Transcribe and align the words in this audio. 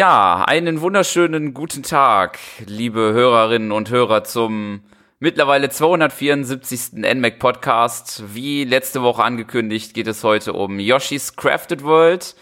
Ja, 0.00 0.46
einen 0.46 0.80
wunderschönen 0.80 1.52
guten 1.52 1.82
Tag, 1.82 2.38
liebe 2.64 3.12
Hörerinnen 3.12 3.70
und 3.70 3.90
Hörer 3.90 4.24
zum 4.24 4.80
mittlerweile 5.18 5.68
274. 5.68 6.92
NMAC 6.94 7.38
Podcast. 7.38 8.22
Wie 8.34 8.64
letzte 8.64 9.02
Woche 9.02 9.22
angekündigt, 9.22 9.92
geht 9.92 10.06
es 10.06 10.24
heute 10.24 10.54
um 10.54 10.78
Yoshi's 10.80 11.36
Crafted 11.36 11.84
World, 11.84 12.34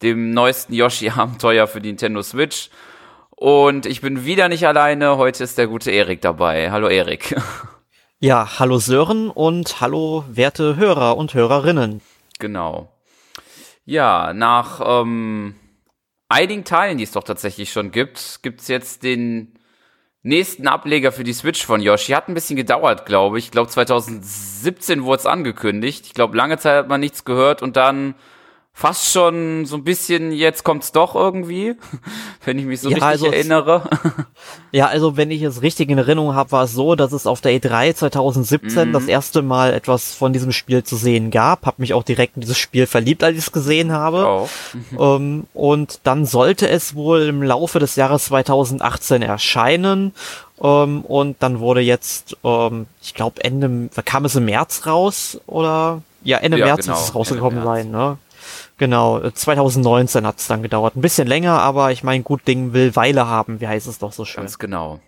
dem 0.00 0.30
neuesten 0.30 0.74
Yoshi-Abenteuer 0.74 1.66
für 1.66 1.80
die 1.80 1.88
Nintendo 1.88 2.22
Switch. 2.22 2.70
Und 3.30 3.84
ich 3.84 4.00
bin 4.00 4.24
wieder 4.24 4.48
nicht 4.48 4.64
alleine. 4.64 5.16
Heute 5.16 5.42
ist 5.42 5.58
der 5.58 5.66
gute 5.66 5.90
Erik 5.90 6.20
dabei. 6.20 6.70
Hallo 6.70 6.86
Erik. 6.86 7.34
Ja, 8.20 8.60
hallo 8.60 8.78
Sören 8.78 9.28
und 9.28 9.80
hallo 9.80 10.24
werte 10.28 10.76
Hörer 10.76 11.16
und 11.16 11.34
Hörerinnen. 11.34 12.00
Genau. 12.38 12.92
Ja, 13.84 14.32
nach 14.32 14.80
ähm, 14.82 15.56
einigen 16.28 16.64
Teilen, 16.64 16.98
die 16.98 17.04
es 17.04 17.12
doch 17.12 17.24
tatsächlich 17.24 17.72
schon 17.72 17.90
gibt, 17.90 18.40
gibt's 18.42 18.68
jetzt 18.68 19.02
den 19.02 19.54
nächsten 20.22 20.66
Ableger 20.66 21.12
für 21.12 21.24
die 21.24 21.32
Switch 21.32 21.64
von 21.64 21.80
Yoshi. 21.80 22.12
Hat 22.12 22.28
ein 22.28 22.34
bisschen 22.34 22.56
gedauert, 22.56 23.06
glaube 23.06 23.38
ich. 23.38 23.46
Ich 23.46 23.50
glaube 23.52 23.70
2017 23.70 25.04
wurde 25.04 25.20
es 25.20 25.26
angekündigt. 25.26 26.06
Ich 26.06 26.14
glaube, 26.14 26.36
lange 26.36 26.58
Zeit 26.58 26.76
hat 26.76 26.88
man 26.88 27.00
nichts 27.00 27.24
gehört 27.24 27.62
und 27.62 27.76
dann 27.76 28.14
fast 28.78 29.10
schon 29.10 29.64
so 29.64 29.76
ein 29.76 29.84
bisschen, 29.84 30.32
jetzt 30.32 30.62
kommt's 30.62 30.92
doch 30.92 31.14
irgendwie, 31.14 31.76
wenn 32.44 32.58
ich 32.58 32.66
mich 32.66 32.82
so 32.82 32.90
ja, 32.90 32.96
richtig 32.96 33.08
also 33.08 33.26
erinnere. 33.26 33.88
ja, 34.70 34.86
also 34.88 35.16
wenn 35.16 35.30
ich 35.30 35.40
es 35.40 35.62
richtig 35.62 35.88
in 35.88 35.96
Erinnerung 35.96 36.34
habe, 36.34 36.52
war 36.52 36.64
es 36.64 36.74
so, 36.74 36.94
dass 36.94 37.12
es 37.12 37.26
auf 37.26 37.40
der 37.40 37.52
E3 37.52 37.94
2017 37.94 38.88
mhm. 38.88 38.92
das 38.92 39.06
erste 39.06 39.40
Mal 39.40 39.72
etwas 39.72 40.12
von 40.12 40.34
diesem 40.34 40.52
Spiel 40.52 40.84
zu 40.84 40.96
sehen 40.96 41.30
gab. 41.30 41.64
Hab 41.64 41.78
mich 41.78 41.94
auch 41.94 42.02
direkt 42.02 42.36
in 42.36 42.42
dieses 42.42 42.58
Spiel 42.58 42.86
verliebt, 42.86 43.24
als 43.24 43.38
ich 43.38 43.44
es 43.44 43.52
gesehen 43.52 43.92
habe. 43.92 44.26
Oh. 44.26 44.48
ähm, 45.16 45.44
und 45.54 46.00
dann 46.02 46.26
sollte 46.26 46.68
es 46.68 46.94
wohl 46.94 47.22
im 47.22 47.42
Laufe 47.42 47.78
des 47.78 47.96
Jahres 47.96 48.26
2018 48.26 49.22
erscheinen. 49.22 50.12
Ähm, 50.62 51.00
und 51.00 51.36
dann 51.40 51.60
wurde 51.60 51.80
jetzt, 51.80 52.36
ähm, 52.44 52.84
ich 53.00 53.14
glaube 53.14 53.42
Ende, 53.42 53.88
kam 54.04 54.26
es 54.26 54.34
im 54.34 54.44
März 54.44 54.84
raus 54.84 55.40
oder 55.46 56.02
ja, 56.24 56.38
Ende 56.38 56.58
ja, 56.58 56.66
März 56.66 56.84
genau. 56.84 56.98
ist 56.98 57.04
es 57.04 57.14
rausgekommen 57.14 57.64
sein, 57.64 57.90
ne? 57.90 58.18
Genau, 58.78 59.30
2019 59.30 60.26
hat 60.26 60.38
es 60.38 60.48
dann 60.48 60.62
gedauert. 60.62 60.96
Ein 60.96 61.00
bisschen 61.00 61.26
länger, 61.26 61.60
aber 61.60 61.92
ich 61.92 62.02
meine, 62.02 62.22
gut 62.22 62.46
Ding 62.46 62.74
will 62.74 62.94
Weile 62.94 63.26
haben, 63.26 63.60
wie 63.60 63.68
heißt 63.68 63.86
es 63.86 63.98
doch 63.98 64.12
so 64.12 64.24
schön. 64.24 64.42
Ganz 64.42 64.58
genau. 64.58 65.00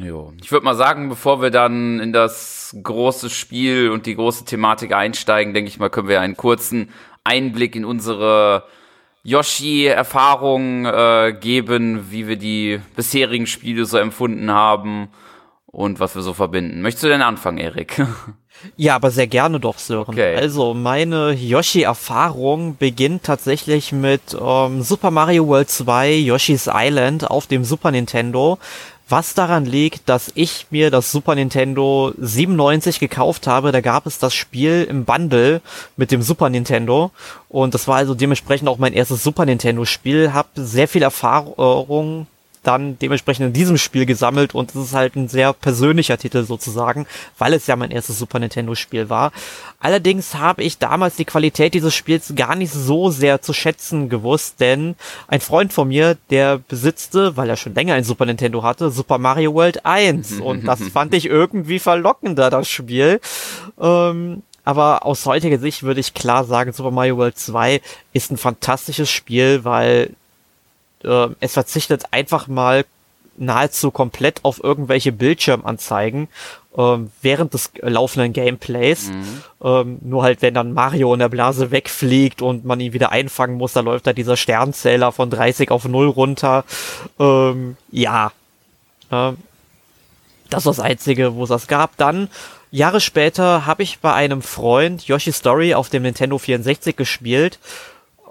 Jo. 0.00 0.32
Ich 0.40 0.52
würde 0.52 0.64
mal 0.64 0.76
sagen, 0.76 1.08
bevor 1.08 1.42
wir 1.42 1.50
dann 1.50 1.98
in 1.98 2.12
das 2.12 2.76
große 2.80 3.30
Spiel 3.30 3.90
und 3.90 4.06
die 4.06 4.14
große 4.14 4.44
Thematik 4.44 4.92
einsteigen, 4.92 5.54
denke 5.54 5.68
ich 5.68 5.80
mal, 5.80 5.90
können 5.90 6.08
wir 6.08 6.20
einen 6.20 6.36
kurzen 6.36 6.90
Einblick 7.24 7.74
in 7.74 7.84
unsere 7.84 8.64
Yoshi-Erfahrung 9.24 10.86
äh, 10.86 11.36
geben, 11.38 12.10
wie 12.10 12.28
wir 12.28 12.36
die 12.36 12.80
bisherigen 12.96 13.46
Spiele 13.46 13.84
so 13.84 13.98
empfunden 13.98 14.50
haben 14.50 15.08
und 15.66 16.00
was 16.00 16.14
wir 16.14 16.22
so 16.22 16.32
verbinden. 16.32 16.82
Möchtest 16.82 17.04
du 17.04 17.08
denn 17.08 17.22
anfangen, 17.22 17.58
Erik? 17.58 18.00
Ja, 18.76 18.96
aber 18.96 19.10
sehr 19.10 19.26
gerne 19.26 19.60
doch, 19.60 19.78
Sören. 19.78 20.08
Okay. 20.08 20.36
Also, 20.36 20.74
meine 20.74 21.32
Yoshi-Erfahrung 21.32 22.76
beginnt 22.76 23.24
tatsächlich 23.24 23.92
mit 23.92 24.36
ähm, 24.40 24.82
Super 24.82 25.10
Mario 25.10 25.46
World 25.46 25.70
2 25.70 26.12
Yoshi's 26.14 26.68
Island 26.72 27.30
auf 27.30 27.46
dem 27.46 27.64
Super 27.64 27.90
Nintendo. 27.90 28.58
Was 29.10 29.34
daran 29.34 29.66
liegt, 29.66 30.08
dass 30.08 30.30
ich 30.36 30.68
mir 30.70 30.92
das 30.92 31.10
Super 31.10 31.34
Nintendo 31.34 32.12
97 32.16 33.00
gekauft 33.00 33.48
habe. 33.48 33.72
Da 33.72 33.80
gab 33.80 34.06
es 34.06 34.20
das 34.20 34.34
Spiel 34.34 34.86
im 34.88 35.04
Bundle 35.04 35.62
mit 35.96 36.12
dem 36.12 36.22
Super 36.22 36.48
Nintendo. 36.48 37.10
Und 37.48 37.74
das 37.74 37.88
war 37.88 37.96
also 37.96 38.14
dementsprechend 38.14 38.68
auch 38.68 38.78
mein 38.78 38.92
erstes 38.92 39.24
Super 39.24 39.46
Nintendo 39.46 39.84
Spiel. 39.84 40.32
Hab 40.32 40.50
sehr 40.54 40.86
viel 40.86 41.02
Erfahrung 41.02 42.28
dann 42.62 42.98
dementsprechend 42.98 43.46
in 43.46 43.52
diesem 43.52 43.78
Spiel 43.78 44.06
gesammelt 44.06 44.54
und 44.54 44.70
es 44.70 44.76
ist 44.76 44.94
halt 44.94 45.16
ein 45.16 45.28
sehr 45.28 45.52
persönlicher 45.52 46.18
Titel 46.18 46.44
sozusagen, 46.44 47.06
weil 47.38 47.54
es 47.54 47.66
ja 47.66 47.76
mein 47.76 47.90
erstes 47.90 48.18
Super 48.18 48.38
Nintendo 48.38 48.74
Spiel 48.74 49.08
war. 49.08 49.32
Allerdings 49.78 50.34
habe 50.34 50.62
ich 50.62 50.78
damals 50.78 51.16
die 51.16 51.24
Qualität 51.24 51.72
dieses 51.74 51.94
Spiels 51.94 52.34
gar 52.36 52.56
nicht 52.56 52.72
so 52.72 53.10
sehr 53.10 53.40
zu 53.40 53.52
schätzen 53.52 54.08
gewusst, 54.08 54.60
denn 54.60 54.94
ein 55.28 55.40
Freund 55.40 55.72
von 55.72 55.88
mir, 55.88 56.18
der 56.28 56.58
besitzte, 56.58 57.36
weil 57.36 57.48
er 57.48 57.56
schon 57.56 57.74
länger 57.74 57.94
ein 57.94 58.04
Super 58.04 58.26
Nintendo 58.26 58.62
hatte, 58.62 58.90
Super 58.90 59.18
Mario 59.18 59.54
World 59.54 59.86
1 59.86 60.40
und 60.40 60.66
das 60.66 60.82
fand 60.88 61.14
ich 61.14 61.26
irgendwie 61.26 61.78
verlockender, 61.78 62.50
das 62.50 62.68
Spiel. 62.68 63.20
Ähm, 63.80 64.42
aber 64.64 65.06
aus 65.06 65.24
heutiger 65.24 65.58
Sicht 65.58 65.82
würde 65.82 66.00
ich 66.00 66.12
klar 66.14 66.44
sagen, 66.44 66.72
Super 66.72 66.90
Mario 66.90 67.16
World 67.16 67.38
2 67.38 67.80
ist 68.12 68.30
ein 68.30 68.36
fantastisches 68.36 69.10
Spiel, 69.10 69.64
weil 69.64 70.10
äh, 71.04 71.28
es 71.40 71.54
verzichtet 71.54 72.04
einfach 72.10 72.48
mal 72.48 72.84
nahezu 73.36 73.90
komplett 73.90 74.44
auf 74.44 74.62
irgendwelche 74.62 75.12
Bildschirmanzeigen 75.12 76.28
ähm, 76.76 77.10
während 77.22 77.54
des 77.54 77.72
laufenden 77.80 78.32
Gameplays. 78.32 79.08
Mhm. 79.08 79.42
Ähm, 79.62 79.98
nur 80.02 80.22
halt, 80.22 80.42
wenn 80.42 80.54
dann 80.54 80.72
Mario 80.72 81.12
in 81.12 81.20
der 81.20 81.28
Blase 81.28 81.70
wegfliegt 81.70 82.42
und 82.42 82.64
man 82.64 82.80
ihn 82.80 82.92
wieder 82.92 83.10
einfangen 83.10 83.56
muss, 83.56 83.72
da 83.72 83.80
läuft 83.80 84.06
da 84.06 84.12
dieser 84.12 84.36
Sternzähler 84.36 85.10
von 85.10 85.30
30 85.30 85.70
auf 85.70 85.86
0 85.86 86.06
runter. 86.08 86.64
Ähm, 87.18 87.76
ja. 87.90 88.32
Ähm, 89.10 89.38
das 90.50 90.66
war 90.66 90.72
das 90.72 90.80
Einzige, 90.80 91.34
wo 91.34 91.44
es 91.44 91.48
das 91.48 91.66
gab. 91.66 91.96
Dann, 91.96 92.28
Jahre 92.70 93.00
später, 93.00 93.66
habe 93.66 93.82
ich 93.82 94.00
bei 94.00 94.12
einem 94.12 94.42
Freund 94.42 95.06
Yoshi 95.06 95.32
Story 95.32 95.74
auf 95.74 95.88
dem 95.88 96.02
Nintendo 96.02 96.38
64 96.38 96.94
gespielt 96.94 97.58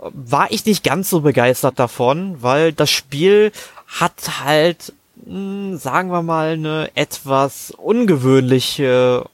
war 0.02 0.52
ich 0.52 0.66
nicht 0.66 0.84
ganz 0.84 1.10
so 1.10 1.22
begeistert 1.22 1.80
davon, 1.80 2.42
weil 2.42 2.74
das 2.74 2.90
Spiel 2.90 3.52
hat 3.88 4.44
halt, 4.44 4.94
mh, 5.26 5.34
hm, 5.34 5.78
sagen 5.78 6.12
wir 6.12 6.22
mal, 6.22 6.54
eine 6.54 6.92
etwas 6.96 7.72
ungewöhnliche 7.72 9.26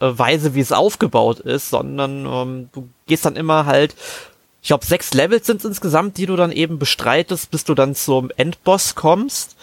äh, 0.00 0.06
Weise, 0.18 0.54
wie 0.54 0.60
es 0.60 0.72
aufgebaut 0.72 1.40
ist, 1.40 1.70
sondern 1.70 2.26
ähm, 2.26 2.68
du 2.72 2.88
gehst 3.06 3.24
dann 3.24 3.36
immer 3.36 3.66
halt, 3.66 3.94
ich 4.62 4.68
glaube, 4.68 4.86
sechs 4.86 5.14
Levels 5.14 5.46
sind 5.46 5.64
insgesamt, 5.64 6.16
die 6.16 6.26
du 6.26 6.36
dann 6.36 6.52
eben 6.52 6.78
bestreitest, 6.78 7.50
bis 7.50 7.64
du 7.64 7.74
dann 7.74 7.94
zum 7.94 8.30
Endboss 8.36 8.94
kommst. 8.94 9.56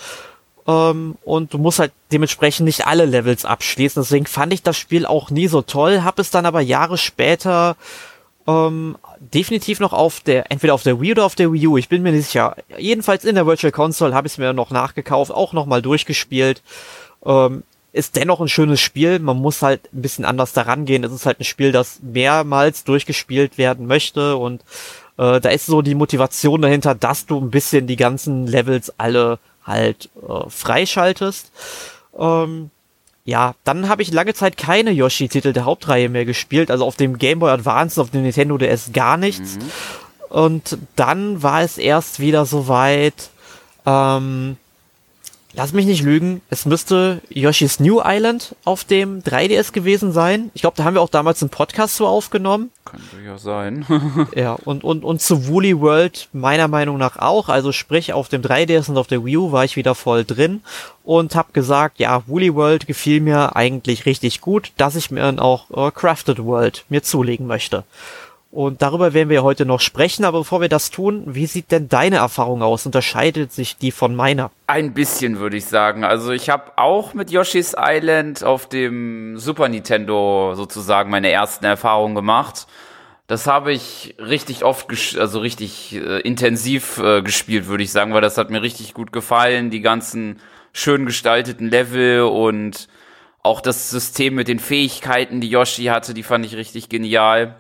Ähm, 0.68 1.18
und 1.24 1.54
du 1.54 1.58
musst 1.58 1.80
halt 1.80 1.92
dementsprechend 2.12 2.66
nicht 2.66 2.88
alle 2.88 3.06
Levels 3.06 3.46
abschließen. 3.46 4.02
Deswegen 4.02 4.26
fand 4.26 4.54
ich 4.54 4.64
das 4.64 4.78
Spiel 4.78 5.06
auch 5.06 5.30
nie 5.30 5.48
so 5.48 5.62
toll, 5.62 6.04
hab 6.04 6.20
es 6.20 6.32
dann 6.32 6.46
aber 6.46 6.62
Jahre 6.62 6.98
später 6.98 7.76
ähm, 8.48 8.98
definitiv 9.20 9.80
noch 9.80 9.94
auf 9.94 10.20
der, 10.20 10.52
entweder 10.52 10.74
auf 10.74 10.84
der 10.84 11.02
Wii 11.02 11.12
oder 11.14 11.26
auf 11.26 11.36
der 11.36 11.52
Wii 11.52 11.68
U, 11.68 11.78
ich 11.78 11.90
bin 11.90 12.04
mir 12.04 12.12
nicht 12.12 12.28
sicher. 12.28 12.56
Jedenfalls 12.78 13.26
in 13.26 13.36
der 13.36 13.48
Virtual 13.48 13.72
Console 13.72 14.14
habe 14.14 14.28
ich 14.28 14.34
es 14.34 14.38
mir 14.38 14.54
noch 14.54 14.72
nachgekauft, 14.72 15.32
auch 15.32 15.54
nochmal 15.54 15.82
durchgespielt. 15.82 16.62
Ähm, 17.26 17.64
ist 17.92 18.18
dennoch 18.18 18.42
ein 18.42 18.50
schönes 18.50 18.82
Spiel. 18.82 19.20
Man 19.20 19.38
muss 19.38 19.62
halt 19.62 19.82
ein 19.94 20.02
bisschen 20.02 20.26
anders 20.26 20.52
daran 20.54 20.86
gehen. 20.86 21.04
Es 21.04 21.14
ist 21.14 21.26
halt 21.26 21.40
ein 21.40 21.46
Spiel, 21.46 21.72
das 21.72 22.02
mehrmals 22.04 22.84
durchgespielt 22.84 23.58
werden 23.58 23.88
möchte 23.88 24.36
und 24.36 24.62
äh, 25.18 25.40
da 25.40 25.50
ist 25.50 25.66
so 25.66 25.82
die 25.82 25.96
Motivation 25.96 26.62
dahinter, 26.62 26.94
dass 26.94 27.26
du 27.26 27.40
ein 27.40 27.52
bisschen 27.52 27.88
die 27.88 27.96
ganzen 27.96 28.48
Levels 28.48 28.94
alle 28.98 29.40
halt 29.64 30.10
äh, 30.28 30.50
freischaltest. 30.50 31.52
Ähm, 32.18 32.70
ja, 33.26 33.56
dann 33.64 33.90
habe 33.90 34.04
ich 34.04 34.14
lange 34.14 34.36
Zeit 34.36 34.56
keine 34.56 34.92
Yoshi-Titel 34.92 35.52
der 35.52 35.66
Hauptreihe 35.66 36.10
mehr 36.10 36.26
gespielt, 36.26 36.70
also 36.70 36.86
auf 36.86 36.96
dem 36.96 37.18
Game 37.18 37.40
Boy 37.40 37.50
Advance, 37.52 38.00
auf 38.00 38.12
dem 38.12 38.22
Nintendo 38.22 38.58
DS 38.58 38.92
gar 38.94 39.18
nichts. 39.18 39.58
Mhm. 39.58 39.72
Und 40.30 40.78
dann 40.96 41.42
war 41.42 41.62
es 41.62 41.80
erst 41.80 42.20
wieder 42.20 42.46
soweit, 42.46 43.32
ähm, 43.88 44.58
Lass 45.58 45.72
mich 45.72 45.86
nicht 45.86 46.04
lügen, 46.04 46.42
es 46.50 46.66
müsste 46.66 47.22
Yoshi's 47.30 47.80
New 47.80 48.02
Island 48.04 48.56
auf 48.66 48.84
dem 48.84 49.22
3DS 49.22 49.72
gewesen 49.72 50.12
sein. 50.12 50.52
Ich 50.54 50.62
glaube, 50.62 50.76
da 50.76 50.84
haben 50.84 50.96
wir 50.96 51.02
auch 51.02 51.10
damals 51.10 51.42
einen 51.42 51.50
Podcast 51.50 51.96
so 51.96 52.08
aufgenommen. 52.08 52.72
Könnte 52.84 53.26
ja 53.26 53.38
sein. 53.38 53.86
ja, 54.36 54.54
und, 54.54 54.84
und, 54.84 55.06
und 55.06 55.22
zu 55.22 55.48
Woolly 55.48 55.80
World 55.80 56.28
meiner 56.34 56.68
Meinung 56.68 56.98
nach 56.98 57.18
auch. 57.18 57.48
Also 57.48 57.72
sprich, 57.72 58.12
auf 58.12 58.28
dem 58.28 58.42
3DS 58.42 58.90
und 58.90 58.98
auf 58.98 59.08
der 59.08 59.24
Wii 59.24 59.38
U 59.38 59.52
war 59.54 59.64
ich 59.64 59.78
wieder 59.78 59.96
voll 59.96 60.26
drin 60.26 60.62
und 61.06 61.36
habe 61.36 61.54
gesagt, 61.54 62.00
ja, 62.00 62.24
Woolly 62.28 62.54
World 62.54 62.86
gefiel 62.86 63.22
mir 63.22 63.56
eigentlich 63.56 64.06
richtig 64.06 64.42
gut, 64.42 64.74
dass 64.76 64.96
ich 64.96 65.10
mir 65.10 65.22
dann 65.22 65.40
auch 65.40 65.70
äh, 65.72 65.90
Crafted 65.92 66.44
World 66.44 66.84
mir 66.90 67.02
zulegen 67.02 67.48
möchte. 67.48 67.86
Und 68.56 68.82
darüber 68.82 69.14
werden 69.14 69.28
wir 69.28 69.44
heute 69.44 69.66
noch 69.66 69.82
sprechen, 69.82 70.24
aber 70.24 70.40
bevor 70.40 70.62
wir 70.62 70.70
das 70.70 70.90
tun, 70.90 71.24
wie 71.26 71.46
sieht 71.46 71.72
denn 71.72 71.90
deine 71.90 72.16
Erfahrung 72.16 72.62
aus? 72.62 72.86
Unterscheidet 72.86 73.52
sich 73.52 73.76
die 73.76 73.92
von 73.92 74.16
meiner? 74.16 74.50
Ein 74.68 74.94
bisschen, 74.94 75.40
würde 75.40 75.58
ich 75.58 75.66
sagen. 75.66 76.06
Also 76.06 76.32
ich 76.32 76.50
habe 76.50 76.72
auch 76.78 77.14
mit 77.14 77.32
Yoshi's 77.32 77.76
Island 77.78 78.46
auf 78.46 78.70
dem 78.70 79.38
Super 79.38 79.68
Nintendo 79.68 80.54
sozusagen 80.56 81.10
meine 81.10 81.32
ersten 81.32 81.66
Erfahrungen 81.66 82.16
gemacht. 82.16 82.66
Das 83.28 83.46
habe 83.46 83.74
ich 83.74 84.16
richtig 84.20 84.64
oft, 84.64 84.88
also 85.20 85.40
richtig 85.40 85.94
äh, 85.94 86.22
intensiv 86.22 86.98
äh, 87.00 87.24
gespielt, 87.24 87.68
würde 87.68 87.84
ich 87.84 87.92
sagen, 87.92 88.14
weil 88.14 88.22
das 88.22 88.38
hat 88.38 88.52
mir 88.52 88.62
richtig 88.62 88.94
gut 88.94 89.12
gefallen. 89.12 89.70
Die 89.70 89.82
ganzen 89.82 90.40
schön 90.72 91.06
gestalteten 91.06 91.70
Level 91.70 92.22
und 92.22 92.88
auch 93.44 93.60
das 93.60 93.90
System 93.90 94.34
mit 94.36 94.48
den 94.48 94.60
Fähigkeiten, 94.60 95.42
die 95.42 95.50
Yoshi 95.50 95.88
hatte, 95.88 96.14
die 96.14 96.24
fand 96.24 96.46
ich 96.46 96.56
richtig 96.56 96.88
genial. 96.88 97.58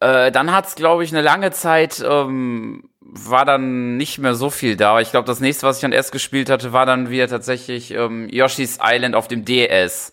Äh, 0.00 0.30
dann 0.30 0.52
hat 0.52 0.66
es, 0.66 0.74
glaube 0.74 1.04
ich, 1.04 1.12
eine 1.12 1.22
lange 1.22 1.50
Zeit 1.50 2.04
ähm, 2.06 2.88
war 3.00 3.44
dann 3.44 3.96
nicht 3.96 4.18
mehr 4.18 4.34
so 4.34 4.50
viel 4.50 4.76
da. 4.76 5.00
Ich 5.00 5.10
glaube, 5.10 5.26
das 5.26 5.40
nächste, 5.40 5.66
was 5.66 5.76
ich 5.76 5.82
dann 5.82 5.92
erst 5.92 6.12
gespielt 6.12 6.50
hatte, 6.50 6.72
war 6.72 6.86
dann 6.86 7.10
wieder 7.10 7.26
tatsächlich 7.26 7.92
ähm, 7.92 8.28
Yoshi's 8.28 8.78
Island 8.82 9.14
auf 9.14 9.28
dem 9.28 9.44
DS. 9.44 10.12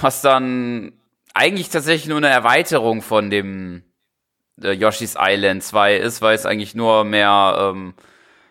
Was 0.00 0.20
dann 0.20 0.92
eigentlich 1.34 1.68
tatsächlich 1.68 2.08
nur 2.08 2.18
eine 2.18 2.28
Erweiterung 2.28 3.02
von 3.02 3.30
dem 3.30 3.84
äh, 4.60 4.72
Yoshi's 4.72 5.16
Island 5.18 5.62
2 5.62 5.96
ist, 5.96 6.22
weil 6.22 6.34
es 6.34 6.44
eigentlich 6.44 6.74
nur 6.74 7.04
mehr, 7.04 7.56
ähm, 7.58 7.94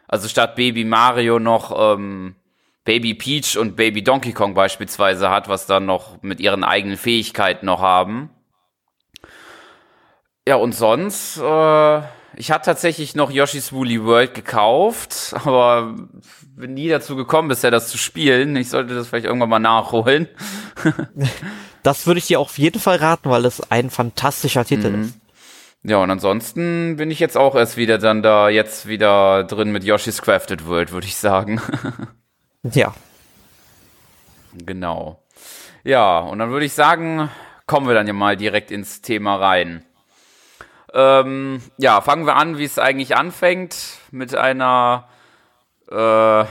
also 0.07 0.27
statt 0.27 0.55
Baby 0.55 0.85
Mario 0.85 1.39
noch 1.39 1.95
ähm, 1.95 2.35
Baby 2.85 3.13
Peach 3.13 3.57
und 3.57 3.75
Baby 3.75 4.03
Donkey 4.03 4.33
Kong 4.33 4.53
beispielsweise 4.53 5.29
hat, 5.29 5.49
was 5.49 5.67
dann 5.67 5.85
noch 5.85 6.21
mit 6.23 6.39
ihren 6.39 6.63
eigenen 6.63 6.97
Fähigkeiten 6.97 7.65
noch 7.65 7.81
haben. 7.81 8.29
Ja, 10.47 10.55
und 10.55 10.73
sonst, 10.73 11.37
äh, 11.37 12.01
ich 12.35 12.51
hatte 12.51 12.65
tatsächlich 12.65 13.15
noch 13.15 13.29
Yoshi's 13.29 13.73
Woolly 13.73 14.03
World 14.03 14.33
gekauft, 14.33 15.33
aber 15.45 15.95
bin 16.55 16.73
nie 16.73 16.89
dazu 16.89 17.15
gekommen, 17.15 17.47
bisher 17.47 17.71
das 17.71 17.89
zu 17.89 17.97
spielen. 17.97 18.55
Ich 18.55 18.69
sollte 18.69 18.95
das 18.95 19.07
vielleicht 19.07 19.25
irgendwann 19.25 19.49
mal 19.49 19.59
nachholen. 19.59 20.27
das 21.83 22.07
würde 22.07 22.19
ich 22.19 22.27
dir 22.27 22.39
auf 22.39 22.57
jeden 22.57 22.79
Fall 22.79 22.97
raten, 22.97 23.29
weil 23.29 23.45
es 23.45 23.71
ein 23.71 23.89
fantastischer 23.89 24.65
Titel 24.65 24.89
mhm. 24.89 25.01
ist. 25.03 25.17
Ja, 25.83 25.97
und 25.97 26.11
ansonsten 26.11 26.97
bin 26.97 27.09
ich 27.09 27.19
jetzt 27.19 27.37
auch 27.37 27.55
erst 27.55 27.75
wieder 27.75 27.97
dann 27.97 28.21
da 28.21 28.49
jetzt 28.49 28.87
wieder 28.87 29.43
drin 29.43 29.71
mit 29.71 29.83
Yoshi's 29.83 30.21
Crafted 30.21 30.67
World, 30.67 30.91
würde 30.91 31.07
ich 31.07 31.15
sagen. 31.15 31.59
ja. 32.63 32.93
Genau. 34.53 35.23
Ja, 35.83 36.19
und 36.19 36.37
dann 36.37 36.51
würde 36.51 36.67
ich 36.67 36.73
sagen, 36.73 37.29
kommen 37.65 37.87
wir 37.87 37.95
dann 37.95 38.05
ja 38.05 38.13
mal 38.13 38.37
direkt 38.37 38.69
ins 38.69 39.01
Thema 39.01 39.37
rein. 39.37 39.83
Ähm, 40.93 41.61
ja, 41.77 42.01
fangen 42.01 42.25
wir 42.25 42.35
an, 42.35 42.57
wie 42.57 42.65
es 42.65 42.77
eigentlich 42.77 43.15
anfängt, 43.15 43.75
mit 44.11 44.35
einer 44.35 45.07
äh, 45.89 46.45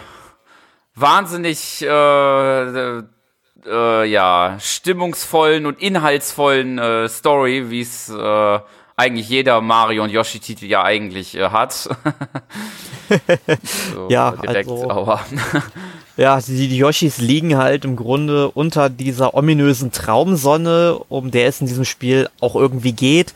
wahnsinnig 0.94 1.82
äh, 1.82 3.02
äh, 3.66 4.04
ja, 4.06 4.56
stimmungsvollen 4.58 5.66
und 5.66 5.80
inhaltsvollen 5.80 6.78
äh, 6.78 7.08
Story, 7.08 7.70
wie 7.70 7.82
es 7.82 8.08
äh, 8.08 8.58
eigentlich 8.96 9.28
jeder 9.28 9.60
Mario 9.60 10.04
und 10.04 10.10
Yoshi-Titel 10.10 10.66
ja 10.66 10.84
eigentlich 10.84 11.36
äh, 11.36 11.50
hat. 11.50 11.72
so, 13.94 14.08
ja, 14.08 14.32
direkt, 14.32 14.70
also, 14.70 14.90
aber. 14.90 15.20
ja, 16.16 16.40
die, 16.40 16.68
die 16.68 16.78
Yoshis 16.78 17.18
liegen 17.18 17.58
halt 17.58 17.84
im 17.84 17.96
Grunde 17.96 18.50
unter 18.50 18.88
dieser 18.88 19.34
ominösen 19.34 19.92
Traumsonne, 19.92 20.98
um 21.08 21.30
der 21.30 21.48
es 21.48 21.60
in 21.60 21.66
diesem 21.66 21.84
Spiel 21.84 22.28
auch 22.40 22.56
irgendwie 22.56 22.92
geht 22.92 23.34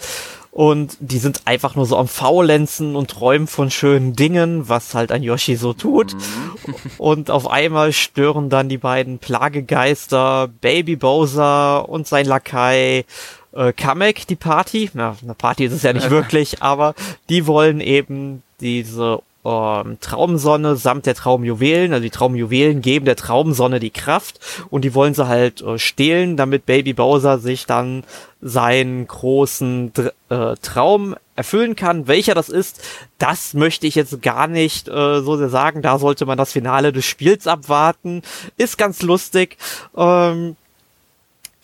und 0.54 0.96
die 1.00 1.18
sind 1.18 1.42
einfach 1.46 1.74
nur 1.74 1.84
so 1.84 1.98
am 1.98 2.06
Faulenzen 2.06 2.94
und 2.94 3.10
träumen 3.10 3.48
von 3.48 3.72
schönen 3.72 4.14
Dingen, 4.14 4.68
was 4.68 4.94
halt 4.94 5.10
ein 5.10 5.24
Yoshi 5.24 5.56
so 5.56 5.72
tut. 5.72 6.14
Mhm. 6.14 6.74
Und 6.96 7.30
auf 7.32 7.50
einmal 7.50 7.92
stören 7.92 8.50
dann 8.50 8.68
die 8.68 8.78
beiden 8.78 9.18
Plagegeister 9.18 10.48
Baby 10.60 10.94
Bowser 10.94 11.88
und 11.88 12.06
sein 12.06 12.24
Lakai 12.26 13.04
äh, 13.52 13.72
Kamek 13.72 14.28
die 14.28 14.36
Party. 14.36 14.92
Na, 14.94 15.16
eine 15.20 15.34
Party 15.34 15.64
ist 15.64 15.72
es 15.72 15.82
ja 15.82 15.92
nicht 15.92 16.10
wirklich, 16.10 16.62
aber 16.62 16.94
die 17.28 17.48
wollen 17.48 17.80
eben 17.80 18.44
diese 18.60 19.22
ähm, 19.44 19.98
Traumsonne 20.00 20.76
samt 20.76 21.06
der 21.06 21.14
Traumjuwelen. 21.14 21.92
Also 21.92 22.02
die 22.02 22.10
Traumjuwelen 22.10 22.80
geben 22.80 23.04
der 23.04 23.16
Traumsonne 23.16 23.80
die 23.80 23.90
Kraft 23.90 24.40
und 24.70 24.84
die 24.84 24.94
wollen 24.94 25.14
sie 25.14 25.28
halt 25.28 25.60
äh, 25.62 25.78
stehlen, 25.78 26.36
damit 26.36 26.66
Baby 26.66 26.94
Bowser 26.94 27.38
sich 27.38 27.66
dann 27.66 28.04
seinen 28.40 29.06
großen 29.06 29.92
äh, 30.28 30.54
Traum 30.60 31.14
erfüllen 31.36 31.76
kann. 31.76 32.06
Welcher 32.06 32.34
das 32.34 32.48
ist, 32.48 32.82
das 33.18 33.54
möchte 33.54 33.86
ich 33.86 33.94
jetzt 33.94 34.22
gar 34.22 34.46
nicht 34.46 34.88
äh, 34.88 35.20
so 35.20 35.36
sehr 35.36 35.48
sagen. 35.48 35.82
Da 35.82 35.98
sollte 35.98 36.26
man 36.26 36.38
das 36.38 36.52
Finale 36.52 36.92
des 36.92 37.04
Spiels 37.04 37.46
abwarten. 37.46 38.22
Ist 38.56 38.78
ganz 38.78 39.02
lustig. 39.02 39.56
Ähm, 39.96 40.56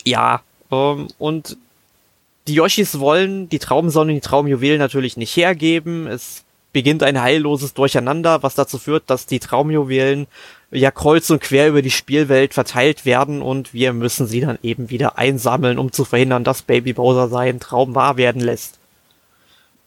ja, 0.04 0.42
ähm, 0.70 1.08
und 1.18 1.56
die 2.48 2.54
Yoshis 2.54 2.98
wollen 2.98 3.48
die 3.48 3.58
Traumsonne, 3.58 4.12
die 4.12 4.20
Traumjuwelen 4.20 4.78
natürlich 4.78 5.16
nicht 5.16 5.36
hergeben. 5.36 6.06
Es 6.06 6.44
beginnt 6.72 7.02
ein 7.02 7.20
heilloses 7.20 7.74
Durcheinander, 7.74 8.42
was 8.42 8.54
dazu 8.54 8.78
führt, 8.78 9.08
dass 9.08 9.26
die 9.26 9.40
Traumjuwelen 9.40 10.26
ja 10.70 10.90
kreuz 10.90 11.30
und 11.30 11.40
quer 11.40 11.68
über 11.68 11.82
die 11.82 11.90
Spielwelt 11.90 12.54
verteilt 12.54 13.04
werden 13.04 13.42
und 13.42 13.74
wir 13.74 13.92
müssen 13.92 14.26
sie 14.26 14.40
dann 14.40 14.58
eben 14.62 14.90
wieder 14.90 15.18
einsammeln, 15.18 15.78
um 15.78 15.92
zu 15.92 16.04
verhindern, 16.04 16.44
dass 16.44 16.62
Baby 16.62 16.92
Bowser 16.92 17.28
seinen 17.28 17.60
Traum 17.60 17.94
wahr 17.94 18.16
werden 18.16 18.40
lässt. 18.40 18.78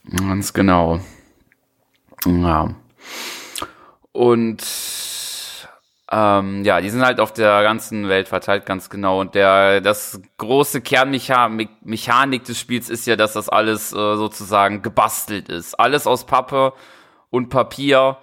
Ganz 0.10 0.52
genau. 0.52 1.00
Ja. 2.26 2.76
Und 4.12 4.64
ähm, 6.14 6.64
ja, 6.64 6.80
die 6.80 6.92
sind 6.92 7.04
halt 7.04 7.20
auf 7.20 7.34
der 7.34 7.64
ganzen 7.64 8.08
Welt 8.08 8.28
verteilt, 8.28 8.68
ganz 8.68 8.92
genau. 8.92 9.20
Und 9.20 9.34
der, 9.34 9.82
das 9.82 10.22
große 10.38 10.82
Kernmechanik 10.82 12.44
des 12.46 12.60
Spiels 12.60 12.92
ist 12.92 13.08
ja, 13.08 13.16
dass 13.16 13.34
das 13.34 13.50
alles 13.50 13.92
äh, 13.94 13.96
sozusagen 13.96 14.84
gebastelt 14.84 15.50
ist. 15.50 15.80
Alles 15.80 16.06
aus 16.06 16.26
Pappe 16.26 16.74
und 17.32 17.50
Papier. 17.50 18.18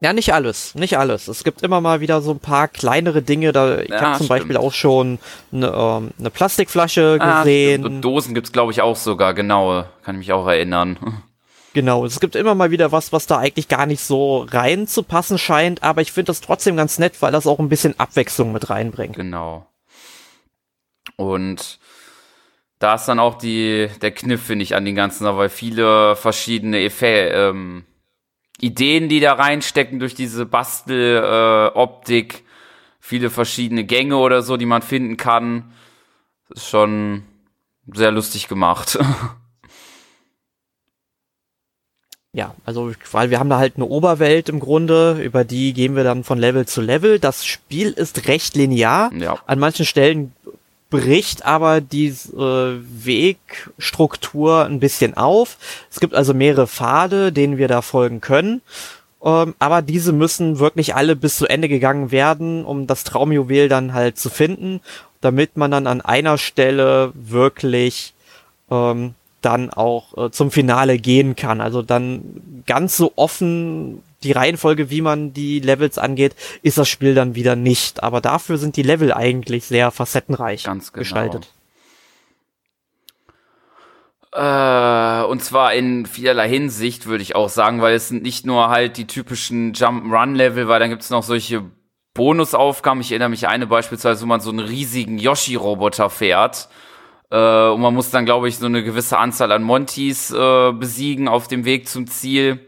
Ja, 0.00 0.12
nicht 0.12 0.32
alles, 0.32 0.76
nicht 0.76 0.96
alles. 0.96 1.26
Es 1.26 1.42
gibt 1.42 1.62
immer 1.62 1.80
mal 1.80 2.00
wieder 2.00 2.20
so 2.20 2.30
ein 2.30 2.38
paar 2.38 2.68
kleinere 2.68 3.20
Dinge. 3.20 3.50
Da, 3.50 3.78
ich 3.78 3.88
ja, 3.88 4.00
habe 4.00 4.10
zum 4.18 4.26
stimmt. 4.26 4.28
Beispiel 4.28 4.56
auch 4.58 4.72
schon 4.72 5.18
eine, 5.52 5.66
ähm, 5.66 6.10
eine 6.20 6.30
Plastikflasche 6.30 7.18
ah, 7.20 7.42
gesehen. 7.42 7.84
Ah, 7.84 8.00
Dosen 8.00 8.32
gibt's 8.32 8.52
glaube 8.52 8.70
ich 8.70 8.80
auch 8.80 8.94
sogar, 8.94 9.34
genau. 9.34 9.86
Kann 10.04 10.14
ich 10.14 10.18
mich 10.20 10.32
auch 10.32 10.46
erinnern. 10.46 11.24
Genau, 11.74 12.04
es 12.04 12.20
gibt 12.20 12.34
immer 12.34 12.54
mal 12.54 12.70
wieder 12.70 12.92
was, 12.92 13.12
was 13.12 13.26
da 13.26 13.38
eigentlich 13.38 13.68
gar 13.68 13.86
nicht 13.86 14.00
so 14.00 14.46
rein 14.50 14.86
zu 14.86 15.02
passen 15.02 15.38
scheint, 15.38 15.82
aber 15.82 16.00
ich 16.00 16.12
finde 16.12 16.26
das 16.26 16.40
trotzdem 16.40 16.76
ganz 16.76 16.98
nett, 16.98 17.20
weil 17.20 17.32
das 17.32 17.46
auch 17.46 17.58
ein 17.58 17.68
bisschen 17.68 17.98
Abwechslung 18.00 18.52
mit 18.52 18.70
reinbringt. 18.70 19.16
Genau. 19.16 19.66
Und 21.16 21.78
da 22.78 22.94
ist 22.94 23.06
dann 23.06 23.18
auch 23.18 23.36
die, 23.36 23.88
der 24.00 24.12
Kniff, 24.12 24.42
finde 24.44 24.62
ich, 24.62 24.74
an 24.74 24.84
den 24.84 24.94
ganzen, 24.94 25.26
weil 25.26 25.48
viele 25.48 26.16
verschiedene 26.16 26.82
Effekte, 26.84 27.36
ähm, 27.36 27.84
Ideen, 28.60 29.08
die 29.08 29.20
da 29.20 29.34
reinstecken 29.34 30.00
durch 30.00 30.14
diese 30.14 30.44
Bastel-Optik, 30.44 32.34
äh, 32.34 32.42
viele 32.98 33.30
verschiedene 33.30 33.84
Gänge 33.84 34.16
oder 34.16 34.42
so, 34.42 34.56
die 34.56 34.66
man 34.66 34.82
finden 34.82 35.16
kann. 35.16 35.72
Ist 36.50 36.68
schon 36.68 37.22
sehr 37.86 38.10
lustig 38.10 38.48
gemacht. 38.48 38.98
Ja, 42.32 42.54
also 42.64 42.92
weil 43.10 43.30
wir 43.30 43.38
haben 43.38 43.48
da 43.48 43.58
halt 43.58 43.76
eine 43.76 43.86
Oberwelt 43.86 44.48
im 44.48 44.60
Grunde, 44.60 45.20
über 45.22 45.44
die 45.44 45.72
gehen 45.72 45.96
wir 45.96 46.04
dann 46.04 46.24
von 46.24 46.38
Level 46.38 46.66
zu 46.66 46.80
Level. 46.80 47.18
Das 47.18 47.46
Spiel 47.46 47.90
ist 47.90 48.28
recht 48.28 48.54
linear. 48.54 49.10
Ja. 49.14 49.38
An 49.46 49.58
manchen 49.58 49.86
Stellen 49.86 50.32
bricht 50.90 51.44
aber 51.44 51.80
die 51.80 52.08
äh, 52.08 52.76
Wegstruktur 53.04 54.64
ein 54.64 54.80
bisschen 54.80 55.16
auf. 55.16 55.56
Es 55.90 56.00
gibt 56.00 56.14
also 56.14 56.34
mehrere 56.34 56.66
Pfade, 56.66 57.32
denen 57.32 57.58
wir 57.58 57.68
da 57.68 57.82
folgen 57.82 58.20
können. 58.20 58.62
Ähm, 59.22 59.54
aber 59.58 59.82
diese 59.82 60.12
müssen 60.12 60.58
wirklich 60.58 60.94
alle 60.94 61.16
bis 61.16 61.38
zu 61.38 61.46
Ende 61.46 61.68
gegangen 61.68 62.10
werden, 62.10 62.64
um 62.64 62.86
das 62.86 63.04
Traumjuwel 63.04 63.68
dann 63.68 63.92
halt 63.92 64.18
zu 64.18 64.30
finden, 64.30 64.80
damit 65.20 65.56
man 65.56 65.70
dann 65.70 65.86
an 65.86 66.00
einer 66.00 66.38
Stelle 66.38 67.12
wirklich 67.14 68.14
ähm, 68.70 69.14
dann 69.40 69.70
auch 69.70 70.16
äh, 70.16 70.30
zum 70.30 70.50
Finale 70.50 70.98
gehen 70.98 71.36
kann. 71.36 71.60
Also 71.60 71.82
dann 71.82 72.62
ganz 72.66 72.96
so 72.96 73.12
offen 73.16 74.02
die 74.22 74.32
Reihenfolge, 74.32 74.90
wie 74.90 75.00
man 75.00 75.32
die 75.32 75.60
Levels 75.60 75.96
angeht, 75.96 76.34
ist 76.62 76.78
das 76.78 76.88
Spiel 76.88 77.14
dann 77.14 77.34
wieder 77.34 77.54
nicht. 77.54 78.02
Aber 78.02 78.20
dafür 78.20 78.58
sind 78.58 78.76
die 78.76 78.82
Level 78.82 79.12
eigentlich 79.12 79.64
sehr 79.64 79.90
facettenreich 79.90 80.64
ganz 80.64 80.92
genau. 80.92 81.00
gestaltet. 81.00 81.52
Äh, 84.32 85.22
und 85.24 85.42
zwar 85.42 85.72
in 85.74 86.04
vielerlei 86.06 86.48
Hinsicht, 86.48 87.06
würde 87.06 87.22
ich 87.22 87.36
auch 87.36 87.48
sagen, 87.48 87.80
weil 87.80 87.94
es 87.94 88.08
sind 88.08 88.22
nicht 88.22 88.44
nur 88.44 88.68
halt 88.68 88.96
die 88.96 89.06
typischen 89.06 89.72
Jump-Run-Level, 89.72 90.68
weil 90.68 90.80
dann 90.80 90.90
gibt 90.90 91.02
es 91.02 91.10
noch 91.10 91.22
solche 91.22 91.62
Bonusaufgaben. 92.14 93.00
Ich 93.00 93.12
erinnere 93.12 93.30
mich 93.30 93.46
eine 93.46 93.68
beispielsweise, 93.68 94.22
wo 94.22 94.26
man 94.26 94.40
so 94.40 94.50
einen 94.50 94.58
riesigen 94.58 95.18
Yoshi-Roboter 95.18 96.10
fährt 96.10 96.68
äh, 97.30 97.68
und 97.68 97.80
man 97.80 97.94
muss 97.94 98.10
dann, 98.10 98.24
glaube 98.24 98.48
ich, 98.48 98.56
so 98.56 98.66
eine 98.66 98.82
gewisse 98.82 99.18
Anzahl 99.18 99.52
an 99.52 99.62
Montys 99.62 100.30
äh, 100.30 100.72
besiegen 100.72 101.28
auf 101.28 101.48
dem 101.48 101.64
Weg 101.64 101.88
zum 101.88 102.06
Ziel. 102.06 102.60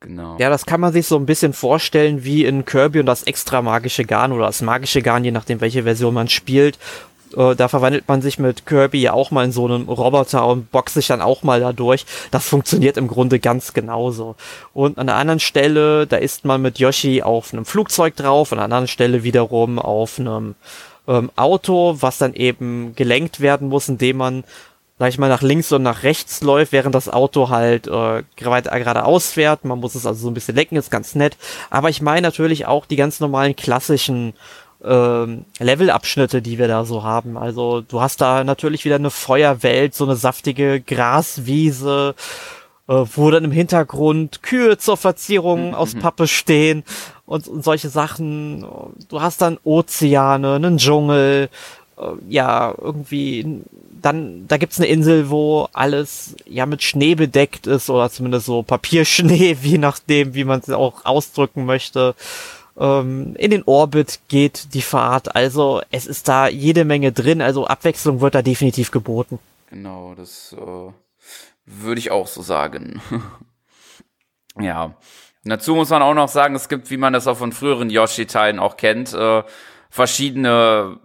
Genau. 0.00 0.36
Ja, 0.38 0.48
das 0.48 0.64
kann 0.64 0.80
man 0.80 0.92
sich 0.92 1.06
so 1.06 1.16
ein 1.16 1.26
bisschen 1.26 1.52
vorstellen 1.52 2.24
wie 2.24 2.44
in 2.44 2.64
Kirby 2.64 3.00
und 3.00 3.06
das 3.06 3.24
extra 3.24 3.62
magische 3.62 4.04
Garn 4.04 4.30
oder 4.30 4.46
das 4.46 4.62
magische 4.62 5.02
Garn, 5.02 5.24
je 5.24 5.32
nachdem, 5.32 5.60
welche 5.60 5.82
Version 5.82 6.14
man 6.14 6.28
spielt. 6.28 6.78
Äh, 7.36 7.56
da 7.56 7.68
verwandelt 7.68 8.06
man 8.08 8.22
sich 8.22 8.38
mit 8.38 8.64
Kirby 8.64 9.00
ja 9.02 9.12
auch 9.12 9.30
mal 9.30 9.44
in 9.44 9.52
so 9.52 9.66
einen 9.66 9.88
Roboter 9.88 10.46
und 10.46 10.70
boxt 10.70 10.94
sich 10.94 11.08
dann 11.08 11.20
auch 11.20 11.42
mal 11.42 11.60
dadurch. 11.60 12.06
Das 12.30 12.48
funktioniert 12.48 12.96
im 12.96 13.08
Grunde 13.08 13.40
ganz 13.40 13.74
genauso. 13.74 14.36
Und 14.72 14.98
an 14.98 15.08
einer 15.08 15.18
anderen 15.18 15.40
Stelle, 15.40 16.06
da 16.06 16.16
ist 16.16 16.44
man 16.44 16.62
mit 16.62 16.78
Yoshi 16.78 17.22
auf 17.22 17.52
einem 17.52 17.64
Flugzeug 17.64 18.14
drauf, 18.16 18.52
an 18.52 18.58
einer 18.58 18.64
anderen 18.64 18.88
Stelle 18.88 19.24
wiederum 19.24 19.78
auf 19.78 20.18
einem 20.18 20.54
ähm, 21.08 21.32
Auto, 21.34 21.96
was 21.98 22.18
dann 22.18 22.34
eben 22.34 22.94
gelenkt 22.94 23.40
werden 23.40 23.68
muss, 23.68 23.88
indem 23.88 24.18
man 24.18 24.44
sag 24.98 25.10
ich 25.10 25.18
mal, 25.18 25.28
nach 25.28 25.42
links 25.42 25.70
und 25.70 25.84
nach 25.84 26.02
rechts 26.02 26.42
läuft, 26.42 26.72
während 26.72 26.94
das 26.94 27.08
Auto 27.08 27.50
halt 27.50 27.86
äh, 27.86 28.24
geradeaus 28.34 29.32
fährt. 29.32 29.64
Man 29.64 29.78
muss 29.78 29.94
es 29.94 30.06
also 30.06 30.22
so 30.22 30.28
ein 30.28 30.34
bisschen 30.34 30.56
lecken, 30.56 30.76
ist 30.76 30.90
ganz 30.90 31.14
nett. 31.14 31.36
Aber 31.70 31.88
ich 31.88 32.02
meine 32.02 32.22
natürlich 32.22 32.66
auch 32.66 32.84
die 32.84 32.96
ganz 32.96 33.20
normalen 33.20 33.54
klassischen 33.54 34.34
ähm, 34.84 35.44
Levelabschnitte, 35.60 36.42
die 36.42 36.58
wir 36.58 36.66
da 36.66 36.84
so 36.84 37.04
haben. 37.04 37.36
Also 37.36 37.80
du 37.80 38.00
hast 38.00 38.20
da 38.20 38.42
natürlich 38.42 38.84
wieder 38.84 38.96
eine 38.96 39.10
Feuerwelt, 39.10 39.94
so 39.94 40.04
eine 40.04 40.16
saftige 40.16 40.80
Graswiese, 40.80 42.16
äh, 42.88 42.92
wo 42.92 43.30
dann 43.30 43.44
im 43.44 43.52
Hintergrund 43.52 44.42
Kühe 44.42 44.78
zur 44.78 44.96
Verzierung 44.96 45.68
mhm. 45.68 45.74
aus 45.74 45.94
mhm. 45.94 46.00
Pappe 46.00 46.26
stehen 46.26 46.82
und, 47.28 47.46
und 47.46 47.62
solche 47.62 47.90
Sachen. 47.90 48.66
Du 49.08 49.20
hast 49.20 49.40
dann 49.42 49.58
Ozeane, 49.62 50.54
einen 50.54 50.78
Dschungel, 50.78 51.48
äh, 51.98 52.02
ja, 52.28 52.74
irgendwie 52.76 53.62
dann, 54.02 54.46
da 54.46 54.56
gibt's 54.56 54.78
eine 54.78 54.88
Insel, 54.88 55.30
wo 55.30 55.68
alles 55.72 56.36
ja 56.46 56.66
mit 56.66 56.82
Schnee 56.82 57.14
bedeckt 57.14 57.66
ist 57.66 57.90
oder 57.90 58.10
zumindest 58.10 58.46
so 58.46 58.62
Papierschnee, 58.62 59.58
wie 59.62 59.78
nachdem, 59.78 60.34
wie 60.34 60.44
man 60.44 60.60
es 60.60 60.70
auch 60.70 61.04
ausdrücken 61.04 61.64
möchte. 61.66 62.14
Ähm, 62.78 63.34
in 63.38 63.50
den 63.50 63.64
Orbit 63.64 64.20
geht 64.28 64.74
die 64.74 64.82
Fahrt, 64.82 65.34
also 65.34 65.82
es 65.90 66.06
ist 66.06 66.28
da 66.28 66.48
jede 66.48 66.84
Menge 66.84 67.12
drin, 67.12 67.42
also 67.42 67.66
Abwechslung 67.66 68.20
wird 68.20 68.34
da 68.34 68.42
definitiv 68.42 68.90
geboten. 68.90 69.38
Genau, 69.70 70.14
das 70.16 70.54
äh, 70.56 70.92
würde 71.66 71.98
ich 71.98 72.10
auch 72.10 72.28
so 72.28 72.42
sagen. 72.42 73.02
ja. 74.60 74.94
Und 75.44 75.50
dazu 75.50 75.74
muss 75.74 75.90
man 75.90 76.02
auch 76.02 76.14
noch 76.14 76.28
sagen, 76.28 76.54
es 76.54 76.68
gibt, 76.68 76.90
wie 76.90 76.96
man 76.96 77.12
das 77.12 77.26
auch 77.26 77.36
von 77.36 77.52
früheren 77.52 77.90
Yoshi-Teilen 77.90 78.58
auch 78.58 78.76
kennt, 78.76 79.12
äh, 79.14 79.42
verschiedene 79.90 80.98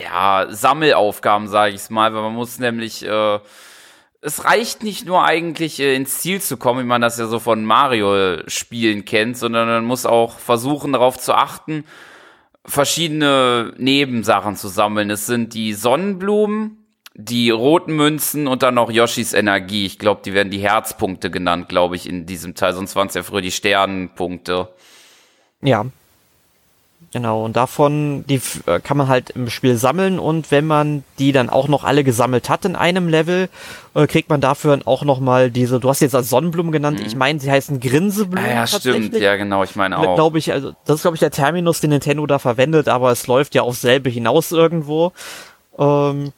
ja, 0.00 0.46
Sammelaufgaben, 0.50 1.48
sage 1.48 1.74
ich 1.74 1.90
mal, 1.90 2.14
weil 2.14 2.22
man 2.22 2.34
muss 2.34 2.58
nämlich, 2.58 3.04
äh, 3.04 3.38
es 4.20 4.44
reicht 4.44 4.82
nicht 4.82 5.06
nur 5.06 5.24
eigentlich 5.24 5.80
äh, 5.80 5.94
ins 5.94 6.18
Ziel 6.18 6.40
zu 6.40 6.56
kommen, 6.56 6.80
wie 6.80 6.88
man 6.88 7.02
das 7.02 7.18
ja 7.18 7.26
so 7.26 7.38
von 7.38 7.64
Mario-Spielen 7.64 9.04
kennt, 9.04 9.36
sondern 9.36 9.68
man 9.68 9.84
muss 9.84 10.06
auch 10.06 10.38
versuchen, 10.38 10.92
darauf 10.92 11.18
zu 11.18 11.34
achten, 11.34 11.84
verschiedene 12.64 13.74
Nebensachen 13.76 14.56
zu 14.56 14.68
sammeln. 14.68 15.10
Es 15.10 15.26
sind 15.26 15.54
die 15.54 15.74
Sonnenblumen, 15.74 16.81
die 17.14 17.50
roten 17.50 17.94
Münzen 17.94 18.46
und 18.46 18.62
dann 18.62 18.74
noch 18.74 18.90
Yoshis 18.90 19.34
Energie. 19.34 19.86
Ich 19.86 19.98
glaube, 19.98 20.22
die 20.24 20.32
werden 20.32 20.50
die 20.50 20.60
Herzpunkte 20.60 21.30
genannt, 21.30 21.68
glaube 21.68 21.96
ich, 21.96 22.08
in 22.08 22.26
diesem 22.26 22.54
Teil. 22.54 22.74
Sonst 22.74 22.96
waren 22.96 23.08
es 23.08 23.14
ja 23.14 23.22
früher 23.22 23.42
die 23.42 23.50
Sternenpunkte. 23.50 24.68
Ja, 25.60 25.86
Genau, 27.12 27.44
und 27.44 27.56
davon, 27.56 28.24
die 28.26 28.40
äh, 28.64 28.80
kann 28.80 28.96
man 28.96 29.06
halt 29.06 29.30
im 29.30 29.50
Spiel 29.50 29.76
sammeln 29.76 30.18
und 30.18 30.50
wenn 30.50 30.66
man 30.66 31.04
die 31.18 31.32
dann 31.32 31.50
auch 31.50 31.68
noch 31.68 31.84
alle 31.84 32.04
gesammelt 32.04 32.48
hat 32.48 32.64
in 32.64 32.74
einem 32.74 33.06
Level, 33.06 33.50
äh, 33.94 34.06
kriegt 34.06 34.30
man 34.30 34.40
dafür 34.40 34.80
auch 34.86 35.04
nochmal 35.04 35.50
diese, 35.50 35.78
du 35.78 35.90
hast 35.90 36.00
jetzt 36.00 36.14
als 36.14 36.30
Sonnenblumen 36.30 36.72
genannt, 36.72 37.00
mhm. 37.00 37.06
ich 37.06 37.14
meine, 37.14 37.38
sie 37.38 37.50
heißen 37.50 37.80
Grinseblumen. 37.80 38.42
Ah, 38.42 38.54
ja, 38.54 38.66
stimmt, 38.66 39.14
ja 39.14 39.36
genau, 39.36 39.62
ich 39.62 39.76
meine 39.76 39.98
auch. 39.98 40.14
Glaube 40.14 40.38
ich, 40.38 40.52
also 40.52 40.72
das 40.86 40.96
ist 40.96 41.02
glaube 41.02 41.16
ich 41.16 41.20
der 41.20 41.30
Terminus, 41.30 41.82
den 41.82 41.90
Nintendo 41.90 42.26
da 42.26 42.38
verwendet, 42.38 42.88
aber 42.88 43.10
es 43.10 43.26
läuft 43.26 43.54
ja 43.54 43.60
auf 43.60 43.76
selbe 43.76 44.08
hinaus 44.08 44.50
irgendwo. 44.50 45.12
Ähm, 45.78 46.32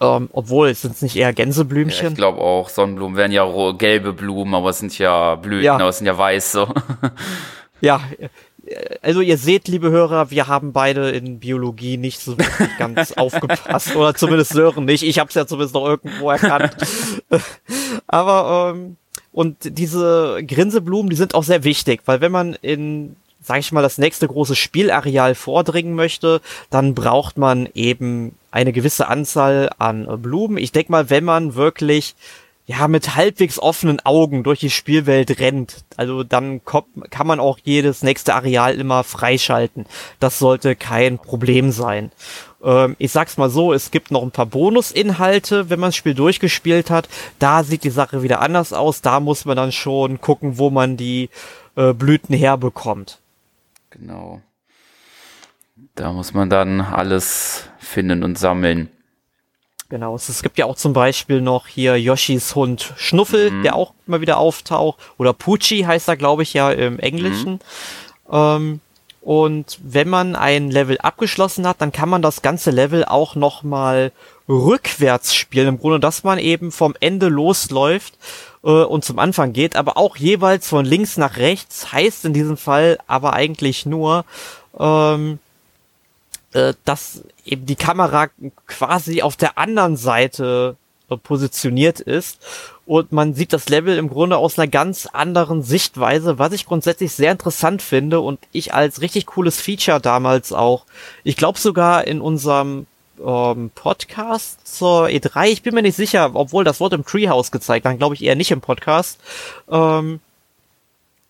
ähm, 0.00 0.28
obwohl, 0.32 0.68
es 0.68 0.82
sind 0.82 1.00
nicht 1.02 1.16
eher 1.16 1.32
Gänseblümchen. 1.32 2.06
Ja, 2.06 2.10
ich 2.10 2.16
glaube 2.16 2.40
auch, 2.40 2.68
Sonnenblumen 2.68 3.16
wären 3.16 3.32
ja 3.32 3.72
gelbe 3.72 4.12
Blumen, 4.12 4.54
aber 4.54 4.70
es 4.70 4.78
sind 4.78 4.96
ja 4.98 5.34
Blüten, 5.34 5.64
ja. 5.64 5.74
aber 5.74 5.88
es 5.88 5.98
sind 5.98 6.06
ja 6.06 6.16
weiße. 6.16 6.68
ja, 7.80 8.00
also 9.02 9.20
ihr 9.20 9.38
seht, 9.38 9.68
liebe 9.68 9.90
Hörer, 9.90 10.30
wir 10.30 10.46
haben 10.46 10.72
beide 10.72 11.10
in 11.10 11.40
Biologie 11.40 11.96
nicht 11.96 12.20
so 12.20 12.36
ganz 12.78 13.12
aufgepasst 13.16 13.96
oder 13.96 14.14
zumindest 14.14 14.52
Sören 14.52 14.84
nicht. 14.84 15.02
Ich 15.02 15.18
habe 15.18 15.28
es 15.28 15.34
ja 15.34 15.46
zumindest 15.46 15.74
noch 15.74 15.86
irgendwo 15.86 16.30
erkannt. 16.30 16.76
Aber 18.06 18.74
ähm, 18.74 18.96
und 19.32 19.56
diese 19.78 20.42
Grinseblumen, 20.46 21.10
die 21.10 21.16
sind 21.16 21.34
auch 21.34 21.44
sehr 21.44 21.64
wichtig, 21.64 22.02
weil 22.06 22.20
wenn 22.20 22.32
man 22.32 22.54
in 22.54 23.16
sage 23.48 23.60
ich 23.60 23.72
mal, 23.72 23.80
das 23.80 23.96
nächste 23.96 24.28
große 24.28 24.54
Spielareal 24.54 25.34
vordringen 25.34 25.94
möchte, 25.94 26.42
dann 26.68 26.94
braucht 26.94 27.38
man 27.38 27.66
eben 27.72 28.36
eine 28.50 28.74
gewisse 28.74 29.08
Anzahl 29.08 29.70
an 29.78 30.06
Blumen. 30.20 30.58
Ich 30.58 30.70
denke 30.70 30.92
mal, 30.92 31.08
wenn 31.08 31.24
man 31.24 31.54
wirklich 31.54 32.14
ja, 32.66 32.86
mit 32.88 33.16
halbwegs 33.16 33.58
offenen 33.58 34.00
Augen 34.04 34.42
durch 34.42 34.60
die 34.60 34.68
Spielwelt 34.68 35.40
rennt. 35.40 35.86
Also 35.96 36.24
dann 36.24 36.62
kommt, 36.62 37.10
kann 37.10 37.26
man 37.26 37.40
auch 37.40 37.58
jedes 37.64 38.02
nächste 38.02 38.34
Areal 38.34 38.78
immer 38.78 39.02
freischalten. 39.02 39.86
Das 40.20 40.38
sollte 40.38 40.76
kein 40.76 41.18
Problem 41.18 41.72
sein. 41.72 42.12
Ähm, 42.62 42.96
ich 42.98 43.12
sag's 43.12 43.38
mal 43.38 43.48
so, 43.48 43.72
es 43.72 43.90
gibt 43.90 44.10
noch 44.10 44.22
ein 44.22 44.30
paar 44.30 44.44
Bonusinhalte, 44.44 45.70
wenn 45.70 45.80
man 45.80 45.88
das 45.88 45.96
Spiel 45.96 46.12
durchgespielt 46.12 46.90
hat. 46.90 47.08
Da 47.38 47.64
sieht 47.64 47.84
die 47.84 47.88
Sache 47.88 48.22
wieder 48.22 48.42
anders 48.42 48.74
aus. 48.74 49.00
Da 49.00 49.20
muss 49.20 49.46
man 49.46 49.56
dann 49.56 49.72
schon 49.72 50.20
gucken, 50.20 50.58
wo 50.58 50.68
man 50.68 50.98
die 50.98 51.30
äh, 51.76 51.94
Blüten 51.94 52.36
herbekommt. 52.36 53.20
Genau. 53.90 54.40
Da 55.94 56.12
muss 56.12 56.34
man 56.34 56.50
dann 56.50 56.80
alles 56.80 57.68
finden 57.78 58.22
und 58.22 58.38
sammeln. 58.38 58.90
Genau, 59.90 60.14
es, 60.14 60.42
gibt 60.42 60.58
ja 60.58 60.66
auch 60.66 60.76
zum 60.76 60.92
Beispiel 60.92 61.40
noch 61.40 61.66
hier 61.66 61.98
Yoshis 61.98 62.54
Hund 62.54 62.92
Schnuffel, 62.98 63.50
mhm. 63.50 63.62
der 63.62 63.74
auch 63.74 63.94
immer 64.06 64.20
wieder 64.20 64.36
auftaucht. 64.36 64.98
Oder 65.16 65.32
Pucci 65.32 65.84
heißt 65.86 66.08
er, 66.08 66.16
glaube 66.16 66.42
ich, 66.42 66.52
ja 66.52 66.70
im 66.70 66.98
Englischen. 66.98 67.52
Mhm. 67.52 67.60
Ähm, 68.30 68.80
und 69.22 69.78
wenn 69.82 70.08
man 70.08 70.36
ein 70.36 70.70
Level 70.70 70.98
abgeschlossen 70.98 71.66
hat, 71.66 71.80
dann 71.80 71.92
kann 71.92 72.08
man 72.08 72.22
das 72.22 72.42
ganze 72.42 72.70
Level 72.70 73.04
auch 73.04 73.34
nochmal 73.34 74.12
rückwärts 74.48 75.34
spielen. 75.34 75.68
Im 75.68 75.78
Grunde, 75.78 76.00
dass 76.00 76.22
man 76.22 76.38
eben 76.38 76.70
vom 76.70 76.94
Ende 77.00 77.28
losläuft 77.28 78.14
äh, 78.68 78.84
und 78.84 79.04
zum 79.04 79.18
Anfang 79.18 79.52
geht, 79.52 79.74
aber 79.74 79.96
auch 79.96 80.16
jeweils 80.16 80.68
von 80.68 80.84
links 80.84 81.16
nach 81.16 81.38
rechts, 81.38 81.90
heißt 81.92 82.26
in 82.26 82.34
diesem 82.34 82.58
Fall 82.58 82.98
aber 83.06 83.32
eigentlich 83.32 83.86
nur, 83.86 84.24
ähm, 84.78 85.38
äh, 86.52 86.74
dass 86.84 87.24
eben 87.44 87.66
die 87.66 87.76
Kamera 87.76 88.28
quasi 88.66 89.22
auf 89.22 89.36
der 89.36 89.56
anderen 89.56 89.96
Seite 89.96 90.76
äh, 91.08 91.16
positioniert 91.16 92.00
ist. 92.00 92.40
Und 92.84 93.12
man 93.12 93.34
sieht 93.34 93.52
das 93.52 93.68
Level 93.68 93.98
im 93.98 94.08
Grunde 94.08 94.36
aus 94.36 94.58
einer 94.58 94.68
ganz 94.68 95.06
anderen 95.06 95.62
Sichtweise, 95.62 96.38
was 96.38 96.52
ich 96.52 96.66
grundsätzlich 96.66 97.12
sehr 97.12 97.32
interessant 97.32 97.82
finde 97.82 98.20
und 98.20 98.38
ich 98.52 98.72
als 98.72 99.00
richtig 99.00 99.26
cooles 99.26 99.60
Feature 99.60 100.00
damals 100.00 100.52
auch, 100.52 100.84
ich 101.24 101.36
glaube 101.36 101.58
sogar 101.58 102.06
in 102.06 102.20
unserem 102.20 102.86
ähm, 103.24 103.70
Podcast 103.74 104.66
zur 104.66 105.06
E3, 105.06 105.48
ich 105.48 105.62
bin 105.62 105.74
mir 105.74 105.82
nicht 105.82 105.96
sicher, 105.96 106.30
obwohl 106.34 106.64
das 106.64 106.80
Wort 106.80 106.92
im 106.92 107.04
Treehouse 107.04 107.50
gezeigt, 107.50 107.86
dann 107.86 107.98
glaube 107.98 108.14
ich 108.14 108.22
eher 108.22 108.36
nicht 108.36 108.50
im 108.50 108.60
Podcast, 108.60 109.18
ähm, 109.70 110.20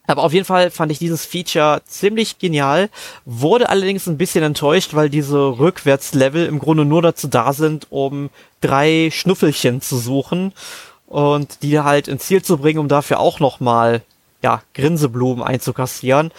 aber 0.09 0.23
auf 0.23 0.33
jeden 0.33 0.47
Fall 0.47 0.71
fand 0.71 0.91
ich 0.91 0.99
dieses 0.99 1.27
Feature 1.27 1.83
ziemlich 1.85 2.39
genial, 2.39 2.89
wurde 3.27 3.69
allerdings 3.69 4.07
ein 4.07 4.17
bisschen 4.17 4.43
enttäuscht, 4.43 4.95
weil 4.95 5.11
diese 5.11 5.59
Rückwärtslevel 5.59 6.47
im 6.47 6.59
Grunde 6.59 6.87
nur 6.87 7.03
dazu 7.03 7.29
da 7.29 7.53
sind, 7.53 7.87
um 7.91 8.31
drei 8.63 9.11
Schnuffelchen 9.13 9.83
zu 9.83 9.99
suchen 9.99 10.55
und 11.07 11.63
die 11.63 11.79
halt 11.81 12.09
ins 12.09 12.25
Ziel 12.25 12.43
zu 12.43 12.57
bringen, 12.57 12.79
um 12.79 12.89
dafür 12.89 13.21
auch 13.21 13.39
nochmal, 13.39 14.01
ja, 14.43 14.63
Grinseblumen 14.73 15.45
einzukassieren. 15.45 16.33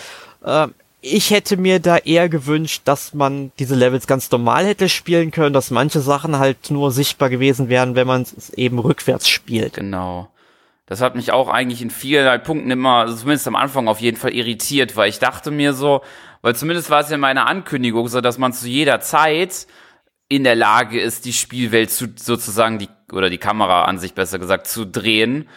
Ähm, 0.43 0.73
ich 1.01 1.31
hätte 1.31 1.57
mir 1.57 1.79
da 1.79 1.97
eher 1.97 2.27
gewünscht, 2.27 2.81
dass 2.85 3.13
man 3.13 3.51
diese 3.59 3.75
Levels 3.75 4.07
ganz 4.07 4.29
normal 4.31 4.65
hätte 4.65 4.89
spielen 4.89 5.31
können, 5.31 5.53
dass 5.53 5.71
manche 5.71 6.01
Sachen 6.01 6.39
halt 6.39 6.71
nur 6.71 6.91
sichtbar 6.91 7.29
gewesen 7.29 7.69
wären, 7.69 7.95
wenn 7.95 8.07
man 8.07 8.23
es 8.23 8.49
eben 8.51 8.79
rückwärts 8.79 9.29
spielt. 9.29 9.75
Genau. 9.75 10.29
Das 10.87 11.01
hat 11.01 11.15
mich 11.15 11.31
auch 11.31 11.49
eigentlich 11.49 11.81
in 11.81 11.91
vielerlei 11.91 12.39
Punkten 12.39 12.71
immer, 12.71 12.95
also 12.95 13.15
zumindest 13.15 13.47
am 13.47 13.55
Anfang 13.55 13.87
auf 13.87 14.01
jeden 14.01 14.17
Fall 14.17 14.33
irritiert, 14.33 14.97
weil 14.97 15.09
ich 15.09 15.19
dachte 15.19 15.51
mir 15.51 15.73
so, 15.73 16.01
weil 16.41 16.55
zumindest 16.55 16.89
war 16.89 17.01
es 17.01 17.09
ja 17.09 17.15
in 17.15 17.21
meiner 17.21 17.45
Ankündigung 17.45 18.07
so, 18.07 18.21
dass 18.21 18.37
man 18.37 18.53
zu 18.53 18.67
jeder 18.67 18.99
Zeit 18.99 19.67
in 20.27 20.43
der 20.43 20.55
Lage 20.55 20.99
ist, 20.99 21.25
die 21.25 21.33
Spielwelt 21.33 21.91
zu 21.91 22.07
sozusagen 22.15 22.79
die 22.79 22.89
oder 23.11 23.29
die 23.29 23.37
Kamera 23.37 23.85
an 23.85 23.99
sich 23.99 24.13
besser 24.13 24.39
gesagt 24.39 24.67
zu 24.67 24.85
drehen, 24.85 25.47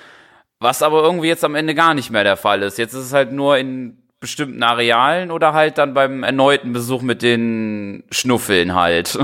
was 0.61 0.82
aber 0.82 1.02
irgendwie 1.02 1.28
jetzt 1.28 1.44
am 1.44 1.54
Ende 1.54 1.75
gar 1.75 1.94
nicht 1.94 2.11
mehr 2.11 2.25
der 2.25 2.37
Fall 2.37 2.62
ist. 2.62 2.78
Jetzt 2.78 2.94
ist 2.94 3.06
es 3.06 3.12
halt 3.12 3.32
nur 3.32 3.58
in 3.58 4.01
bestimmten 4.22 4.62
Arealen 4.62 5.30
oder 5.30 5.52
halt 5.52 5.76
dann 5.76 5.92
beim 5.92 6.22
erneuten 6.22 6.72
Besuch 6.72 7.02
mit 7.02 7.20
den 7.20 8.04
Schnuffeln 8.10 8.74
halt. 8.74 9.18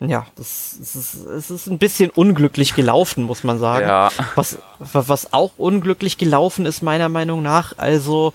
Ja, 0.00 0.26
das, 0.36 0.76
das 0.80 0.96
ist, 0.96 1.14
es 1.14 1.50
ist 1.50 1.68
ein 1.68 1.78
bisschen 1.78 2.10
unglücklich 2.10 2.74
gelaufen, 2.74 3.22
muss 3.22 3.44
man 3.44 3.60
sagen. 3.60 3.86
Ja. 3.86 4.10
Was, 4.34 4.58
was 4.80 5.32
auch 5.32 5.52
unglücklich 5.56 6.18
gelaufen 6.18 6.66
ist, 6.66 6.82
meiner 6.82 7.08
Meinung 7.08 7.40
nach, 7.40 7.78
also 7.78 8.32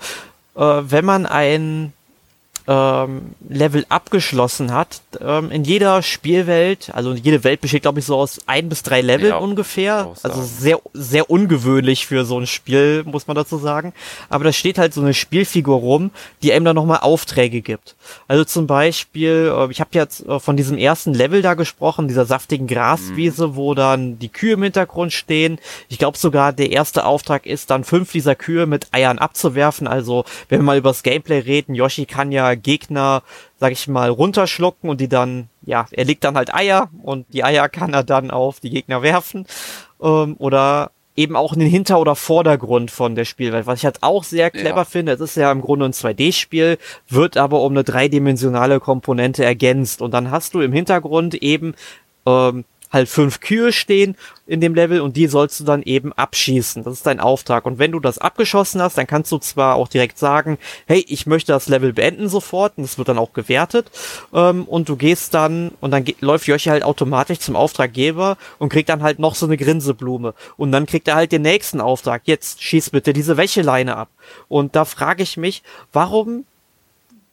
äh, 0.56 0.60
wenn 0.60 1.04
man 1.04 1.26
ein 1.26 1.92
ähm, 2.68 3.34
Level 3.48 3.86
abgeschlossen 3.88 4.72
hat. 4.74 5.00
Ähm, 5.20 5.50
in 5.50 5.64
jeder 5.64 6.02
Spielwelt, 6.02 6.90
also 6.92 7.14
jede 7.14 7.42
Welt 7.42 7.62
besteht, 7.62 7.82
glaube 7.82 7.98
ich, 7.98 8.04
so 8.04 8.16
aus 8.16 8.40
ein 8.46 8.68
bis 8.68 8.82
drei 8.82 9.00
Level 9.00 9.30
ja, 9.30 9.38
ungefähr. 9.38 10.12
Also 10.22 10.42
sehr, 10.42 10.78
sehr 10.92 11.30
ungewöhnlich 11.30 12.06
für 12.06 12.26
so 12.26 12.38
ein 12.38 12.46
Spiel, 12.46 13.04
muss 13.04 13.26
man 13.26 13.36
dazu 13.36 13.56
sagen. 13.56 13.94
Aber 14.28 14.44
da 14.44 14.52
steht 14.52 14.76
halt 14.76 14.92
so 14.92 15.00
eine 15.00 15.14
Spielfigur 15.14 15.78
rum, 15.78 16.10
die 16.42 16.52
einem 16.52 16.66
dann 16.66 16.76
nochmal 16.76 16.98
Aufträge 17.00 17.62
gibt. 17.62 17.96
Also 18.28 18.44
zum 18.44 18.66
Beispiel, 18.66 19.50
äh, 19.56 19.70
ich 19.70 19.80
habe 19.80 19.90
jetzt 19.94 20.26
äh, 20.26 20.38
von 20.38 20.58
diesem 20.58 20.76
ersten 20.76 21.14
Level 21.14 21.40
da 21.40 21.54
gesprochen, 21.54 22.06
dieser 22.06 22.26
saftigen 22.26 22.66
Graswiese, 22.66 23.48
mhm. 23.48 23.56
wo 23.56 23.74
dann 23.74 24.18
die 24.18 24.28
Kühe 24.28 24.52
im 24.52 24.62
Hintergrund 24.62 25.14
stehen. 25.14 25.58
Ich 25.88 25.98
glaube 25.98 26.18
sogar, 26.18 26.52
der 26.52 26.70
erste 26.70 27.06
Auftrag 27.06 27.46
ist 27.46 27.70
dann 27.70 27.84
fünf 27.84 28.12
dieser 28.12 28.34
Kühe 28.34 28.66
mit 28.66 28.88
Eiern 28.92 29.18
abzuwerfen. 29.18 29.86
Also, 29.86 30.26
wenn 30.50 30.60
wir 30.60 30.64
mal 30.64 30.76
über 30.76 30.90
das 30.90 31.02
Gameplay 31.02 31.38
reden, 31.38 31.74
Yoshi 31.74 32.04
kann 32.04 32.30
ja 32.30 32.57
Gegner, 32.58 33.22
sag 33.58 33.72
ich 33.72 33.88
mal, 33.88 34.10
runterschlucken 34.10 34.90
und 34.90 35.00
die 35.00 35.08
dann, 35.08 35.48
ja, 35.62 35.86
er 35.90 36.04
legt 36.04 36.24
dann 36.24 36.36
halt 36.36 36.54
Eier 36.54 36.90
und 37.02 37.26
die 37.32 37.44
Eier 37.44 37.68
kann 37.68 37.94
er 37.94 38.04
dann 38.04 38.30
auf 38.30 38.60
die 38.60 38.70
Gegner 38.70 39.02
werfen. 39.02 39.46
Ähm, 40.02 40.36
oder 40.38 40.90
eben 41.18 41.34
auch 41.34 41.52
in 41.52 41.58
den 41.58 41.68
Hinter- 41.68 41.98
oder 41.98 42.14
Vordergrund 42.14 42.92
von 42.92 43.16
der 43.16 43.24
Spielwelt, 43.24 43.66
was 43.66 43.80
ich 43.80 43.84
halt 43.84 44.02
auch 44.02 44.22
sehr 44.22 44.52
clever 44.52 44.76
ja. 44.76 44.84
finde. 44.84 45.12
Es 45.12 45.20
ist 45.20 45.36
ja 45.36 45.50
im 45.50 45.60
Grunde 45.60 45.86
ein 45.86 45.92
2D-Spiel, 45.92 46.78
wird 47.08 47.36
aber 47.36 47.62
um 47.62 47.72
eine 47.72 47.82
dreidimensionale 47.82 48.78
Komponente 48.78 49.44
ergänzt. 49.44 50.00
Und 50.00 50.14
dann 50.14 50.30
hast 50.30 50.54
du 50.54 50.60
im 50.60 50.72
Hintergrund 50.72 51.34
eben 51.34 51.74
ähm, 52.24 52.64
halt 52.90 53.08
fünf 53.08 53.40
Kühe 53.40 53.72
stehen 53.72 54.16
in 54.46 54.60
dem 54.60 54.74
Level 54.74 55.00
und 55.00 55.16
die 55.16 55.26
sollst 55.26 55.60
du 55.60 55.64
dann 55.64 55.82
eben 55.82 56.12
abschießen. 56.12 56.84
Das 56.84 56.94
ist 56.94 57.06
dein 57.06 57.20
Auftrag. 57.20 57.66
Und 57.66 57.78
wenn 57.78 57.92
du 57.92 58.00
das 58.00 58.18
abgeschossen 58.18 58.80
hast, 58.80 58.96
dann 58.96 59.06
kannst 59.06 59.30
du 59.30 59.38
zwar 59.38 59.76
auch 59.76 59.88
direkt 59.88 60.18
sagen, 60.18 60.58
hey, 60.86 61.04
ich 61.06 61.26
möchte 61.26 61.52
das 61.52 61.68
Level 61.68 61.92
beenden 61.92 62.28
sofort 62.28 62.72
und 62.76 62.84
das 62.84 62.96
wird 62.96 63.08
dann 63.08 63.18
auch 63.18 63.32
gewertet. 63.32 63.90
Ähm, 64.32 64.64
und 64.64 64.88
du 64.88 64.96
gehst 64.96 65.34
dann 65.34 65.72
und 65.80 65.90
dann 65.90 66.04
läuft 66.20 66.46
Joshi 66.46 66.70
halt 66.70 66.82
automatisch 66.82 67.40
zum 67.40 67.56
Auftraggeber 67.56 68.38
und 68.58 68.70
kriegt 68.70 68.88
dann 68.88 69.02
halt 69.02 69.18
noch 69.18 69.34
so 69.34 69.46
eine 69.46 69.56
Grinseblume. 69.56 70.34
Und 70.56 70.72
dann 70.72 70.86
kriegt 70.86 71.08
er 71.08 71.16
halt 71.16 71.32
den 71.32 71.42
nächsten 71.42 71.80
Auftrag. 71.80 72.22
Jetzt 72.24 72.62
schieß 72.62 72.90
bitte 72.90 73.12
diese 73.12 73.36
Wäscheleine 73.36 73.96
ab. 73.96 74.08
Und 74.48 74.76
da 74.76 74.84
frage 74.84 75.22
ich 75.22 75.36
mich, 75.36 75.62
warum 75.92 76.44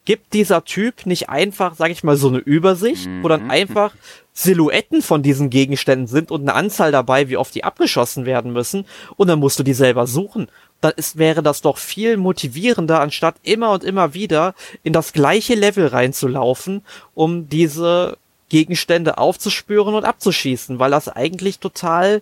gibt 0.05 0.33
dieser 0.33 0.63
Typ 0.63 1.05
nicht 1.05 1.29
einfach, 1.29 1.75
sag 1.75 1.89
ich 1.89 2.03
mal, 2.03 2.15
so 2.15 2.27
eine 2.27 2.38
Übersicht, 2.38 3.09
wo 3.21 3.27
dann 3.27 3.45
mhm. 3.45 3.51
einfach 3.51 3.91
Silhouetten 4.37 5.01
von 5.01 5.23
diesen 5.23 5.49
Gegenständen 5.49 6.07
sind 6.07 6.29
und 6.29 6.41
eine 6.41 6.53
Anzahl 6.53 6.91
dabei, 6.91 7.29
wie 7.29 7.37
oft 7.37 7.55
die 7.55 7.63
abgeschossen 7.63 8.25
werden 8.25 8.51
müssen, 8.51 8.85
und 9.15 9.29
dann 9.29 9.39
musst 9.39 9.57
du 9.57 9.63
die 9.63 9.73
selber 9.73 10.07
suchen. 10.07 10.49
Dann 10.81 10.91
ist, 10.97 11.17
wäre 11.17 11.41
das 11.41 11.61
doch 11.61 11.77
viel 11.77 12.17
motivierender, 12.17 12.99
anstatt 12.99 13.35
immer 13.43 13.71
und 13.71 13.85
immer 13.85 14.13
wieder 14.13 14.53
in 14.83 14.91
das 14.91 15.13
gleiche 15.13 15.55
Level 15.55 15.87
reinzulaufen, 15.87 16.81
um 17.13 17.47
diese 17.47 18.17
Gegenstände 18.49 19.17
aufzuspüren 19.17 19.95
und 19.95 20.03
abzuschießen, 20.03 20.79
weil 20.79 20.91
das 20.91 21.07
eigentlich 21.07 21.59
total 21.59 22.21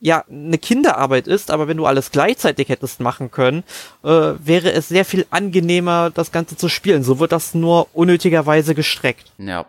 ja 0.00 0.24
eine 0.28 0.58
Kinderarbeit 0.58 1.28
ist, 1.28 1.52
aber 1.52 1.68
wenn 1.68 1.76
du 1.76 1.86
alles 1.86 2.10
gleichzeitig 2.10 2.68
hättest 2.68 2.98
machen 2.98 3.30
können, 3.30 3.62
äh, 4.02 4.08
wäre 4.08 4.72
es 4.72 4.88
sehr 4.88 5.04
viel 5.04 5.24
angenehmer, 5.30 6.10
das 6.10 6.32
Ganze 6.32 6.56
zu 6.56 6.68
spielen. 6.68 7.04
So 7.04 7.20
wird 7.20 7.30
das 7.30 7.54
nur 7.54 7.86
unnötigerweise 7.94 8.74
gestreckt. 8.74 9.30
Ja, 9.38 9.64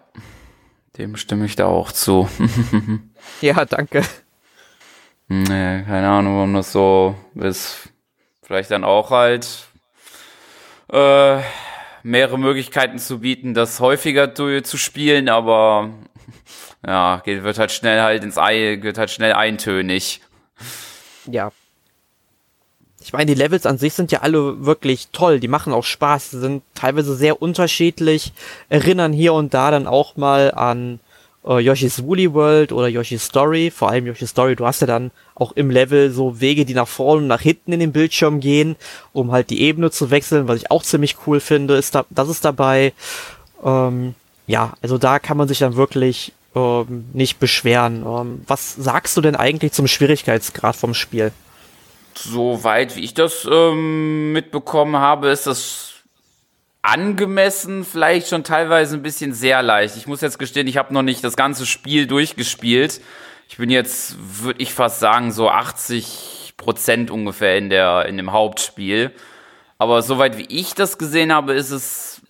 dem 0.97 1.15
stimme 1.15 1.45
ich 1.45 1.55
da 1.55 1.65
auch 1.65 1.91
zu. 1.91 2.29
ja, 3.41 3.65
danke. 3.65 4.03
Nee, 5.27 5.83
keine 5.83 6.09
Ahnung, 6.09 6.35
warum 6.35 6.53
das 6.53 6.71
so 6.71 7.15
ist. 7.35 7.89
Vielleicht 8.43 8.71
dann 8.71 8.83
auch 8.83 9.09
halt 9.09 9.67
äh, 10.91 11.39
mehrere 12.03 12.37
Möglichkeiten 12.37 12.99
zu 12.99 13.19
bieten, 13.19 13.53
das 13.53 13.79
häufiger 13.79 14.35
zu, 14.35 14.61
zu 14.61 14.77
spielen, 14.77 15.29
aber 15.29 15.89
ja, 16.85 17.21
geht, 17.25 17.43
wird 17.43 17.57
halt 17.57 17.71
schnell 17.71 18.01
halt 18.01 18.23
ins 18.23 18.37
Ei, 18.37 18.77
wird 18.81 18.97
halt 18.97 19.09
schnell 19.09 19.33
eintönig. 19.33 20.21
Ja. 21.25 21.51
Ich 23.05 23.13
meine, 23.13 23.27
die 23.27 23.39
Levels 23.39 23.67
an 23.67 23.77
sich 23.77 23.93
sind 23.93 24.11
ja 24.11 24.21
alle 24.21 24.65
wirklich 24.65 25.09
toll, 25.11 25.39
die 25.39 25.47
machen 25.47 25.73
auch 25.73 25.83
Spaß, 25.83 26.31
sind 26.31 26.63
teilweise 26.73 27.15
sehr 27.15 27.39
unterschiedlich, 27.39 28.33
erinnern 28.67 29.13
hier 29.13 29.33
und 29.33 29.53
da 29.53 29.69
dann 29.69 29.85
auch 29.85 30.17
mal 30.17 30.51
an 30.51 30.99
äh, 31.45 31.59
Yoshi's 31.59 32.03
Woolly 32.03 32.33
World 32.33 32.71
oder 32.71 32.87
Yoshi's 32.87 33.25
Story, 33.25 33.69
vor 33.69 33.89
allem 33.91 34.07
Yoshi's 34.07 34.31
Story, 34.31 34.55
du 34.55 34.65
hast 34.65 34.81
ja 34.81 34.87
dann 34.87 35.11
auch 35.35 35.51
im 35.51 35.69
Level 35.69 36.09
so 36.09 36.41
Wege, 36.41 36.65
die 36.65 36.73
nach 36.73 36.87
vorne 36.87 37.21
und 37.21 37.27
nach 37.27 37.41
hinten 37.41 37.73
in 37.73 37.79
den 37.79 37.91
Bildschirm 37.91 38.39
gehen, 38.39 38.75
um 39.13 39.31
halt 39.31 39.51
die 39.51 39.61
Ebene 39.61 39.91
zu 39.91 40.09
wechseln, 40.09 40.47
was 40.47 40.57
ich 40.57 40.71
auch 40.71 40.81
ziemlich 40.81 41.15
cool 41.27 41.39
finde, 41.39 41.75
ist 41.75 41.93
da, 41.93 42.05
das 42.09 42.27
ist 42.27 42.43
dabei. 42.43 42.91
Ähm, 43.63 44.15
ja, 44.47 44.73
also 44.81 44.97
da 44.97 45.19
kann 45.19 45.37
man 45.37 45.47
sich 45.47 45.59
dann 45.59 45.75
wirklich 45.75 46.33
ähm, 46.55 47.05
nicht 47.13 47.37
beschweren. 47.37 48.03
Ähm, 48.03 48.41
was 48.47 48.73
sagst 48.73 49.15
du 49.15 49.21
denn 49.21 49.35
eigentlich 49.35 49.73
zum 49.73 49.85
Schwierigkeitsgrad 49.85 50.75
vom 50.75 50.95
Spiel? 50.95 51.31
Soweit 52.17 52.95
wie 52.95 53.03
ich 53.03 53.13
das 53.13 53.47
ähm, 53.49 54.31
mitbekommen 54.31 54.97
habe, 54.97 55.29
ist 55.29 55.47
das 55.47 55.93
angemessen, 56.81 57.83
vielleicht 57.83 58.27
schon 58.27 58.43
teilweise 58.43 58.95
ein 58.95 59.01
bisschen 59.01 59.33
sehr 59.33 59.63
leicht. 59.63 59.97
Ich 59.97 60.07
muss 60.07 60.21
jetzt 60.21 60.39
gestehen, 60.39 60.67
ich 60.67 60.77
habe 60.77 60.93
noch 60.93 61.01
nicht 61.01 61.23
das 61.23 61.35
ganze 61.35 61.65
Spiel 61.65 62.07
durchgespielt. 62.07 63.01
Ich 63.49 63.57
bin 63.57 63.69
jetzt, 63.69 64.15
würde 64.19 64.61
ich 64.61 64.73
fast 64.73 64.99
sagen, 64.99 65.31
so 65.31 65.49
80 65.49 66.53
Prozent 66.57 67.11
ungefähr 67.11 67.57
in 67.57 67.69
der 67.69 68.05
in 68.05 68.17
dem 68.17 68.31
Hauptspiel. 68.31 69.11
Aber 69.77 70.01
soweit 70.01 70.37
wie 70.37 70.45
ich 70.47 70.73
das 70.73 70.97
gesehen 70.97 71.33
habe, 71.33 71.53
ist 71.53 71.71
es 71.71 72.21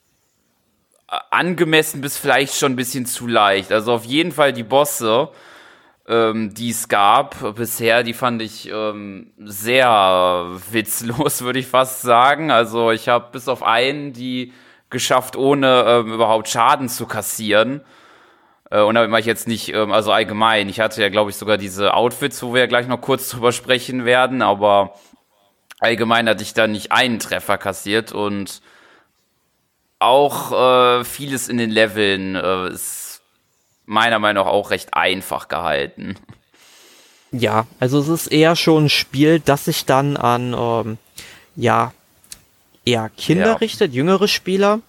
angemessen 1.30 2.02
bis 2.02 2.18
vielleicht 2.18 2.56
schon 2.56 2.74
ein 2.74 2.78
bisschen 2.78 3.06
zu 3.06 3.28
leicht. 3.28 3.72
Also 3.72 3.94
auf 3.94 4.06
jeden 4.06 4.32
Fall 4.32 4.54
die 4.54 4.64
Bosse, 4.64 5.30
ähm, 6.08 6.54
die 6.54 6.70
es 6.70 6.88
gab 6.88 7.56
bisher, 7.56 8.04
die 8.04 8.14
fand 8.14 8.42
ich 8.42 8.70
ähm, 8.72 9.32
sehr 9.38 10.48
witzlos, 10.72 11.42
würde 11.44 11.60
ich 11.60 11.68
fast 11.68 12.02
sagen. 12.02 12.52
Also 12.52 12.92
ich 12.92 13.08
habe 13.08 13.30
bis 13.32 13.48
auf 13.48 13.64
einen 13.64 14.14
die 14.14 14.54
geschafft, 14.90 15.36
ohne 15.36 15.84
ähm, 15.88 16.14
überhaupt 16.14 16.48
Schaden 16.48 16.90
zu 16.90 17.06
kassieren. 17.06 17.82
Äh, 18.70 18.82
und 18.82 18.96
damit 18.96 19.10
mache 19.10 19.22
ich 19.22 19.26
jetzt 19.26 19.48
nicht, 19.48 19.74
ähm, 19.74 19.92
also 19.92 20.12
allgemein. 20.12 20.70
Ich 20.70 20.80
hatte 20.80 21.02
ja, 21.02 21.10
glaube 21.10 21.32
ich, 21.32 21.38
sogar 21.38 21.58
diese 21.58 21.94
Outfits, 21.94 22.42
wo 22.44 22.54
wir 22.54 22.62
ja 22.62 22.68
gleich 22.68 22.88
noch 22.88 23.02
kurz 23.02 23.30
drüber 23.30 23.52
sprechen 23.52 24.06
werden, 24.06 24.42
aber 24.42 24.94
allgemein 25.80 26.30
hatte 26.30 26.44
ich 26.44 26.54
da 26.54 26.68
nicht 26.68 26.92
einen 26.92 27.20
Treffer 27.20 27.58
kassiert 27.58 28.12
und 28.12 28.62
auch 30.00 30.52
äh, 30.52 31.04
vieles 31.04 31.48
in 31.48 31.58
den 31.58 31.72
Leveln 31.72 32.36
äh, 32.36 32.70
ist 32.70 33.05
meiner 33.86 34.20
Meinung 34.20 34.46
nach 34.46 34.52
auch 34.52 34.72
recht 34.72 34.94
einfach 34.94 35.48
gehalten. 35.48 36.16
Ja, 37.32 37.68
also 37.80 38.00
es 38.00 38.08
ist 38.08 38.28
eher 38.28 38.56
schon 38.56 38.86
ein 38.86 38.90
Spiel, 38.90 39.40
das 39.40 39.66
sich 39.66 39.86
dann 39.86 40.18
an 40.18 40.56
ähm, 40.58 40.98
ja 41.56 41.94
eher 42.86 43.10
Kinder 43.18 43.48
ja. 43.48 43.54
richtet, 43.54 43.94
jüngere 43.94 44.28
Spieler. 44.28 44.80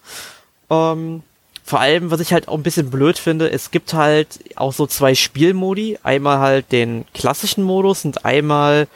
Ähm, 0.69 1.23
vor 1.63 1.81
allem, 1.81 2.11
was 2.11 2.21
ich 2.21 2.31
halt 2.31 2.47
auch 2.47 2.53
ein 2.53 2.63
bisschen 2.63 2.89
blöd 2.89 3.17
finde, 3.17 3.51
es 3.51 3.71
gibt 3.71 3.93
halt 3.93 4.39
auch 4.55 4.71
so 4.71 4.87
zwei 4.87 5.15
Spielmodi. 5.15 5.99
Einmal 6.03 6.39
halt 6.39 6.71
den 6.71 7.05
klassischen 7.13 7.63
Modus 7.63 8.05
und 8.05 8.23
einmal 8.23 8.87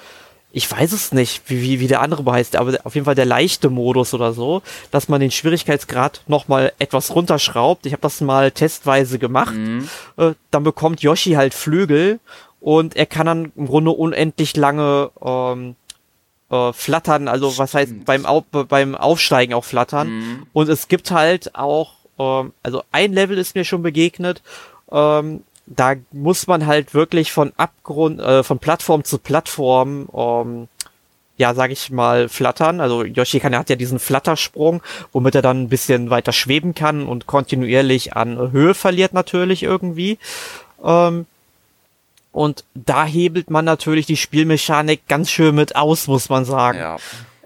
ich 0.53 0.69
weiß 0.69 0.91
es 0.91 1.11
nicht, 1.11 1.43
wie, 1.49 1.61
wie, 1.61 1.79
wie 1.79 1.87
der 1.87 2.01
andere 2.01 2.29
heißt, 2.29 2.55
aber 2.55 2.77
auf 2.83 2.95
jeden 2.95 3.05
Fall 3.05 3.15
der 3.15 3.25
leichte 3.25 3.69
Modus 3.69 4.13
oder 4.13 4.33
so, 4.33 4.61
dass 4.91 5.07
man 5.07 5.21
den 5.21 5.31
Schwierigkeitsgrad 5.31 6.23
nochmal 6.27 6.73
etwas 6.79 7.15
runterschraubt. 7.15 7.85
Ich 7.85 7.93
habe 7.93 8.01
das 8.01 8.21
mal 8.21 8.51
testweise 8.51 9.17
gemacht. 9.19 9.55
Mhm. 9.55 9.87
Äh, 10.17 10.33
dann 10.51 10.63
bekommt 10.63 11.01
Yoshi 11.01 11.31
halt 11.31 11.53
Flügel 11.53 12.19
und 12.59 12.95
er 12.95 13.05
kann 13.05 13.25
dann 13.25 13.51
im 13.55 13.67
Grunde 13.67 13.91
unendlich 13.91 14.55
lange 14.57 15.11
ähm, 15.23 15.75
äh, 16.49 16.73
flattern, 16.73 17.27
also 17.27 17.57
was 17.57 17.73
heißt 17.73 18.05
beim, 18.05 18.25
Au 18.25 18.41
beim 18.41 18.95
Aufsteigen 18.95 19.53
auch 19.53 19.65
flattern. 19.65 20.09
Mhm. 20.09 20.47
Und 20.51 20.69
es 20.69 20.89
gibt 20.89 21.11
halt 21.11 21.55
auch, 21.55 21.93
ähm, 22.19 22.51
also 22.61 22.83
ein 22.91 23.13
Level 23.13 23.37
ist 23.37 23.55
mir 23.55 23.63
schon 23.63 23.81
begegnet, 23.81 24.41
ähm, 24.91 25.43
da 25.75 25.95
muss 26.11 26.47
man 26.47 26.65
halt 26.65 26.93
wirklich 26.93 27.31
von 27.31 27.53
Abgrund, 27.57 28.19
äh, 28.19 28.43
von 28.43 28.59
Plattform 28.59 29.03
zu 29.03 29.17
Plattform, 29.17 30.09
ähm, 30.13 30.67
ja, 31.37 31.53
sag 31.53 31.71
ich 31.71 31.89
mal, 31.89 32.29
flattern. 32.29 32.81
Also 32.81 33.03
Yoshi 33.03 33.39
kann, 33.39 33.53
er 33.53 33.59
hat 33.59 33.69
ja 33.69 33.75
diesen 33.75 33.99
Flattersprung, 33.99 34.81
womit 35.11 35.35
er 35.35 35.41
dann 35.41 35.63
ein 35.63 35.69
bisschen 35.69 36.09
weiter 36.09 36.33
schweben 36.33 36.75
kann 36.75 37.07
und 37.07 37.25
kontinuierlich 37.25 38.15
an 38.15 38.51
Höhe 38.51 38.73
verliert 38.73 39.13
natürlich 39.13 39.63
irgendwie. 39.63 40.19
Ähm, 40.83 41.25
und 42.31 42.63
da 42.73 43.05
hebelt 43.05 43.49
man 43.49 43.65
natürlich 43.65 44.05
die 44.05 44.17
Spielmechanik 44.17 45.07
ganz 45.07 45.29
schön 45.29 45.55
mit 45.55 45.75
aus, 45.75 46.07
muss 46.07 46.29
man 46.29 46.45
sagen. 46.45 46.77
Ja. 46.77 46.97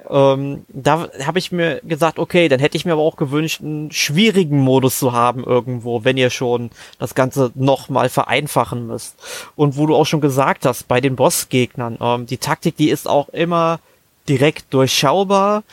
Ähm, 0.09 0.65
da 0.69 1.07
habe 1.25 1.39
ich 1.39 1.51
mir 1.51 1.81
gesagt, 1.83 2.19
okay, 2.19 2.47
dann 2.47 2.59
hätte 2.59 2.77
ich 2.77 2.85
mir 2.85 2.93
aber 2.93 3.01
auch 3.01 3.15
gewünscht, 3.15 3.61
einen 3.61 3.91
schwierigen 3.91 4.59
Modus 4.59 4.99
zu 4.99 5.13
haben 5.13 5.43
irgendwo, 5.43 6.03
wenn 6.03 6.17
ihr 6.17 6.29
schon 6.29 6.69
das 6.99 7.15
Ganze 7.15 7.51
nochmal 7.55 8.09
vereinfachen 8.09 8.87
müsst. 8.87 9.15
Und 9.55 9.77
wo 9.77 9.85
du 9.85 9.95
auch 9.95 10.05
schon 10.05 10.21
gesagt 10.21 10.65
hast, 10.65 10.87
bei 10.87 11.01
den 11.01 11.15
Bossgegnern, 11.15 11.97
ähm, 11.99 12.25
die 12.25 12.37
Taktik, 12.37 12.77
die 12.77 12.89
ist 12.89 13.07
auch 13.07 13.29
immer 13.29 13.79
direkt 14.27 14.73
durchschaubar. 14.73 15.63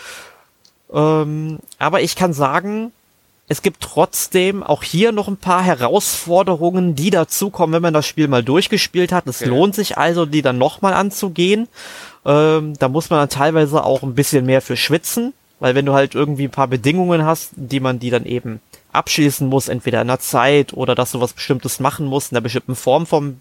Ähm, 0.93 1.59
aber 1.79 2.03
ich 2.03 2.17
kann 2.17 2.33
sagen, 2.33 2.93
es 3.53 3.61
gibt 3.61 3.83
trotzdem 3.83 4.63
auch 4.63 4.83
hier 4.83 5.13
noch 5.13 5.29
ein 5.29 5.37
paar 5.37 5.63
Herausforderungen, 5.63 6.95
die 6.95 7.11
dazukommen, 7.11 7.75
wenn 7.75 7.83
man 7.83 7.93
das 7.93 8.07
Spiel 8.07 8.27
mal 8.27 8.43
durchgespielt 8.43 9.13
hat. 9.13 9.27
Es 9.27 9.43
okay. 9.43 9.51
lohnt 9.51 9.75
sich 9.75 9.99
also, 9.99 10.25
die 10.25 10.41
dann 10.41 10.57
nochmal 10.57 10.95
anzugehen. 10.95 11.69
Ähm, 12.25 12.73
da 12.79 12.89
muss 12.89 13.11
man 13.11 13.21
dann 13.21 13.29
teilweise 13.29 13.85
auch 13.85 14.03
ein 14.03 14.15
bisschen 14.15 14.47
mehr 14.47 14.63
für 14.63 14.79
schwitzen, 14.79 15.35
weil 15.61 15.75
wenn 15.75 15.85
du 15.85 15.93
halt 15.93 16.15
irgendwie 16.15 16.45
ein 16.45 16.51
paar 16.51 16.69
Bedingungen 16.69 17.27
hast, 17.27 17.51
die 17.57 17.81
man 17.81 17.99
die 17.99 18.09
dann 18.09 18.25
eben 18.25 18.63
abschließen 18.93 19.47
muss, 19.47 19.69
entweder 19.69 20.01
in 20.01 20.09
der 20.09 20.21
Zeit 20.21 20.73
oder 20.73 20.95
dass 20.95 21.13
du 21.13 21.21
was 21.21 21.35
Bestimmtes 21.35 21.79
machen 21.79 22.07
musst, 22.07 22.33
in 22.33 22.37
einer 22.37 22.43
bestimmten 22.43 22.75
Form 22.75 23.05
vom 23.05 23.41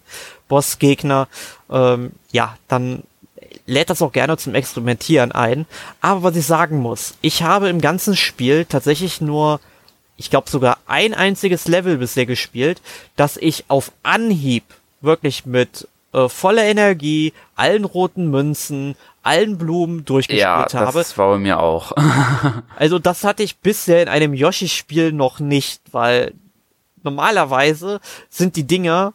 Bossgegner, 0.50 1.30
ähm, 1.69 2.12
ja, 2.34 2.58
dann 2.67 3.04
lädt 3.65 3.89
das 3.89 4.02
auch 4.02 4.12
gerne 4.12 4.36
zum 4.36 4.56
Experimentieren 4.56 5.32
ein. 5.32 5.65
Aber 6.02 6.24
was 6.24 6.36
ich 6.36 6.45
sagen 6.45 6.80
muss, 6.80 7.13
ich 7.21 7.43
habe 7.43 7.69
im 7.69 7.80
ganzen 7.80 8.17
Spiel 8.17 8.65
tatsächlich 8.65 9.21
nur, 9.21 9.62
ich 10.22 10.30
glaube 10.30 10.52
sogar 10.52 10.78
ein 10.86 11.16
einziges 11.16 11.68
Level 11.68 11.98
bisher 11.98 12.28
gespielt, 12.28 12.80
dass 13.16 13.38
ich 13.38 13.66
auf 13.70 13.92
Anhieb 14.04 14.64
wirklich 15.02 15.48
mit 15.48 15.88
äh, 16.14 16.30
voller 16.30 16.64
Energie, 16.64 17.34
allen 17.56 17.86
roten 17.86 18.30
Münzen, 18.30 18.96
allen 19.24 19.58
Blumen 19.58 20.06
durchgespielt 20.06 20.44
ja, 20.44 20.68
habe. 20.72 21.00
Das 21.00 21.18
war 21.18 21.30
bei 21.32 21.38
mir 21.40 21.60
auch. 21.60 21.94
also 22.78 23.00
das 23.00 23.24
hatte 23.24 23.42
ich 23.42 23.58
bisher 23.58 24.04
in 24.04 24.10
einem 24.10 24.36
Yoshi-Spiel 24.36 25.12
noch 25.12 25.40
nicht, 25.40 25.82
weil 25.92 26.36
normalerweise 27.02 28.00
sind 28.30 28.56
die 28.56 28.68
Dinger, 28.68 29.14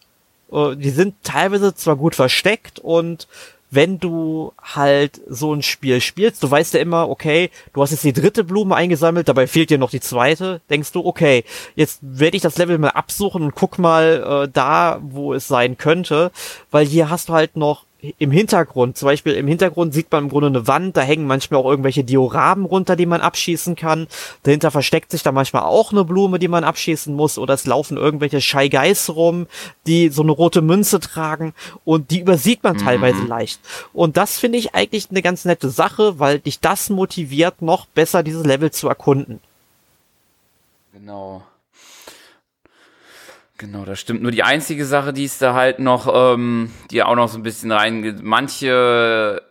äh, 0.50 0.74
die 0.74 0.90
sind 0.90 1.14
teilweise 1.22 1.72
zwar 1.76 1.94
gut 1.94 2.16
versteckt 2.16 2.80
und 2.80 3.28
wenn 3.70 3.98
du 3.98 4.52
halt 4.62 5.20
so 5.26 5.52
ein 5.52 5.62
Spiel 5.62 6.00
spielst, 6.00 6.42
du 6.42 6.50
weißt 6.50 6.74
ja 6.74 6.80
immer, 6.80 7.08
okay, 7.08 7.50
du 7.72 7.82
hast 7.82 7.90
jetzt 7.90 8.04
die 8.04 8.12
dritte 8.12 8.44
Blume 8.44 8.74
eingesammelt, 8.74 9.28
dabei 9.28 9.46
fehlt 9.46 9.70
dir 9.70 9.78
noch 9.78 9.90
die 9.90 10.00
zweite, 10.00 10.60
denkst 10.70 10.92
du, 10.92 11.04
okay, 11.04 11.44
jetzt 11.74 11.98
werde 12.02 12.36
ich 12.36 12.42
das 12.42 12.58
Level 12.58 12.78
mal 12.78 12.90
absuchen 12.90 13.42
und 13.42 13.54
guck 13.54 13.78
mal 13.78 14.44
äh, 14.44 14.50
da, 14.52 15.00
wo 15.02 15.34
es 15.34 15.48
sein 15.48 15.78
könnte, 15.78 16.30
weil 16.70 16.86
hier 16.86 17.10
hast 17.10 17.28
du 17.28 17.32
halt 17.32 17.56
noch 17.56 17.85
im 18.18 18.30
Hintergrund, 18.30 18.96
zum 18.96 19.06
Beispiel 19.06 19.34
im 19.34 19.46
Hintergrund 19.46 19.94
sieht 19.94 20.10
man 20.10 20.24
im 20.24 20.30
Grunde 20.30 20.48
eine 20.48 20.66
Wand, 20.66 20.96
da 20.96 21.00
hängen 21.00 21.26
manchmal 21.26 21.60
auch 21.60 21.68
irgendwelche 21.68 22.04
Dioramen 22.04 22.64
runter, 22.64 22.96
die 22.96 23.06
man 23.06 23.20
abschießen 23.20 23.76
kann. 23.76 24.06
Dahinter 24.42 24.70
versteckt 24.70 25.10
sich 25.10 25.22
da 25.22 25.32
manchmal 25.32 25.62
auch 25.62 25.92
eine 25.92 26.04
Blume, 26.04 26.38
die 26.38 26.48
man 26.48 26.64
abschießen 26.64 27.14
muss, 27.14 27.38
oder 27.38 27.54
es 27.54 27.66
laufen 27.66 27.96
irgendwelche 27.96 28.40
Shy 28.40 28.68
Guys 28.68 29.10
rum, 29.10 29.46
die 29.86 30.08
so 30.08 30.22
eine 30.22 30.32
rote 30.32 30.62
Münze 30.62 31.00
tragen 31.00 31.54
und 31.84 32.10
die 32.10 32.20
übersieht 32.20 32.62
man 32.62 32.76
mhm. 32.76 32.80
teilweise 32.80 33.22
leicht. 33.24 33.60
Und 33.92 34.16
das 34.16 34.38
finde 34.38 34.58
ich 34.58 34.74
eigentlich 34.74 35.10
eine 35.10 35.22
ganz 35.22 35.44
nette 35.44 35.70
Sache, 35.70 36.18
weil 36.18 36.38
dich 36.38 36.60
das 36.60 36.90
motiviert, 36.90 37.62
noch 37.62 37.86
besser 37.86 38.22
dieses 38.22 38.44
Level 38.44 38.70
zu 38.70 38.88
erkunden. 38.88 39.40
Genau. 40.92 41.42
Genau, 43.58 43.84
das 43.84 44.00
stimmt. 44.00 44.22
Nur 44.22 44.30
die 44.30 44.42
einzige 44.42 44.84
Sache, 44.84 45.12
die 45.12 45.24
ist 45.24 45.40
da 45.40 45.54
halt 45.54 45.78
noch, 45.78 46.12
ähm, 46.12 46.70
die 46.90 47.02
auch 47.02 47.14
noch 47.14 47.28
so 47.28 47.38
ein 47.38 47.42
bisschen 47.42 47.72
rein, 47.72 48.20
manche 48.22 49.42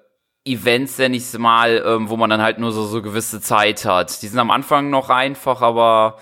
Events, 0.45 0.97
nenne 0.99 1.17
ich 1.17 1.23
es 1.23 1.37
mal, 1.37 1.83
ähm, 1.85 2.09
wo 2.09 2.17
man 2.17 2.29
dann 2.29 2.41
halt 2.41 2.59
nur 2.59 2.71
so, 2.71 2.85
so 2.85 3.01
gewisse 3.01 3.41
Zeit 3.41 3.83
hat. 3.85 4.21
Die 4.21 4.27
sind 4.27 4.37
am 4.37 4.51
Anfang 4.51 4.91
noch 4.91 5.09
einfach, 5.09 5.63
aber 5.63 6.19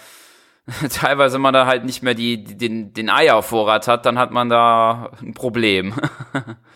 teilweise, 0.89 1.36
wenn 1.36 1.41
man 1.41 1.54
da 1.54 1.65
halt 1.65 1.84
nicht 1.84 2.04
mehr 2.04 2.13
die, 2.13 2.41
die, 2.41 2.58
den, 2.58 2.93
den 2.93 3.10
Eiervorrat 3.10 3.89
hat, 3.89 4.06
dann 4.06 4.17
hat 4.17 4.32
man 4.32 4.48
da 4.48 5.12
ein 5.22 5.34
Problem. 5.34 5.93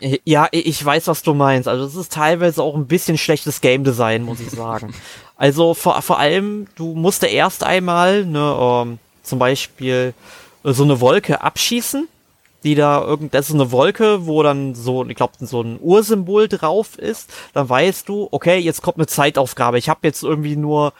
ja, 0.24 0.48
ich 0.50 0.84
weiß, 0.84 1.08
was 1.08 1.22
du 1.22 1.32
meinst. 1.32 1.68
Also 1.68 1.86
es 1.86 1.94
ist 1.94 2.12
teilweise 2.12 2.62
auch 2.62 2.76
ein 2.76 2.86
bisschen 2.86 3.16
schlechtes 3.16 3.62
Game 3.62 3.82
Design, 3.82 4.24
muss 4.24 4.40
ich 4.40 4.50
sagen. 4.50 4.92
also 5.36 5.72
vor, 5.72 6.02
vor 6.02 6.18
allem, 6.18 6.66
du 6.76 6.94
musst 6.94 7.24
erst 7.24 7.64
einmal, 7.64 8.26
ne, 8.26 8.56
ähm, 8.60 8.98
zum 9.22 9.38
Beispiel 9.38 10.12
so 10.64 10.82
eine 10.84 11.00
Wolke 11.00 11.40
abschießen, 11.42 12.08
die 12.64 12.74
da 12.74 13.02
irgend, 13.02 13.34
das 13.34 13.48
ist 13.48 13.54
eine 13.54 13.70
Wolke, 13.70 14.26
wo 14.26 14.42
dann 14.42 14.74
so, 14.74 15.04
ich 15.06 15.16
glaube, 15.16 15.34
so 15.40 15.62
ein 15.62 15.78
Ursymbol 15.80 16.48
drauf 16.48 16.98
ist, 16.98 17.30
dann 17.54 17.68
weißt 17.68 18.08
du, 18.08 18.28
okay, 18.30 18.58
jetzt 18.58 18.82
kommt 18.82 18.98
eine 18.98 19.06
Zeitaufgabe. 19.06 19.78
Ich 19.78 19.88
habe 19.88 20.00
jetzt 20.02 20.22
irgendwie 20.22 20.56
nur 20.56 20.92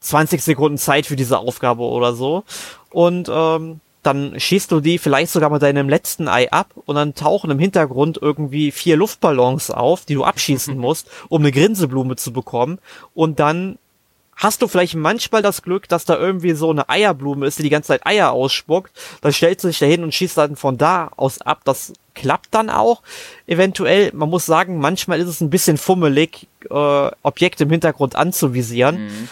20 0.00 0.42
Sekunden 0.42 0.78
Zeit 0.78 1.06
für 1.06 1.16
diese 1.16 1.38
Aufgabe 1.38 1.82
oder 1.82 2.14
so. 2.14 2.44
Und 2.90 3.30
ähm, 3.32 3.80
dann 4.02 4.38
schießt 4.38 4.70
du 4.70 4.80
die 4.80 4.98
vielleicht 4.98 5.32
sogar 5.32 5.50
mit 5.50 5.62
deinem 5.62 5.88
letzten 5.88 6.28
Ei 6.28 6.50
ab 6.52 6.68
und 6.84 6.94
dann 6.94 7.14
tauchen 7.14 7.50
im 7.50 7.58
Hintergrund 7.58 8.18
irgendwie 8.22 8.70
vier 8.70 8.96
Luftballons 8.96 9.70
auf, 9.72 10.04
die 10.04 10.14
du 10.14 10.24
abschießen 10.24 10.76
musst, 10.78 11.08
um 11.28 11.42
eine 11.42 11.50
Grinseblume 11.50 12.16
zu 12.16 12.32
bekommen. 12.32 12.78
Und 13.14 13.40
dann 13.40 13.78
hast 14.36 14.62
du 14.62 14.68
vielleicht 14.68 14.94
manchmal 14.94 15.42
das 15.42 15.62
Glück, 15.62 15.88
dass 15.88 16.04
da 16.04 16.16
irgendwie 16.16 16.52
so 16.52 16.70
eine 16.70 16.88
Eierblume 16.88 17.46
ist, 17.46 17.58
die 17.58 17.64
die 17.64 17.70
ganze 17.70 17.88
Zeit 17.88 18.06
Eier 18.06 18.32
ausspuckt. 18.32 18.92
Dann 19.22 19.32
stellst 19.32 19.64
du 19.64 19.68
dich 19.68 19.78
da 19.78 19.86
hin 19.86 20.04
und 20.04 20.14
schießt 20.14 20.36
dann 20.36 20.56
von 20.56 20.76
da 20.78 21.10
aus 21.16 21.40
ab. 21.40 21.62
Das 21.64 21.94
klappt 22.14 22.48
dann 22.52 22.70
auch. 22.70 23.02
Eventuell, 23.46 24.10
man 24.12 24.28
muss 24.28 24.46
sagen, 24.46 24.78
manchmal 24.78 25.20
ist 25.20 25.28
es 25.28 25.40
ein 25.40 25.50
bisschen 25.50 25.78
fummelig, 25.78 26.46
äh, 26.70 27.10
Objekte 27.22 27.64
im 27.64 27.70
Hintergrund 27.70 28.14
anzuvisieren. 28.14 29.06
Mhm. 29.06 29.28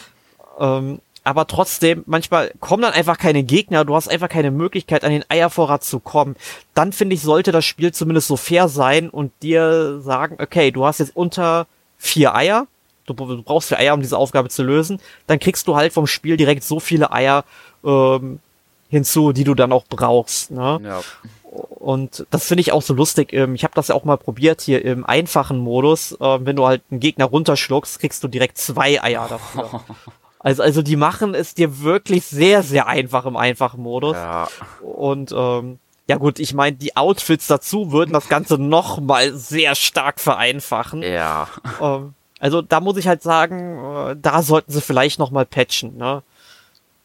Ähm, 0.59 1.01
aber 1.27 1.47
trotzdem, 1.47 2.05
manchmal 2.07 2.53
kommen 2.61 2.83
dann 2.83 2.93
einfach 2.93 3.17
keine 3.17 3.43
Gegner, 3.43 3.87
du 3.87 3.95
hast 3.95 4.09
einfach 4.09 4.29
keine 4.29 4.51
Möglichkeit, 4.51 5.05
an 5.05 5.11
den 5.11 5.25
Eiervorrat 5.31 5.83
zu 5.83 5.99
kommen. 5.99 6.37
Dann 6.75 6.93
finde 6.93 7.15
ich, 7.15 7.23
sollte 7.23 7.51
das 7.51 7.65
Spiel 7.65 7.93
zumindest 7.93 8.29
so 8.29 8.37
fair 8.37 8.69
sein 8.69 9.09
und 9.09 9.33
dir 9.43 10.01
sagen, 10.03 10.37
okay, 10.39 10.71
du 10.71 10.85
hast 10.85 11.01
jetzt 11.01 11.17
unter 11.17 11.67
vier 11.97 12.35
Eier, 12.35 12.67
du, 13.07 13.15
du 13.15 13.43
brauchst 13.43 13.69
vier 13.69 13.79
Eier, 13.79 13.95
um 13.95 14.01
diese 14.01 14.19
Aufgabe 14.19 14.49
zu 14.49 14.63
lösen, 14.63 15.01
dann 15.27 15.39
kriegst 15.39 15.69
du 15.69 15.77
halt 15.77 15.93
vom 15.93 16.07
Spiel 16.07 16.37
direkt 16.37 16.65
so 16.65 16.81
viele 16.81 17.13
Eier 17.13 17.45
ähm, 17.85 18.41
hinzu, 18.89 19.33
die 19.33 19.45
du 19.45 19.55
dann 19.55 19.73
auch 19.73 19.85
brauchst. 19.89 20.51
Ne? 20.51 20.81
Ja. 20.83 21.01
Und 21.51 22.27
das 22.31 22.47
finde 22.47 22.63
ich 22.63 22.73
auch 22.73 22.83
so 22.83 22.95
lustig. 22.95 23.33
Ähm, 23.33 23.55
ich 23.55 23.65
habe 23.65 23.75
das 23.75 23.89
ja 23.89 23.95
auch 23.95 24.05
mal 24.05 24.17
probiert 24.17 24.61
hier 24.61 24.85
im 24.85 25.05
einfachen 25.05 25.59
Modus. 25.59 26.17
Ähm, 26.21 26.47
wenn 26.47 26.57
du 26.57 26.67
halt 26.67 26.83
einen 26.91 27.01
Gegner 27.01 27.27
runterschluckst, 27.27 28.01
kriegst 28.01 28.25
du 28.25 28.29
direkt 28.29 28.59
zwei 28.59 29.03
Eier 29.03 29.27
dafür. 29.31 29.83
Also, 30.41 30.63
also 30.63 30.83
die 30.83 30.97
machen 30.97 31.35
es 31.35 31.55
dir 31.55 31.81
wirklich 31.81 32.27
sehr, 32.27 32.63
sehr 32.63 32.87
einfach 32.87 33.25
im 33.25 33.37
einfachen 33.37 33.83
Modus. 33.83 34.17
Ja. 34.17 34.49
Und 34.83 35.33
ähm, 35.37 35.79
ja 36.07 36.17
gut, 36.17 36.39
ich 36.39 36.53
meine, 36.53 36.77
die 36.77 36.97
Outfits 36.97 37.47
dazu 37.47 37.93
würden 37.93 38.13
das 38.13 38.29
Ganze 38.29 38.59
noch 38.59 39.01
mal 39.01 39.33
sehr 39.35 39.75
stark 39.75 40.21
vereinfachen. 40.21 41.03
Ja. 41.03 41.49
Ähm, 41.81 42.15
also 42.45 42.61
da 42.61 42.81
muss 42.81 42.99
ich 42.99 43.09
halt 43.09 43.23
sagen, 43.23 43.79
äh, 43.79 44.17
da 44.21 44.43
sollten 44.43 44.71
sie 44.71 44.83
vielleicht 44.83 45.19
noch 45.19 45.31
mal 45.31 45.47
patchen, 45.47 45.97
ne? 45.97 46.23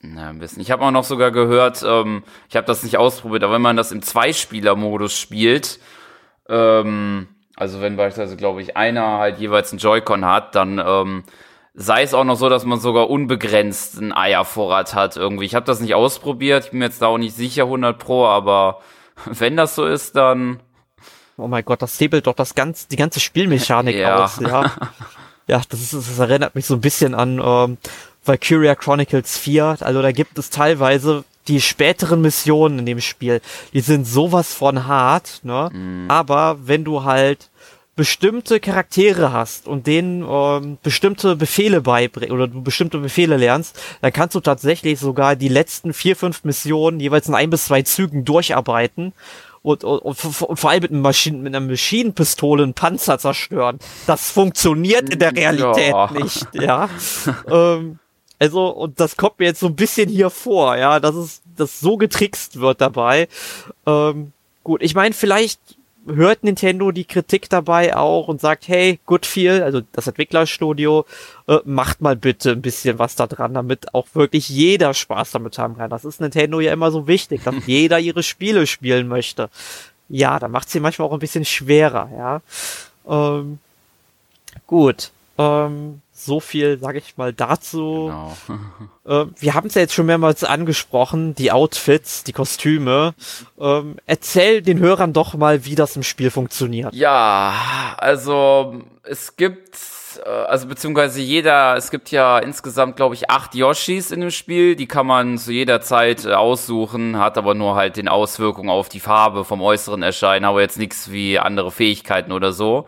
Na, 0.01 0.27
ein 0.27 0.39
bisschen. 0.39 0.61
Ich 0.61 0.69
habe 0.69 0.83
auch 0.83 0.91
noch 0.91 1.05
sogar 1.05 1.31
gehört, 1.31 1.81
ähm, 1.81 2.23
ich 2.49 2.57
habe 2.57 2.67
das 2.67 2.83
nicht 2.83 2.97
ausprobiert, 2.97 3.45
aber 3.45 3.53
wenn 3.53 3.61
man 3.61 3.77
das 3.77 3.93
im 3.93 4.01
Zweispieler-Modus 4.01 5.17
spielt, 5.17 5.79
ähm, 6.49 7.29
also 7.55 7.79
wenn 7.79 7.95
beispielsweise, 7.95 8.35
glaube 8.35 8.61
ich, 8.61 8.75
einer 8.75 9.19
halt 9.19 9.37
jeweils 9.37 9.71
einen 9.71 9.79
Joy-Con 9.79 10.25
hat, 10.25 10.55
dann 10.55 10.77
ähm, 10.85 11.23
sei 11.73 12.03
es 12.03 12.13
auch 12.13 12.25
noch 12.25 12.35
so, 12.35 12.49
dass 12.49 12.65
man 12.65 12.81
sogar 12.81 13.09
unbegrenzt 13.09 13.97
einen 13.97 14.11
Eiervorrat 14.11 14.93
hat 14.93 15.15
irgendwie. 15.15 15.45
Ich 15.45 15.55
habe 15.55 15.65
das 15.65 15.79
nicht 15.79 15.95
ausprobiert, 15.95 16.65
ich 16.65 16.71
bin 16.71 16.79
mir 16.79 16.85
jetzt 16.85 17.01
da 17.01 17.07
auch 17.07 17.17
nicht 17.17 17.33
sicher 17.33 17.63
100 17.63 17.97
pro, 17.97 18.25
aber 18.25 18.81
wenn 19.25 19.55
das 19.55 19.75
so 19.75 19.85
ist, 19.85 20.17
dann 20.17 20.59
Oh 21.37 21.47
mein 21.47 21.63
Gott, 21.63 21.81
das 21.81 21.97
hebelt 22.01 22.27
doch 22.27 22.35
das 22.35 22.53
ganze, 22.53 22.89
die 22.89 22.97
ganze 22.97 23.21
Spielmechanik 23.21 23.95
ja. 23.95 24.25
aus, 24.25 24.41
ja. 24.41 24.69
ja, 25.49 25.61
das, 25.67 25.81
ist, 25.81 25.93
das 25.93 26.19
erinnert 26.19 26.55
mich 26.55 26.65
so 26.65 26.75
ein 26.75 26.81
bisschen 26.81 27.15
an 27.15 27.41
ähm, 27.43 27.77
Valkyria 28.23 28.75
Chronicles 28.75 29.37
4. 29.37 29.77
Also 29.79 30.01
da 30.01 30.11
gibt 30.11 30.37
es 30.37 30.49
teilweise 30.49 31.23
die 31.47 31.59
späteren 31.59 32.21
Missionen 32.21 32.79
in 32.79 32.85
dem 32.85 33.01
Spiel, 33.01 33.41
die 33.73 33.81
sind 33.81 34.05
sowas 34.05 34.53
von 34.53 34.85
hart, 34.85 35.39
ne? 35.43 35.71
Mhm. 35.73 36.05
Aber 36.07 36.59
wenn 36.63 36.83
du 36.83 37.03
halt 37.03 37.49
bestimmte 37.95 38.59
Charaktere 38.59 39.33
hast 39.33 39.67
und 39.67 39.87
denen 39.87 40.23
ähm, 40.29 40.77
bestimmte 40.83 41.35
Befehle 41.35 41.81
beibringst 41.81 42.31
oder 42.31 42.47
du 42.47 42.61
bestimmte 42.61 42.99
Befehle 42.99 43.35
lernst, 43.35 43.77
dann 44.01 44.13
kannst 44.13 44.35
du 44.35 44.39
tatsächlich 44.39 44.99
sogar 44.99 45.35
die 45.35 45.49
letzten 45.49 45.91
vier, 45.91 46.15
fünf 46.15 46.43
Missionen 46.43 46.99
jeweils 46.99 47.27
in 47.27 47.35
ein 47.35 47.49
bis 47.49 47.65
zwei 47.65 47.81
Zügen 47.81 48.23
durcharbeiten 48.23 49.11
und, 49.61 49.83
und, 49.83 49.99
und, 49.99 50.41
und 50.41 50.59
vor 50.59 50.69
allem 50.69 50.81
mit, 50.81 50.91
einem 50.91 51.01
Maschinen, 51.01 51.41
mit 51.41 51.55
einer 51.55 51.65
Maschinenpistole 51.65 52.63
einen 52.63 52.73
Panzer 52.73 53.19
zerstören. 53.19 53.79
Das 54.07 54.31
funktioniert 54.31 55.09
in 55.09 55.19
der 55.19 55.35
Realität 55.35 55.91
ja. 55.91 56.11
nicht, 56.11 56.47
ja. 56.53 56.89
ähm, 57.49 57.99
also, 58.39 58.69
und 58.69 58.99
das 58.99 59.17
kommt 59.17 59.39
mir 59.39 59.45
jetzt 59.45 59.59
so 59.59 59.67
ein 59.67 59.75
bisschen 59.75 60.07
hier 60.09 60.29
vor, 60.29 60.77
ja, 60.77 60.99
dass 60.99 61.15
es, 61.15 61.41
dass 61.57 61.79
so 61.81 61.97
getrickst 61.97 62.61
wird 62.61 62.79
dabei. 62.79 63.27
Ähm, 63.85 64.31
gut, 64.63 64.81
ich 64.81 64.95
meine, 64.95 65.13
vielleicht 65.13 65.59
hört 66.15 66.43
Nintendo 66.43 66.91
die 66.91 67.05
Kritik 67.05 67.49
dabei 67.49 67.95
auch 67.95 68.27
und 68.27 68.41
sagt, 68.41 68.67
hey, 68.67 68.99
Goodfeel, 69.05 69.63
also 69.63 69.81
das 69.91 70.07
Entwicklerstudio, 70.07 71.05
äh, 71.47 71.59
macht 71.65 72.01
mal 72.01 72.15
bitte 72.15 72.51
ein 72.51 72.61
bisschen 72.61 72.99
was 72.99 73.15
da 73.15 73.27
dran, 73.27 73.53
damit 73.53 73.93
auch 73.93 74.07
wirklich 74.13 74.49
jeder 74.49 74.93
Spaß 74.93 75.31
damit 75.31 75.57
haben 75.57 75.77
kann. 75.77 75.89
Das 75.89 76.05
ist 76.05 76.21
Nintendo 76.21 76.59
ja 76.59 76.73
immer 76.73 76.91
so 76.91 77.07
wichtig, 77.07 77.43
dass 77.43 77.55
jeder 77.65 77.99
ihre 77.99 78.23
Spiele 78.23 78.67
spielen 78.67 79.07
möchte. 79.07 79.49
Ja, 80.09 80.39
da 80.39 80.47
macht 80.47 80.69
sie 80.69 80.79
manchmal 80.79 81.07
auch 81.07 81.13
ein 81.13 81.19
bisschen 81.19 81.45
schwerer, 81.45 82.09
ja. 82.17 82.41
Ähm, 83.07 83.59
gut. 84.65 85.11
Ähm, 85.37 86.01
so 86.19 86.39
viel, 86.39 86.79
sage 86.79 86.99
ich 86.99 87.17
mal, 87.17 87.33
dazu. 87.33 88.11
Genau. 89.05 89.23
äh, 89.23 89.27
wir 89.37 89.53
haben 89.53 89.67
es 89.67 89.75
ja 89.75 89.81
jetzt 89.81 89.93
schon 89.93 90.05
mehrmals 90.05 90.43
angesprochen, 90.43 91.35
die 91.35 91.51
Outfits, 91.51 92.23
die 92.23 92.33
Kostüme. 92.33 93.13
Ähm, 93.59 93.97
erzähl 94.05 94.61
den 94.61 94.79
Hörern 94.79 95.13
doch 95.13 95.33
mal, 95.35 95.65
wie 95.65 95.75
das 95.75 95.95
im 95.95 96.03
Spiel 96.03 96.31
funktioniert. 96.31 96.93
Ja, 96.93 97.95
also 97.97 98.81
es 99.03 99.35
gibt 99.35 99.77
äh, 100.25 100.29
also 100.29 100.67
beziehungsweise 100.67 101.21
jeder, 101.21 101.75
es 101.75 101.91
gibt 101.91 102.11
ja 102.11 102.39
insgesamt, 102.39 102.95
glaube 102.95 103.15
ich, 103.15 103.29
acht 103.29 103.55
Yoshis 103.55 104.11
in 104.11 104.21
dem 104.21 104.31
Spiel, 104.31 104.75
die 104.75 104.87
kann 104.87 105.07
man 105.07 105.37
zu 105.37 105.51
jeder 105.51 105.81
Zeit 105.81 106.25
äh, 106.25 106.33
aussuchen, 106.33 107.17
hat 107.17 107.37
aber 107.37 107.53
nur 107.55 107.75
halt 107.75 107.97
den 107.97 108.07
Auswirkungen 108.07 108.69
auf 108.69 108.89
die 108.89 108.99
Farbe 108.99 109.45
vom 109.45 109.61
äußeren 109.61 110.03
Erscheinen, 110.03 110.45
aber 110.45 110.61
jetzt 110.61 110.77
nichts 110.77 111.11
wie 111.11 111.39
andere 111.39 111.71
Fähigkeiten 111.71 112.31
oder 112.31 112.51
so. 112.51 112.85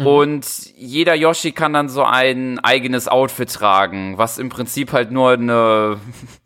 Mhm. 0.00 0.06
Und 0.06 0.46
jeder 0.76 1.14
Yoshi 1.14 1.52
kann 1.52 1.74
dann 1.74 1.90
so 1.90 2.02
ein 2.02 2.58
eigenes 2.58 3.06
Outfit 3.06 3.52
tragen, 3.52 4.16
was 4.16 4.38
im 4.38 4.48
Prinzip 4.48 4.92
halt 4.92 5.10
nur 5.10 5.32
eine, 5.32 6.00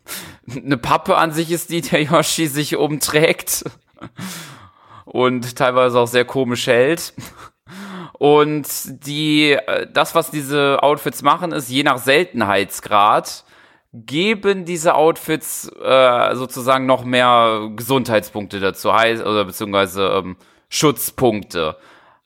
eine 0.55 0.77
Pappe 0.77 1.15
an 1.15 1.31
sich 1.31 1.51
ist, 1.51 1.69
die 1.69 1.81
der 1.81 2.03
Yoshi 2.03 2.47
sich 2.47 2.75
umträgt. 2.75 3.63
Und 5.05 5.55
teilweise 5.55 5.99
auch 5.99 6.07
sehr 6.07 6.25
komisch 6.25 6.67
hält. 6.67 7.13
Und 8.19 8.67
die, 9.05 9.57
das, 9.93 10.15
was 10.15 10.31
diese 10.31 10.83
Outfits 10.83 11.21
machen, 11.21 11.53
ist 11.53 11.69
je 11.69 11.83
nach 11.83 11.97
Seltenheitsgrad 11.97 13.45
geben 13.93 14.65
diese 14.65 14.95
Outfits 14.95 15.71
äh, 15.81 16.35
sozusagen 16.35 16.85
noch 16.85 17.05
mehr 17.05 17.69
Gesundheitspunkte 17.73 18.59
dazu, 18.59 18.89
oder 18.89 19.45
beziehungsweise 19.45 20.07
ähm, 20.07 20.35
Schutzpunkte. 20.67 21.77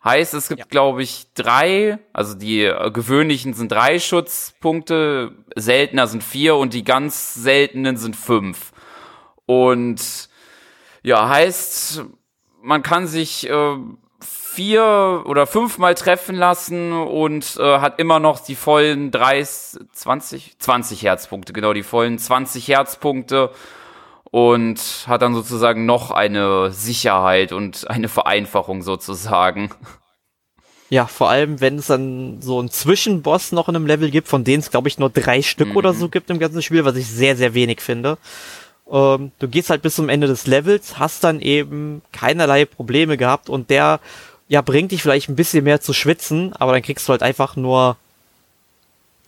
Heißt, 0.03 0.33
es 0.33 0.47
gibt, 0.47 0.59
ja. 0.59 0.65
glaube 0.69 1.03
ich, 1.03 1.33
drei, 1.33 1.99
also 2.13 2.33
die 2.33 2.63
äh, 2.63 2.89
gewöhnlichen 2.91 3.53
sind 3.53 3.71
drei 3.71 3.99
Schutzpunkte, 3.99 5.33
seltener 5.55 6.07
sind 6.07 6.23
vier 6.23 6.55
und 6.55 6.73
die 6.73 6.85
ganz 6.85 7.33
seltenen 7.33 7.97
sind 7.97 8.15
fünf. 8.15 8.71
Und 9.45 10.29
ja, 11.03 11.27
heißt, 11.27 12.05
man 12.61 12.81
kann 12.81 13.07
sich 13.07 13.49
äh, 13.49 13.77
vier 14.21 15.23
oder 15.25 15.45
fünfmal 15.47 15.95
treffen 15.95 16.35
lassen 16.35 16.93
und 16.93 17.57
äh, 17.57 17.79
hat 17.79 17.99
immer 17.99 18.19
noch 18.19 18.39
die 18.39 18.55
vollen 18.55 19.11
30, 19.11 19.81
20, 19.91 20.59
20 20.59 21.03
Herzpunkte, 21.03 21.51
genau, 21.51 21.73
die 21.73 21.83
vollen 21.83 22.17
20 22.17 22.67
Herzpunkte 22.69 23.51
und 24.31 24.79
hat 25.07 25.21
dann 25.21 25.33
sozusagen 25.33 25.85
noch 25.85 26.11
eine 26.11 26.71
Sicherheit 26.71 27.51
und 27.51 27.89
eine 27.89 28.09
Vereinfachung 28.09 28.81
sozusagen. 28.81 29.71
Ja, 30.89 31.05
vor 31.05 31.29
allem, 31.29 31.61
wenn 31.61 31.77
es 31.77 31.87
dann 31.87 32.41
so 32.41 32.59
einen 32.59 32.71
Zwischenboss 32.71 33.51
noch 33.51 33.69
in 33.69 33.75
einem 33.75 33.85
Level 33.85 34.09
gibt, 34.09 34.27
von 34.27 34.43
denen 34.43 34.61
es, 34.61 34.71
glaube 34.71 34.87
ich, 34.87 34.97
nur 34.97 35.09
drei 35.09 35.41
Stück 35.41 35.69
mhm. 35.69 35.77
oder 35.77 35.93
so 35.93 36.09
gibt 36.09 36.29
im 36.31 36.39
ganzen 36.39 36.63
Spiel, 36.63 36.83
was 36.83 36.95
ich 36.95 37.07
sehr, 37.07 37.35
sehr 37.35 37.53
wenig 37.53 37.81
finde. 37.81 38.17
Ähm, 38.91 39.31
du 39.37 39.47
gehst 39.47 39.69
halt 39.69 39.83
bis 39.83 39.95
zum 39.95 40.09
Ende 40.09 40.25
des 40.25 40.47
Levels, 40.47 40.97
hast 40.97 41.23
dann 41.23 41.41
eben 41.41 42.01
keinerlei 42.11 42.65
Probleme 42.65 43.17
gehabt 43.17 43.49
und 43.49 43.69
der 43.69 43.99
ja, 44.47 44.61
bringt 44.61 44.91
dich 44.91 45.03
vielleicht 45.03 45.29
ein 45.29 45.35
bisschen 45.35 45.63
mehr 45.63 45.79
zu 45.79 45.93
schwitzen, 45.93 46.53
aber 46.53 46.71
dann 46.71 46.81
kriegst 46.81 47.07
du 47.07 47.11
halt 47.11 47.21
einfach 47.21 47.55
nur 47.55 47.97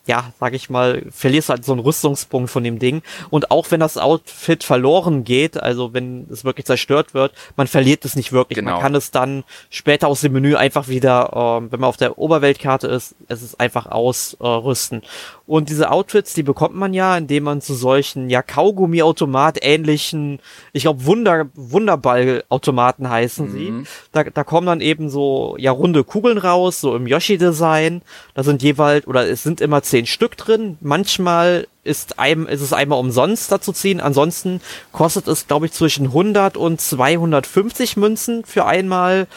ja, 0.07 0.33
sag 0.39 0.53
ich 0.53 0.69
mal, 0.69 1.03
verlierst 1.11 1.49
halt 1.49 1.63
so 1.63 1.73
einen 1.73 1.81
Rüstungspunkt 1.81 2.49
von 2.49 2.63
dem 2.63 2.79
Ding. 2.79 3.01
Und 3.29 3.51
auch 3.51 3.69
wenn 3.69 3.79
das 3.79 3.97
Outfit 3.97 4.63
verloren 4.63 5.23
geht, 5.23 5.61
also 5.61 5.93
wenn 5.93 6.27
es 6.31 6.43
wirklich 6.43 6.65
zerstört 6.65 7.13
wird, 7.13 7.33
man 7.55 7.67
verliert 7.67 8.03
es 8.03 8.15
nicht 8.15 8.31
wirklich. 8.31 8.57
Genau. 8.57 8.71
Man 8.71 8.81
kann 8.81 8.95
es 8.95 9.11
dann 9.11 9.43
später 9.69 10.07
aus 10.07 10.21
dem 10.21 10.33
Menü 10.33 10.55
einfach 10.55 10.87
wieder, 10.87 11.59
ähm, 11.61 11.71
wenn 11.71 11.79
man 11.79 11.89
auf 11.89 11.97
der 11.97 12.17
Oberweltkarte 12.17 12.87
ist, 12.87 13.15
es 13.27 13.43
ist 13.43 13.59
einfach 13.59 13.85
ausrüsten. 13.85 15.01
Äh, 15.01 15.05
und 15.51 15.67
diese 15.67 15.91
Outfits, 15.91 16.33
die 16.33 16.43
bekommt 16.43 16.75
man 16.75 16.93
ja, 16.93 17.17
indem 17.17 17.43
man 17.43 17.59
zu 17.59 17.73
solchen, 17.73 18.29
ja, 18.29 18.41
Kaugummi-Automat 18.41 19.59
ähnlichen, 19.61 20.39
ich 20.71 20.83
glaube, 20.83 21.05
Wunder, 21.05 21.49
Wunderball-Automaten 21.55 23.09
heißen 23.09 23.47
mhm. 23.47 23.51
sie. 23.51 23.73
Da, 24.13 24.23
da 24.23 24.45
kommen 24.45 24.67
dann 24.67 24.79
eben 24.79 25.09
so, 25.09 25.55
ja, 25.59 25.71
runde 25.71 26.05
Kugeln 26.05 26.37
raus, 26.37 26.79
so 26.79 26.95
im 26.95 27.05
Yoshi-Design. 27.05 28.01
Da 28.33 28.43
sind 28.43 28.63
jeweils, 28.63 29.05
oder 29.07 29.27
es 29.27 29.43
sind 29.43 29.59
immer 29.59 29.83
zehn 29.83 30.00
Stück 30.05 30.37
drin. 30.37 30.77
Manchmal 30.81 31.67
ist, 31.83 32.19
einem, 32.19 32.47
ist 32.47 32.61
es 32.61 32.73
einmal 32.73 32.99
umsonst 32.99 33.51
dazu 33.51 33.73
ziehen. 33.73 33.99
Ansonsten 33.99 34.61
kostet 34.91 35.27
es, 35.27 35.47
glaube 35.47 35.65
ich, 35.65 35.71
zwischen 35.71 36.07
100 36.07 36.57
und 36.57 36.79
250 36.79 37.97
Münzen 37.97 38.45
für 38.45 38.65
einmal 38.65 39.27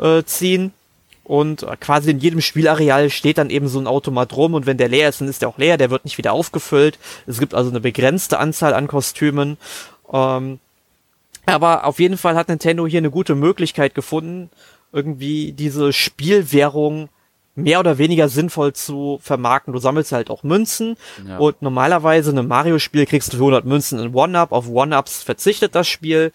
äh, 0.00 0.22
ziehen. 0.24 0.72
Und 1.24 1.66
quasi 1.80 2.12
in 2.12 2.20
jedem 2.20 2.40
Spielareal 2.40 3.10
steht 3.10 3.38
dann 3.38 3.50
eben 3.50 3.66
so 3.66 3.80
ein 3.80 3.88
Automat 3.88 4.36
rum 4.36 4.54
und 4.54 4.64
wenn 4.64 4.76
der 4.76 4.88
leer 4.88 5.08
ist, 5.08 5.20
dann 5.20 5.26
ist 5.26 5.42
der 5.42 5.48
auch 5.48 5.58
leer, 5.58 5.76
der 5.76 5.90
wird 5.90 6.04
nicht 6.04 6.18
wieder 6.18 6.32
aufgefüllt. 6.32 7.00
Es 7.26 7.40
gibt 7.40 7.52
also 7.52 7.68
eine 7.68 7.80
begrenzte 7.80 8.38
Anzahl 8.38 8.74
an 8.74 8.86
Kostümen. 8.86 9.56
Ähm, 10.12 10.60
aber 11.44 11.84
auf 11.84 11.98
jeden 11.98 12.16
Fall 12.16 12.36
hat 12.36 12.48
Nintendo 12.48 12.86
hier 12.86 12.98
eine 12.98 13.10
gute 13.10 13.34
Möglichkeit 13.34 13.94
gefunden, 13.96 14.50
irgendwie 14.92 15.50
diese 15.50 15.92
Spielwährung 15.92 17.08
mehr 17.56 17.80
oder 17.80 17.98
weniger 17.98 18.28
sinnvoll 18.28 18.72
zu 18.72 19.18
vermarkten. 19.22 19.72
Du 19.72 19.78
sammelst 19.78 20.12
halt 20.12 20.30
auch 20.30 20.42
Münzen 20.42 20.96
ja. 21.26 21.38
und 21.38 21.62
normalerweise 21.62 22.30
in 22.30 22.38
einem 22.38 22.48
Mario-Spiel 22.48 23.06
kriegst 23.06 23.32
du 23.32 23.38
100 23.38 23.64
Münzen 23.64 23.98
in 23.98 24.14
One-Up. 24.14 24.52
Auf 24.52 24.68
One-Ups 24.68 25.22
verzichtet 25.22 25.74
das 25.74 25.88
Spiel. 25.88 26.32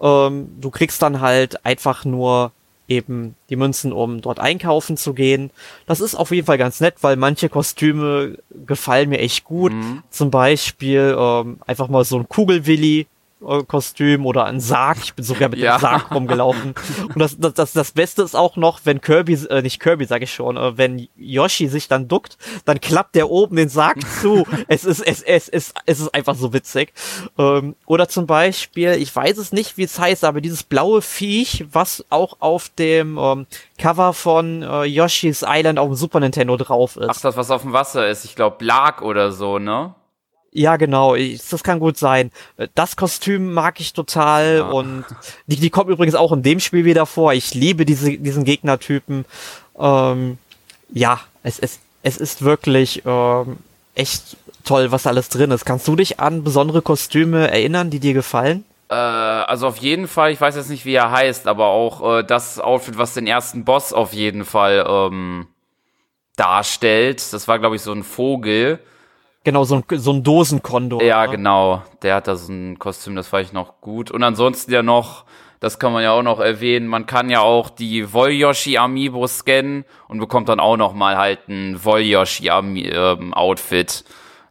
Ähm, 0.00 0.48
du 0.60 0.70
kriegst 0.70 1.00
dann 1.02 1.20
halt 1.20 1.64
einfach 1.64 2.04
nur 2.04 2.52
eben 2.88 3.34
die 3.50 3.56
Münzen, 3.56 3.92
um 3.92 4.20
dort 4.20 4.38
einkaufen 4.38 4.96
zu 4.96 5.14
gehen. 5.14 5.50
Das 5.86 6.00
ist 6.00 6.14
auf 6.14 6.30
jeden 6.30 6.46
Fall 6.46 6.58
ganz 6.58 6.80
nett, 6.80 6.96
weil 7.00 7.16
manche 7.16 7.48
Kostüme 7.48 8.38
gefallen 8.66 9.08
mir 9.08 9.18
echt 9.18 9.44
gut. 9.44 9.72
Mhm. 9.72 10.02
Zum 10.10 10.30
Beispiel 10.30 11.16
ähm, 11.18 11.58
einfach 11.66 11.88
mal 11.88 12.04
so 12.04 12.18
ein 12.18 12.28
Kugelwilli, 12.28 13.06
Kostüm 13.40 14.24
oder 14.24 14.46
ein 14.46 14.60
Sarg. 14.60 14.98
Ich 15.02 15.14
bin 15.14 15.24
sogar 15.24 15.50
mit 15.50 15.58
ja. 15.58 15.76
dem 15.76 15.80
Sarg 15.80 16.14
rumgelaufen. 16.14 16.74
Und 17.08 17.18
das, 17.18 17.38
das, 17.38 17.52
das, 17.52 17.72
das 17.74 17.92
Beste 17.92 18.22
ist 18.22 18.34
auch 18.34 18.56
noch, 18.56 18.80
wenn 18.84 19.00
Kirby, 19.00 19.34
äh, 19.50 19.60
nicht 19.60 19.78
Kirby, 19.78 20.06
sag 20.06 20.22
ich 20.22 20.32
schon, 20.32 20.56
äh, 20.56 20.78
wenn 20.78 21.06
Yoshi 21.16 21.68
sich 21.68 21.86
dann 21.86 22.08
duckt, 22.08 22.38
dann 22.64 22.80
klappt 22.80 23.14
der 23.14 23.30
oben 23.30 23.56
den 23.56 23.68
Sarg 23.68 23.98
zu. 24.20 24.46
es 24.68 24.84
ist, 24.84 25.00
es, 25.00 25.22
es, 25.22 25.48
es, 25.48 25.74
es 25.84 26.00
ist 26.00 26.14
einfach 26.14 26.34
so 26.34 26.54
witzig. 26.54 26.94
Ähm, 27.36 27.76
oder 27.84 28.08
zum 28.08 28.26
Beispiel, 28.26 28.92
ich 28.92 29.14
weiß 29.14 29.36
es 29.36 29.52
nicht, 29.52 29.76
wie 29.76 29.84
es 29.84 29.98
heißt, 29.98 30.24
aber 30.24 30.40
dieses 30.40 30.62
blaue 30.62 31.02
Viech, 31.02 31.66
was 31.70 32.04
auch 32.08 32.36
auf 32.40 32.70
dem 32.70 33.18
ähm, 33.18 33.46
Cover 33.78 34.14
von 34.14 34.62
äh, 34.62 34.84
Yoshi's 34.84 35.44
Island 35.46 35.78
auf 35.78 35.88
dem 35.88 35.94
Super 35.94 36.20
Nintendo 36.20 36.56
drauf 36.56 36.96
ist. 36.96 37.10
Ach, 37.10 37.20
das, 37.20 37.36
was 37.36 37.50
auf 37.50 37.62
dem 37.62 37.74
Wasser 37.74 38.08
ist. 38.08 38.24
Ich 38.24 38.34
glaube, 38.34 38.56
Blag 38.56 39.02
oder 39.02 39.30
so, 39.30 39.58
ne? 39.58 39.94
Ja, 40.52 40.76
genau. 40.76 41.14
Ich, 41.14 41.46
das 41.48 41.62
kann 41.62 41.80
gut 41.80 41.98
sein. 41.98 42.30
Das 42.74 42.96
Kostüm 42.96 43.52
mag 43.52 43.78
ich 43.80 43.92
total 43.92 44.58
ja. 44.58 44.64
und 44.64 45.04
die, 45.46 45.56
die 45.56 45.70
kommt 45.70 45.90
übrigens 45.90 46.14
auch 46.14 46.32
in 46.32 46.42
dem 46.42 46.60
Spiel 46.60 46.84
wieder 46.84 47.04
vor. 47.04 47.34
Ich 47.34 47.52
liebe 47.54 47.84
diese, 47.84 48.16
diesen 48.16 48.44
Gegnertypen. 48.44 49.26
Ähm, 49.78 50.38
ja, 50.90 51.20
es, 51.42 51.58
es, 51.58 51.78
es 52.02 52.16
ist 52.16 52.42
wirklich 52.42 53.02
ähm, 53.04 53.58
echt 53.94 54.36
toll, 54.64 54.92
was 54.92 55.06
alles 55.06 55.28
drin 55.28 55.50
ist. 55.50 55.64
Kannst 55.64 55.86
du 55.88 55.96
dich 55.96 56.20
an 56.20 56.42
besondere 56.44 56.82
Kostüme 56.82 57.50
erinnern, 57.50 57.90
die 57.90 58.00
dir 58.00 58.14
gefallen? 58.14 58.64
Äh, 58.88 58.94
also 58.94 59.66
auf 59.66 59.78
jeden 59.78 60.08
Fall, 60.08 60.32
ich 60.32 60.40
weiß 60.40 60.56
jetzt 60.56 60.70
nicht, 60.70 60.84
wie 60.84 60.94
er 60.94 61.10
heißt, 61.10 61.46
aber 61.46 61.66
auch 61.66 62.18
äh, 62.18 62.22
das 62.22 62.60
Outfit, 62.60 62.98
was 62.98 63.14
den 63.14 63.26
ersten 63.26 63.64
Boss 63.64 63.92
auf 63.92 64.12
jeden 64.12 64.44
Fall 64.44 64.86
ähm, 64.88 65.48
darstellt. 66.36 67.32
Das 67.32 67.48
war, 67.48 67.58
glaube 67.58 67.76
ich, 67.76 67.82
so 67.82 67.92
ein 67.92 68.04
Vogel 68.04 68.78
Genau, 69.46 69.62
so 69.62 69.76
ein, 69.76 69.84
so 69.92 70.12
ein 70.12 70.24
Dosenkondor. 70.24 71.00
Ja, 71.04 71.24
ne? 71.24 71.36
genau. 71.36 71.80
Der 72.02 72.16
hat 72.16 72.26
da 72.26 72.34
so 72.34 72.52
ein 72.52 72.80
Kostüm, 72.80 73.14
das 73.14 73.28
fand 73.28 73.46
ich 73.46 73.52
noch 73.52 73.80
gut. 73.80 74.10
Und 74.10 74.24
ansonsten 74.24 74.72
ja 74.72 74.82
noch, 74.82 75.24
das 75.60 75.78
kann 75.78 75.92
man 75.92 76.02
ja 76.02 76.10
auch 76.10 76.24
noch 76.24 76.40
erwähnen, 76.40 76.88
man 76.88 77.06
kann 77.06 77.30
ja 77.30 77.42
auch 77.42 77.70
die 77.70 78.12
Volyoshi 78.12 78.76
Amiibo 78.76 79.24
scannen 79.28 79.84
und 80.08 80.18
bekommt 80.18 80.48
dann 80.48 80.58
auch 80.58 80.76
noch 80.76 80.94
mal 80.94 81.16
halt 81.16 81.46
ein 81.48 81.78
Volyoshi 81.84 82.48
ähm, 82.48 83.34
Outfit. 83.34 84.04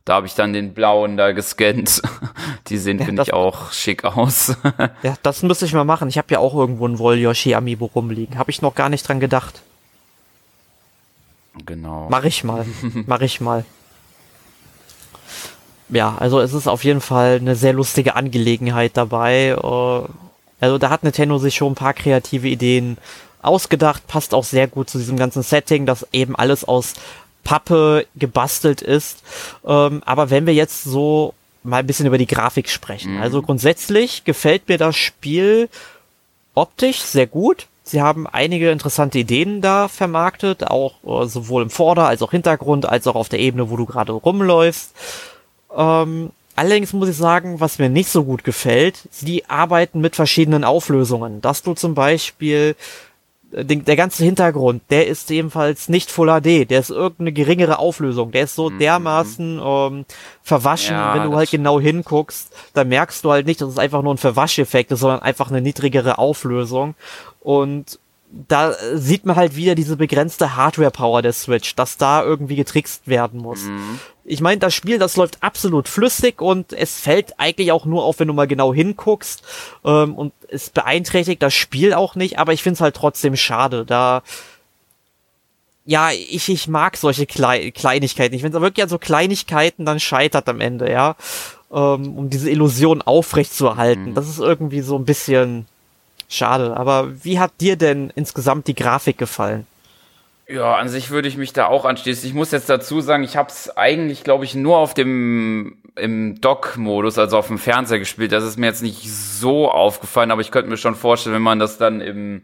Da 0.05 0.13
habe 0.13 0.27
ich 0.27 0.33
dann 0.33 0.53
den 0.53 0.73
blauen 0.73 1.17
da 1.17 1.33
gescannt. 1.33 2.01
Die 2.67 2.77
sehen, 2.77 2.99
ja, 2.99 3.03
finde 3.03 3.23
ich, 3.23 3.33
auch 3.33 3.73
schick 3.73 4.05
aus. 4.05 4.55
ja, 5.03 5.15
das 5.23 5.43
müsste 5.43 5.65
ich 5.65 5.73
mal 5.73 5.83
machen. 5.83 6.07
Ich 6.07 6.17
habe 6.17 6.27
ja 6.31 6.39
auch 6.39 6.55
irgendwo 6.55 6.87
ein 6.87 6.99
Volyoshi 6.99 7.53
Amiibo 7.53 7.87
rumliegen. 7.87 8.37
Habe 8.37 8.49
ich 8.49 8.61
noch 8.61 8.75
gar 8.75 8.87
nicht 8.87 9.05
dran 9.05 9.19
gedacht. 9.19 9.61
Genau. 11.65 12.07
Mach 12.09 12.23
ich 12.23 12.45
mal. 12.45 12.65
Mach 13.07 13.19
ich 13.19 13.41
mal 13.41 13.65
ja, 15.89 16.15
also 16.17 16.39
es 16.39 16.53
ist 16.53 16.67
auf 16.67 16.83
jeden 16.83 17.01
Fall 17.01 17.37
eine 17.39 17.55
sehr 17.55 17.73
lustige 17.73 18.15
Angelegenheit 18.15 18.91
dabei. 18.95 19.49
Äh, 19.49 20.09
also 20.59 20.77
da 20.77 20.89
hat 20.89 21.03
Nintendo 21.03 21.37
sich 21.37 21.55
schon 21.55 21.73
ein 21.73 21.75
paar 21.75 21.93
kreative 21.93 22.47
Ideen 22.47 22.97
ausgedacht, 23.41 24.07
passt 24.07 24.33
auch 24.33 24.43
sehr 24.43 24.67
gut 24.67 24.89
zu 24.89 24.97
diesem 24.97 25.17
ganzen 25.17 25.43
Setting, 25.43 25.85
dass 25.85 26.07
eben 26.11 26.35
alles 26.35 26.63
aus 26.63 26.93
Pappe 27.43 28.07
gebastelt 28.15 28.81
ist. 28.81 29.23
Ähm, 29.65 30.01
aber 30.05 30.29
wenn 30.29 30.47
wir 30.47 30.53
jetzt 30.53 30.83
so 30.83 31.33
mal 31.65 31.77
ein 31.77 31.87
bisschen 31.87 32.05
über 32.05 32.17
die 32.17 32.27
Grafik 32.27 32.69
sprechen. 32.69 33.15
Mhm. 33.15 33.21
Also 33.21 33.41
grundsätzlich 33.41 34.23
gefällt 34.23 34.67
mir 34.67 34.77
das 34.77 34.95
Spiel 34.95 35.69
optisch 36.53 37.01
sehr 37.01 37.27
gut. 37.27 37.67
Sie 37.83 38.01
haben 38.01 38.25
einige 38.27 38.71
interessante 38.71 39.19
Ideen 39.19 39.61
da 39.61 39.87
vermarktet, 39.87 40.67
auch 40.67 40.95
äh, 41.03 41.27
sowohl 41.27 41.63
im 41.63 41.69
Vorder- 41.69 42.07
als 42.07 42.21
auch 42.21 42.31
Hintergrund, 42.31 42.87
als 42.87 43.05
auch 43.05 43.15
auf 43.15 43.29
der 43.29 43.39
Ebene, 43.39 43.69
wo 43.69 43.77
du 43.77 43.85
gerade 43.85 44.11
rumläufst. 44.11 44.93
Ähm, 45.75 46.31
allerdings 46.55 46.93
muss 46.93 47.09
ich 47.09 47.17
sagen, 47.17 47.59
was 47.59 47.79
mir 47.79 47.89
nicht 47.89 48.09
so 48.09 48.23
gut 48.23 48.43
gefällt, 48.43 49.07
sie 49.11 49.45
arbeiten 49.45 50.01
mit 50.01 50.15
verschiedenen 50.15 50.63
Auflösungen. 50.63 51.41
Dass 51.41 51.63
du 51.63 51.73
zum 51.73 51.95
Beispiel 51.95 52.75
den, 53.51 53.85
der 53.85 53.95
ganze 53.95 54.23
Hintergrund, 54.23 54.81
der 54.89 55.07
ist 55.07 55.31
ebenfalls 55.31 55.87
nicht 55.87 56.11
Full 56.11 56.27
HD, 56.27 56.69
der 56.69 56.79
ist 56.79 56.89
irgendeine 56.89 57.31
geringere 57.31 57.79
Auflösung, 57.79 58.31
der 58.31 58.43
ist 58.43 58.55
so 58.55 58.69
mhm. 58.69 58.79
dermaßen 58.79 59.61
ähm, 59.63 60.05
verwaschen, 60.41 60.95
ja, 60.95 61.15
wenn 61.15 61.29
du 61.29 61.37
halt 61.37 61.51
genau 61.51 61.79
hinguckst, 61.79 62.51
dann 62.73 62.89
merkst 62.89 63.23
du 63.23 63.31
halt 63.31 63.45
nicht, 63.45 63.61
dass 63.61 63.69
es 63.69 63.77
einfach 63.77 64.01
nur 64.01 64.13
ein 64.13 64.17
Verwascheffekt 64.17 64.91
ist, 64.91 64.99
sondern 64.99 65.21
einfach 65.21 65.49
eine 65.49 65.61
niedrigere 65.61 66.17
Auflösung 66.17 66.95
und 67.41 67.99
da 68.47 68.75
sieht 68.93 69.25
man 69.25 69.37
halt 69.37 69.55
wieder 69.55 69.75
diese 69.75 69.95
begrenzte 69.95 70.55
Hardware-Power 70.55 71.21
der 71.21 71.31
Switch, 71.31 71.73
dass 71.75 71.97
da 71.97 72.23
irgendwie 72.23 72.57
getrickst 72.57 73.07
werden 73.07 73.39
muss. 73.39 73.63
Mhm. 73.63 73.99
Ich 74.25 74.41
meine, 74.41 74.59
das 74.59 74.73
Spiel, 74.73 74.99
das 74.99 75.15
läuft 75.15 75.41
absolut 75.41 75.87
flüssig 75.87 76.41
und 76.41 76.73
es 76.73 76.99
fällt 76.99 77.39
eigentlich 77.39 77.71
auch 77.71 77.85
nur 77.85 78.03
auf, 78.03 78.19
wenn 78.19 78.27
du 78.27 78.33
mal 78.33 78.47
genau 78.47 78.73
hinguckst. 78.73 79.43
Ähm, 79.85 80.15
und 80.15 80.33
es 80.49 80.69
beeinträchtigt 80.69 81.41
das 81.41 81.53
Spiel 81.53 81.93
auch 81.93 82.15
nicht, 82.15 82.37
aber 82.37 82.51
ich 82.51 82.61
finde 82.61 82.75
es 82.75 82.81
halt 82.81 82.95
trotzdem 82.95 83.37
schade. 83.37 83.85
Da 83.85 84.21
ja, 85.85 86.09
ich, 86.11 86.49
ich 86.49 86.67
mag 86.67 86.97
solche 86.97 87.27
Klei 87.27 87.71
Kleinigkeiten. 87.71 88.35
Ich 88.35 88.41
finde 88.41 88.57
es 88.57 88.61
wirklich 88.61 88.83
an 88.83 88.89
so 88.89 88.97
Kleinigkeiten 88.97 89.85
dann 89.85 89.99
scheitert 89.99 90.49
am 90.49 90.59
Ende, 90.59 90.91
ja. 90.91 91.15
Ähm, 91.71 92.17
um 92.17 92.29
diese 92.29 92.49
Illusion 92.49 93.01
aufrechtzuerhalten. 93.01 94.09
Mhm. 94.09 94.13
Das 94.15 94.27
ist 94.27 94.39
irgendwie 94.39 94.81
so 94.81 94.97
ein 94.97 95.05
bisschen 95.05 95.67
schade. 96.29 96.75
Aber 96.77 97.23
wie 97.23 97.39
hat 97.39 97.51
dir 97.61 97.75
denn 97.75 98.11
insgesamt 98.15 98.67
die 98.67 98.75
Grafik 98.75 99.17
gefallen? 99.17 99.65
Ja, 100.47 100.75
an 100.75 100.89
sich 100.89 101.09
würde 101.09 101.27
ich 101.27 101.37
mich 101.37 101.53
da 101.53 101.65
auch 101.67 101.85
anschließen. 101.85 102.27
Ich 102.27 102.35
muss 102.35 102.51
jetzt 102.51 102.69
dazu 102.69 103.01
sagen, 103.01 103.23
ich 103.23 103.35
habe 103.35 103.49
es 103.49 103.75
eigentlich, 103.75 104.23
glaube 104.23 104.45
ich, 104.45 104.53
nur 104.53 104.77
auf 104.77 104.93
dem 104.93 105.77
im 105.95 106.41
Dock-Modus, 106.41 107.17
also 107.17 107.37
auf 107.37 107.47
dem 107.47 107.57
Fernseher 107.57 107.99
gespielt. 107.99 108.31
Das 108.31 108.43
ist 108.43 108.57
mir 108.57 108.67
jetzt 108.67 108.83
nicht 108.83 109.09
so 109.09 109.71
aufgefallen, 109.71 110.29
aber 110.29 110.41
ich 110.41 110.51
könnte 110.51 110.69
mir 110.69 110.77
schon 110.77 110.95
vorstellen, 110.95 111.35
wenn 111.35 111.41
man 111.41 111.59
das 111.59 111.77
dann 111.77 112.01
im 112.01 112.43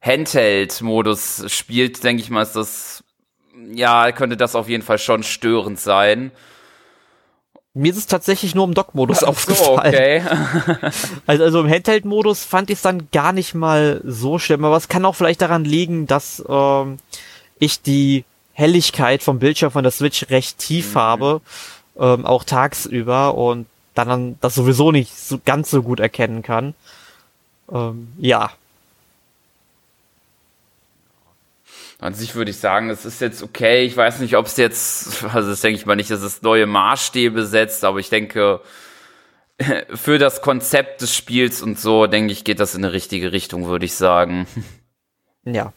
Handheld-Modus 0.00 1.44
spielt, 1.48 2.02
denke 2.04 2.22
ich 2.22 2.30
mal, 2.30 2.42
ist 2.42 2.56
das 2.56 3.04
ja 3.72 4.10
könnte 4.12 4.36
das 4.36 4.54
auf 4.54 4.68
jeden 4.68 4.82
Fall 4.82 4.98
schon 4.98 5.22
störend 5.22 5.78
sein. 5.78 6.32
Mir 7.74 7.90
ist 7.90 7.98
es 7.98 8.06
tatsächlich 8.06 8.54
nur 8.54 8.66
im 8.66 8.74
Dock-Modus 8.74 9.22
aufgefallen. 9.22 9.94
okay. 9.94 10.22
also, 11.26 11.44
also 11.44 11.60
im 11.60 11.70
Handheld-Modus 11.70 12.44
fand 12.44 12.68
ich 12.68 12.76
es 12.76 12.82
dann 12.82 13.08
gar 13.12 13.32
nicht 13.32 13.54
mal 13.54 14.02
so 14.04 14.38
schlimm, 14.38 14.64
aber 14.64 14.76
es 14.76 14.88
kann 14.88 15.06
auch 15.06 15.14
vielleicht 15.14 15.40
daran 15.40 15.64
liegen, 15.64 16.06
dass 16.06 16.44
ähm, 16.48 16.98
ich 17.58 17.80
die 17.80 18.24
Helligkeit 18.52 19.22
vom 19.22 19.38
Bildschirm 19.38 19.70
von 19.70 19.84
der 19.84 19.92
Switch 19.92 20.28
recht 20.28 20.58
tief 20.58 20.94
mhm. 20.94 20.98
habe, 20.98 21.40
ähm, 21.98 22.26
auch 22.26 22.44
tagsüber 22.44 23.34
und 23.36 23.66
dann 23.94 24.36
das 24.40 24.54
sowieso 24.54 24.92
nicht 24.92 25.16
so 25.18 25.40
ganz 25.42 25.70
so 25.70 25.82
gut 25.82 26.00
erkennen 26.00 26.42
kann. 26.42 26.74
Ähm, 27.72 28.12
ja, 28.18 28.50
An 32.02 32.14
sich 32.14 32.34
würde 32.34 32.50
ich 32.50 32.56
sagen, 32.56 32.90
es 32.90 33.04
ist 33.04 33.20
jetzt 33.20 33.44
okay. 33.44 33.84
Ich 33.84 33.96
weiß 33.96 34.18
nicht, 34.18 34.36
ob 34.36 34.46
es 34.46 34.56
jetzt, 34.56 35.22
also 35.32 35.50
das 35.50 35.60
denke 35.60 35.78
ich 35.78 35.86
mal 35.86 35.94
nicht, 35.94 36.10
dass 36.10 36.22
es 36.22 36.42
neue 36.42 36.66
Maßstäbe 36.66 37.46
setzt, 37.46 37.84
aber 37.84 38.00
ich 38.00 38.10
denke, 38.10 38.60
für 39.94 40.18
das 40.18 40.42
Konzept 40.42 41.00
des 41.00 41.14
Spiels 41.14 41.62
und 41.62 41.78
so, 41.78 42.08
denke 42.08 42.32
ich, 42.32 42.42
geht 42.42 42.58
das 42.58 42.74
in 42.74 42.84
eine 42.84 42.92
richtige 42.92 43.30
Richtung, 43.30 43.66
würde 43.68 43.84
ich 43.84 43.94
sagen. 43.94 44.46
Ja. 45.44 45.72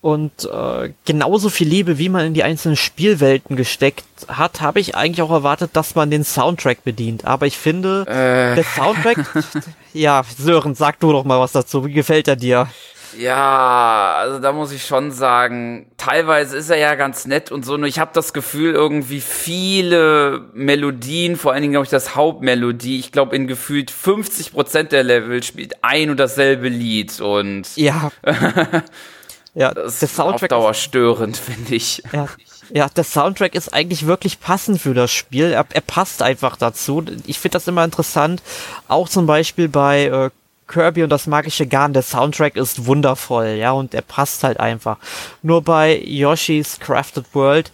Und 0.00 0.46
äh, 0.50 0.94
genauso 1.04 1.50
viel 1.50 1.68
Liebe, 1.68 1.98
wie 1.98 2.08
man 2.08 2.24
in 2.24 2.32
die 2.32 2.44
einzelnen 2.44 2.76
Spielwelten 2.76 3.56
gesteckt 3.56 4.06
hat, 4.26 4.62
habe 4.62 4.80
ich 4.80 4.94
eigentlich 4.94 5.20
auch 5.20 5.30
erwartet, 5.30 5.72
dass 5.74 5.94
man 5.94 6.10
den 6.10 6.24
Soundtrack 6.24 6.82
bedient. 6.82 7.26
Aber 7.26 7.46
ich 7.46 7.58
finde, 7.58 8.06
äh. 8.08 8.54
der 8.54 8.64
Soundtrack, 8.64 9.18
ja, 9.92 10.24
Sören, 10.38 10.74
sag 10.74 10.98
du 11.00 11.12
doch 11.12 11.24
mal 11.24 11.38
was 11.38 11.52
dazu. 11.52 11.84
Wie 11.84 11.92
gefällt 11.92 12.26
er 12.26 12.36
dir? 12.36 12.70
Ja, 13.18 14.14
also 14.18 14.38
da 14.38 14.52
muss 14.52 14.72
ich 14.72 14.84
schon 14.84 15.10
sagen, 15.10 15.90
teilweise 15.96 16.56
ist 16.56 16.70
er 16.70 16.78
ja 16.78 16.94
ganz 16.94 17.26
nett 17.26 17.50
und 17.50 17.64
so, 17.64 17.76
nur 17.76 17.88
ich 17.88 17.98
habe 17.98 18.10
das 18.14 18.32
Gefühl, 18.32 18.74
irgendwie 18.74 19.20
viele 19.20 20.48
Melodien, 20.52 21.36
vor 21.36 21.52
allen 21.52 21.62
Dingen 21.62 21.72
glaube 21.72 21.84
ich 21.84 21.90
das 21.90 22.14
Hauptmelodie, 22.16 22.98
ich 22.98 23.12
glaube 23.12 23.36
in 23.36 23.46
gefühlt 23.46 23.90
50 23.90 24.52
Prozent 24.52 24.92
der 24.92 25.04
Level 25.04 25.42
spielt 25.42 25.82
ein 25.82 26.10
und 26.10 26.18
dasselbe 26.18 26.68
Lied 26.68 27.20
und 27.20 27.64
ja, 27.76 28.10
ja, 29.54 29.72
das 29.74 30.00
der 30.00 30.08
Soundtrack 30.08 30.50
ist 30.50 30.52
auf 30.52 30.60
Dauer 30.60 30.74
störend, 30.74 31.36
finde 31.36 31.74
ich. 31.74 32.02
Ja. 32.12 32.28
Ja, 32.72 32.88
der 32.88 33.04
Soundtrack 33.04 33.54
ist 33.54 33.72
eigentlich 33.72 34.06
wirklich 34.06 34.40
passend 34.40 34.80
für 34.80 34.92
das 34.92 35.12
Spiel. 35.12 35.52
Er, 35.52 35.64
er 35.72 35.80
passt 35.80 36.20
einfach 36.20 36.56
dazu. 36.56 37.04
Ich 37.24 37.38
finde 37.38 37.52
das 37.52 37.68
immer 37.68 37.84
interessant. 37.84 38.42
Auch 38.88 39.08
zum 39.08 39.26
Beispiel 39.26 39.68
bei 39.68 40.06
äh, 40.06 40.30
Kirby 40.66 41.02
und 41.02 41.10
das 41.10 41.26
magische 41.26 41.66
Garn, 41.66 41.92
der 41.92 42.02
Soundtrack 42.02 42.56
ist 42.56 42.86
wundervoll, 42.86 43.56
ja, 43.58 43.72
und 43.72 43.94
er 43.94 44.02
passt 44.02 44.44
halt 44.44 44.58
einfach. 44.58 44.98
Nur 45.42 45.62
bei 45.62 45.96
Yoshi's 46.04 46.80
Crafted 46.80 47.26
World, 47.34 47.70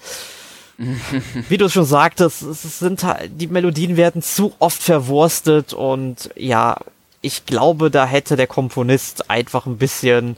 wie 1.49 1.57
du 1.57 1.69
schon 1.69 1.85
sagtest, 1.85 2.43
es 2.43 2.79
sind 2.79 3.05
halt, 3.05 3.31
die 3.41 3.47
Melodien 3.47 3.97
werden 3.97 4.23
zu 4.23 4.55
oft 4.59 4.83
verwurstet 4.83 5.73
und 5.73 6.31
ja, 6.35 6.77
ich 7.21 7.47
glaube, 7.47 7.91
da 7.91 8.05
hätte 8.05 8.37
der 8.37 8.49
Komponist 8.49 9.31
einfach 9.31 9.67
ein 9.67 9.79
bisschen, 9.79 10.37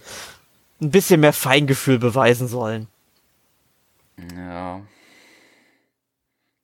ein 0.80 0.90
bisschen 0.90 1.20
mehr 1.20 1.32
Feingefühl 1.32 1.98
beweisen 1.98 2.46
sollen. 2.46 2.88
Ja. 4.36 4.80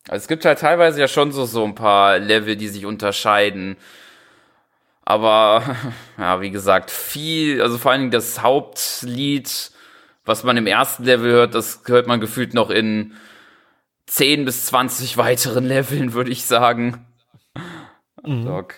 Also 0.09 0.23
es 0.23 0.29
gibt 0.29 0.45
halt 0.45 0.59
teilweise 0.59 1.01
ja 1.01 1.09
schon 1.09 1.33
so, 1.33 1.47
so 1.47 1.65
ein 1.65 1.75
paar 1.75 2.19
Level, 2.19 2.57
die 2.57 2.69
sich 2.69 2.85
unterscheiden. 2.85 3.77
Aber 5.11 5.77
ja, 6.19 6.41
wie 6.41 6.53
gesagt, 6.53 6.93
viel, 6.93 7.61
also 7.61 7.79
vor 7.79 7.91
allen 7.91 8.01
Dingen 8.03 8.11
das 8.13 8.43
Hauptlied, 8.43 9.73
was 10.25 10.45
man 10.45 10.57
im 10.57 10.69
ersten 10.69 11.03
Level 11.03 11.33
hört, 11.33 11.57
das 11.57 11.81
hört 11.87 12.07
man 12.07 12.21
gefühlt 12.21 12.55
noch 12.55 12.71
in 12.71 13.15
10 14.07 14.45
bis 14.45 14.67
20 14.67 15.17
weiteren 15.17 15.65
Leveln, 15.65 16.13
würde 16.13 16.31
ich 16.31 16.45
sagen. 16.45 17.05
Mhm. 18.25 18.69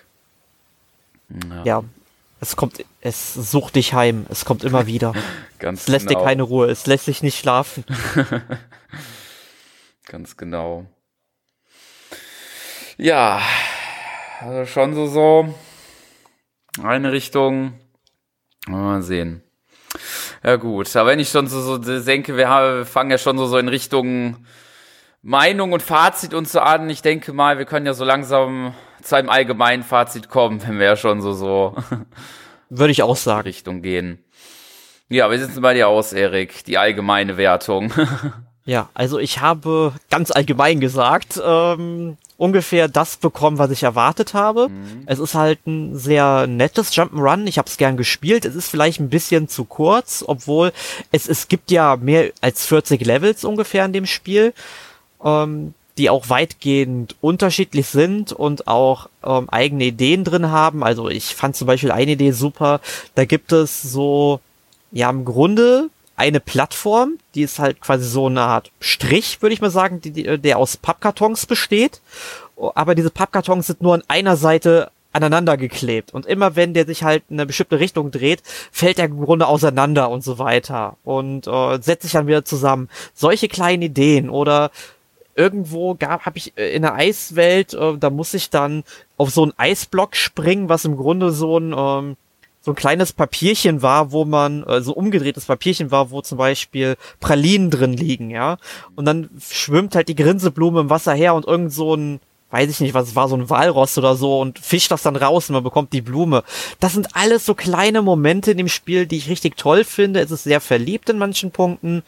Ja. 1.51 1.65
ja. 1.65 1.85
es 2.41 2.57
kommt, 2.57 2.83
es 3.03 3.35
sucht 3.35 3.75
dich 3.75 3.93
heim, 3.93 4.25
es 4.31 4.47
kommt 4.47 4.65
immer 4.65 4.87
wieder. 4.87 5.13
Ganz 5.59 5.83
es 5.83 5.89
lässt 5.89 6.07
genau. 6.07 6.21
dir 6.21 6.25
keine 6.25 6.45
Ruhe, 6.45 6.71
es 6.71 6.87
lässt 6.87 7.05
sich 7.05 7.23
nicht 7.23 7.39
schlafen. 7.39 7.85
Ganz 10.07 10.39
genau. 10.39 10.87
Ja, 12.97 13.43
also 14.41 14.65
schon 14.65 14.95
so 14.95 15.07
so 15.07 15.55
eine 16.83 17.13
Richtung. 17.13 17.75
Mal 18.67 19.03
sehen. 19.03 19.43
Ja 20.45 20.57
gut, 20.57 20.95
aber 20.97 21.11
wenn 21.11 21.19
ich 21.19 21.29
schon 21.29 21.47
so, 21.47 21.61
so 21.61 21.79
denke, 21.79 22.37
wir, 22.37 22.49
haben, 22.49 22.79
wir 22.79 22.87
fangen 22.87 23.11
ja 23.11 23.19
schon 23.19 23.37
so, 23.39 23.47
so 23.47 23.59
in 23.59 23.69
Richtung 23.69 24.47
Meinung 25.23 25.73
und 25.73 25.83
Fazit 25.83 26.35
und 26.35 26.49
so 26.49 26.61
an. 26.61 26.91
Ich 26.91 27.03
denke 27.03 27.33
mal, 27.33 27.59
wir 27.59 27.65
können 27.65 27.87
ja 27.87 27.95
so 27.95 28.05
langsam 28.05 28.75
zu 29.03 29.17
einem 29.17 29.29
allgemeinen 29.29 29.83
Fazit 29.83 30.29
kommen, 30.29 30.63
wenn 30.67 30.79
wir 30.79 30.87
ja 30.87 30.97
schon 30.97 31.21
so 31.21 31.33
so 31.33 31.77
würde 32.71 32.93
ich 32.93 33.03
auch 33.03 33.17
sagen 33.17 33.43
Richtung 33.43 33.83
gehen. 33.83 34.25
Ja, 35.09 35.31
wie 35.31 35.39
sieht's 35.39 35.61
bei 35.61 35.75
dir 35.75 35.89
aus, 35.89 36.13
Erik? 36.13 36.65
Die 36.65 36.79
allgemeine 36.79 37.37
Wertung. 37.37 37.93
ja, 38.65 38.89
also 38.95 39.19
ich 39.19 39.41
habe 39.41 39.93
ganz 40.11 40.31
allgemein 40.31 40.79
gesagt, 40.79 41.41
ähm, 41.45 42.17
ungefähr 42.37 42.89
das 42.89 43.17
bekommen, 43.17 43.59
was 43.59 43.71
ich 43.71 43.83
erwartet 43.83 44.35
habe. 44.35 44.69
Mhm. 44.69 45.03
Es 45.07 45.19
ist 45.19 45.35
halt 45.35 45.67
ein 45.67 45.97
sehr 45.97 46.47
nettes 46.47 46.93
Jump'n'Run. 46.93 47.47
Ich 47.47 47.59
habe 47.59 47.69
es 47.69 47.77
gern 47.77 47.97
gespielt. 47.97 48.45
Es 48.45 48.55
ist 48.55 48.69
vielleicht 48.69 49.01
ein 49.01 49.11
bisschen 49.11 49.49
zu 49.49 49.65
kurz, 49.65 50.25
obwohl 50.27 50.73
es, 51.11 51.29
es 51.29 51.49
gibt 51.49 51.71
ja 51.71 51.97
mehr 51.97 52.31
als 52.41 52.67
40 52.67 53.05
Levels 53.05 53.45
ungefähr 53.45 53.85
in 53.85 53.93
dem 53.93 54.07
Spiel, 54.07 54.55
ähm, 55.25 55.75
die 55.99 56.09
auch 56.09 56.31
weitgehend 56.31 57.17
unterschiedlich 57.21 57.87
sind 57.89 58.33
und 58.33 58.67
auch 58.67 59.09
ähm, 59.25 59.49
eigene 59.51 59.85
Ideen 59.85 60.25
drin 60.25 60.51
haben. 60.51 60.83
Also 60.83 61.09
ich 61.09 61.35
fand 61.35 61.57
zum 61.57 61.67
Beispiel 61.67 61.91
eine 61.91 62.13
Idee 62.13 62.31
super. 62.33 62.81
Da 63.15 63.25
gibt 63.25 63.53
es 63.53 63.83
so, 63.83 64.41
ja, 64.91 65.11
im 65.11 65.25
Grunde 65.25 65.91
eine 66.23 66.39
Plattform, 66.39 67.19
die 67.35 67.43
ist 67.43 67.59
halt 67.59 67.81
quasi 67.81 68.09
so 68.09 68.27
eine 68.27 68.43
Art 68.43 68.71
Strich, 68.79 69.43
würde 69.43 69.55
ich 69.55 69.61
mal 69.61 69.71
sagen, 69.71 70.01
die, 70.01 70.13
die, 70.13 70.39
der 70.39 70.57
aus 70.57 70.77
Pappkartons 70.77 71.47
besteht. 71.47 72.01
Aber 72.77 72.95
diese 72.95 73.11
Pappkartons 73.11 73.67
sind 73.67 73.83
nur 73.83 73.95
an 73.95 74.05
einer 74.07 74.37
Seite 74.37 74.93
aneinander 75.13 75.57
geklebt. 75.57 76.15
Und 76.15 76.25
immer 76.27 76.55
wenn 76.55 76.75
der 76.75 76.87
sich 76.87 77.03
halt 77.03 77.25
in 77.29 77.41
eine 77.41 77.47
bestimmte 77.47 77.81
Richtung 77.81 78.13
dreht, 78.13 78.43
fällt 78.71 79.01
er 79.01 79.07
im 79.07 79.21
Grunde 79.21 79.49
auseinander 79.49 80.11
und 80.11 80.23
so 80.23 80.39
weiter. 80.39 80.97
Und 81.03 81.49
äh, 81.49 81.83
setzt 81.83 82.05
sich 82.05 82.13
dann 82.13 82.29
wieder 82.29 82.45
zusammen. 82.45 82.89
Solche 83.15 83.49
kleinen 83.49 83.83
Ideen 83.83 84.31
oder 84.31 84.71
irgendwo 85.35 85.97
gab, 85.97 86.25
habe 86.25 86.39
ich 86.39 86.57
äh, 86.57 86.73
in 86.73 86.83
der 86.83 86.95
Eiswelt, 86.95 87.75
äh, 87.75 87.99
da 87.99 88.11
muss 88.11 88.33
ich 88.33 88.49
dann 88.49 88.85
auf 89.17 89.31
so 89.31 89.43
einen 89.43 89.55
Eisblock 89.57 90.15
springen, 90.15 90.69
was 90.69 90.85
im 90.85 90.97
Grunde 90.97 91.33
so 91.33 91.59
ein 91.59 91.75
ähm, 91.77 92.17
so 92.63 92.71
ein 92.71 92.77
kleines 92.77 93.13
Papierchen 93.13 93.83
war, 93.83 94.13
wo 94.13 94.25
man, 94.25 94.63
äh, 94.65 94.81
so 94.81 94.95
umgedrehtes 94.95 95.47
Papierchen 95.47 95.91
war, 95.91 96.11
wo 96.11 96.23
zum 96.23 96.39
Beispiel 96.39 96.97
Pralinen 97.21 97.71
drin 97.71 97.93
liegen, 97.93 98.31
ja. 98.31 98.57
Und 98.95 99.05
dann 99.05 99.29
schwimmt 99.41 99.97
halt 99.97 100.09
die 100.09 100.15
Grinseblume 100.15 100.81
im 100.81 100.91
Wasser 100.91 101.13
her 101.13 101.35
und 101.35 101.47
irgend 101.47 101.73
so 101.73 101.95
ein, 101.95 102.21
weiß 102.51 102.71
ich 102.71 102.81
nicht, 102.81 102.95
was 102.95 103.17
war, 103.17 103.29
so 103.29 103.37
ein 103.37 103.51
Walross 103.51 103.99
oder 103.99 104.15
so 104.15 104.41
und 104.41 104.59
fischt 104.59 104.91
das 104.93 105.03
dann 105.03 105.17
raus 105.17 105.49
und 105.49 105.55
man 105.55 105.65
bekommt 105.65 105.93
die 105.93 106.03
Blume. 106.03 106.45
Das 106.79 106.93
sind 106.93 107.17
alles 107.17 107.45
so 107.45 107.55
kleine 107.55 108.03
Momente 108.03 108.53
in 108.53 108.59
dem 108.59 108.69
Spiel, 108.69 109.07
die 109.07 109.17
ich 109.17 109.29
richtig 109.29 109.57
toll 109.57 109.85
finde. 109.85 110.21
Es 110.21 110.31
ist 110.31 110.45
sehr 110.45 110.61
verliebt 110.61 111.11
in 111.11 111.19
manchen 111.19 111.51
Punkten. 111.51 112.03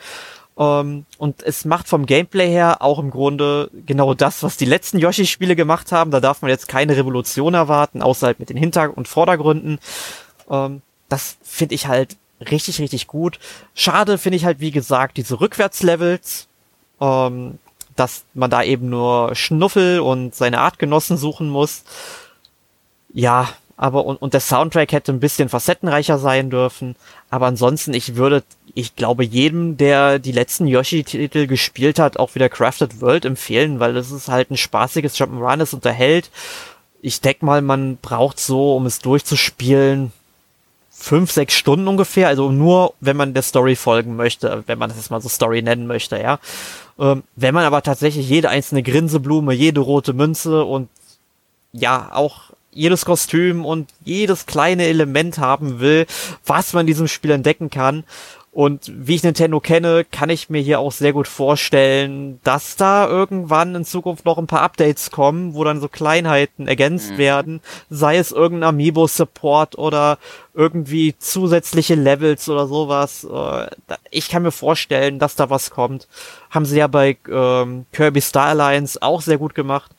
Um, 0.57 0.65
ähm, 0.65 1.07
und 1.19 1.43
es 1.43 1.65
macht 1.65 1.89
vom 1.89 2.07
Gameplay 2.07 2.49
her 2.49 2.81
auch 2.81 3.01
im 3.01 3.11
Grunde 3.11 3.71
genau 3.87 4.15
das, 4.15 4.45
was 4.45 4.57
die 4.57 4.67
letzten 4.67 4.99
Yoshi-Spiele 4.99 5.57
gemacht 5.57 5.91
haben. 5.91 6.13
Da 6.13 6.21
darf 6.21 6.43
man 6.43 6.49
jetzt 6.49 6.69
keine 6.69 6.97
Revolution 6.97 7.55
erwarten, 7.55 8.03
außer 8.03 8.29
halt 8.29 8.39
mit 8.39 8.51
den 8.51 8.57
Hinter- 8.57 8.97
und 8.97 9.09
Vordergründen. 9.09 9.81
Ähm, 10.51 10.83
das 11.09 11.37
finde 11.43 11.75
ich 11.75 11.87
halt 11.87 12.17
richtig, 12.41 12.81
richtig 12.81 13.07
gut. 13.07 13.39
Schade 13.75 14.19
finde 14.19 14.37
ich 14.37 14.45
halt, 14.45 14.61
wie 14.61 14.71
gesagt, 14.71 15.17
diese 15.17 15.41
Rückwärtslevels, 15.41 16.49
ähm, 17.01 17.59
dass 17.97 18.25
man 18.35 18.51
da 18.51 18.63
eben 18.63 18.89
nur 18.89 19.35
Schnuffel 19.35 20.01
und 20.01 20.35
seine 20.35 20.61
Artgenossen 20.61 21.17
suchen 21.17 21.49
muss. 21.49 21.85
Ja, 23.13 23.49
aber 23.77 24.05
und, 24.05 24.17
und 24.17 24.35
der 24.35 24.41
Soundtrack 24.41 24.93
hätte 24.93 25.13
ein 25.13 25.21
bisschen 25.21 25.49
facettenreicher 25.49 26.19
sein 26.19 26.51
dürfen. 26.51 26.97
Aber 27.31 27.47
ansonsten, 27.47 27.95
ich 27.95 28.17
würde, 28.17 28.43
ich 28.75 28.97
glaube, 28.97 29.25
jedem, 29.25 29.77
der 29.77 30.19
die 30.19 30.33
letzten 30.33 30.67
Yoshi-Titel 30.67 31.47
gespielt 31.47 31.99
hat, 31.99 32.19
auch 32.19 32.35
wieder 32.35 32.49
Crafted 32.49 33.01
World 33.01 33.25
empfehlen, 33.25 33.81
weil 33.81 33.95
das 33.95 34.11
ist 34.11 34.29
halt 34.29 34.51
ein 34.51 34.57
spaßiges 34.57 35.19
Jump'n'Run, 35.19 35.63
es 35.63 35.75
unterhält. 35.75 36.31
Ich 37.03 37.21
denke 37.21 37.45
mal, 37.45 37.63
man 37.63 37.97
braucht 37.97 38.39
so, 38.39 38.77
um 38.77 38.87
es 38.87 39.01
durchzuspielen, 39.01 40.13
fünf, 41.05 41.31
sechs 41.31 41.55
Stunden 41.55 41.87
ungefähr, 41.87 42.29
also 42.29 42.51
nur, 42.51 42.95
wenn 43.01 43.17
man 43.17 43.35
der 43.35 43.43
Story 43.43 43.77
folgen 43.77 44.17
möchte, 44.17 44.65
wenn 44.67 44.79
man 44.79 44.89
das 44.89 44.97
jetzt 44.97 45.11
mal 45.11 45.21
so 45.21 45.29
Story 45.29 45.61
nennen 45.61 45.87
möchte, 45.87 46.19
ja. 46.19 46.39
Ähm, 46.99 47.25
wenn 47.37 47.53
man 47.53 47.65
aber 47.65 47.83
tatsächlich 47.83 48.27
jede 48.27 48.49
einzelne 48.49 48.83
Grinseblume, 48.83 49.53
jede 49.53 49.81
rote 49.81 50.15
Münze 50.15 50.65
und 50.65 50.89
ja, 51.73 52.11
auch 52.13 52.53
jedes 52.73 53.05
Kostüm 53.05 53.67
und 53.67 53.91
jedes 54.05 54.47
kleine 54.47 54.87
Element 54.87 55.39
haben 55.39 55.79
will, 55.79 56.07
was 56.47 56.73
man 56.73 56.83
in 56.83 56.87
diesem 56.87 57.09
Spiel 57.09 57.33
entdecken 57.33 57.69
kann 57.69 58.05
und 58.55 58.93
wie 58.95 59.17
ich 59.17 59.25
Nintendo 59.25 59.59
kenne, 59.59 60.05
kann 60.05 60.31
ich 60.31 60.49
mir 60.49 60.63
hier 60.63 60.79
auch 60.79 60.93
sehr 60.93 61.13
gut 61.13 61.27
vorstellen, 61.27 62.39
dass 62.45 62.77
da 62.77 63.09
irgendwann 63.09 63.75
in 63.75 63.85
Zukunft 63.85 64.25
noch 64.25 64.39
ein 64.39 64.47
paar 64.47 64.63
Updates 64.63 65.11
kommen, 65.11 65.55
wo 65.55 65.65
dann 65.65 65.81
so 65.81 65.89
Kleinheiten 65.89 66.69
ergänzt 66.69 67.11
mhm. 67.11 67.19
werden, 67.19 67.61
sei 67.91 68.17
es 68.17 68.31
irgendein 68.31 68.69
Amiibo-Support 68.69 69.77
oder 69.77 70.19
irgendwie 70.55 71.17
zusätzliche 71.19 71.97
Levels 71.97 72.49
oder 72.49 72.69
sowas. 72.69 73.25
Äh, 73.25 73.71
ich 74.13 74.29
kann 74.29 74.45
mir 74.45 74.53
vorstellen, 74.53 75.19
dass 75.19 75.35
da 75.35 75.51
was 75.51 75.71
kommt. 75.71 76.07
Haben 76.49 76.65
sie 76.65 76.79
ja 76.79 76.87
bei 76.87 77.17
ähm, 77.29 77.87
Kirby 77.93 78.21
Star 78.21 78.51
Alliance 78.51 79.03
auch 79.03 79.21
sehr 79.21 79.39
gut 79.39 79.57
gemacht. 79.57 79.91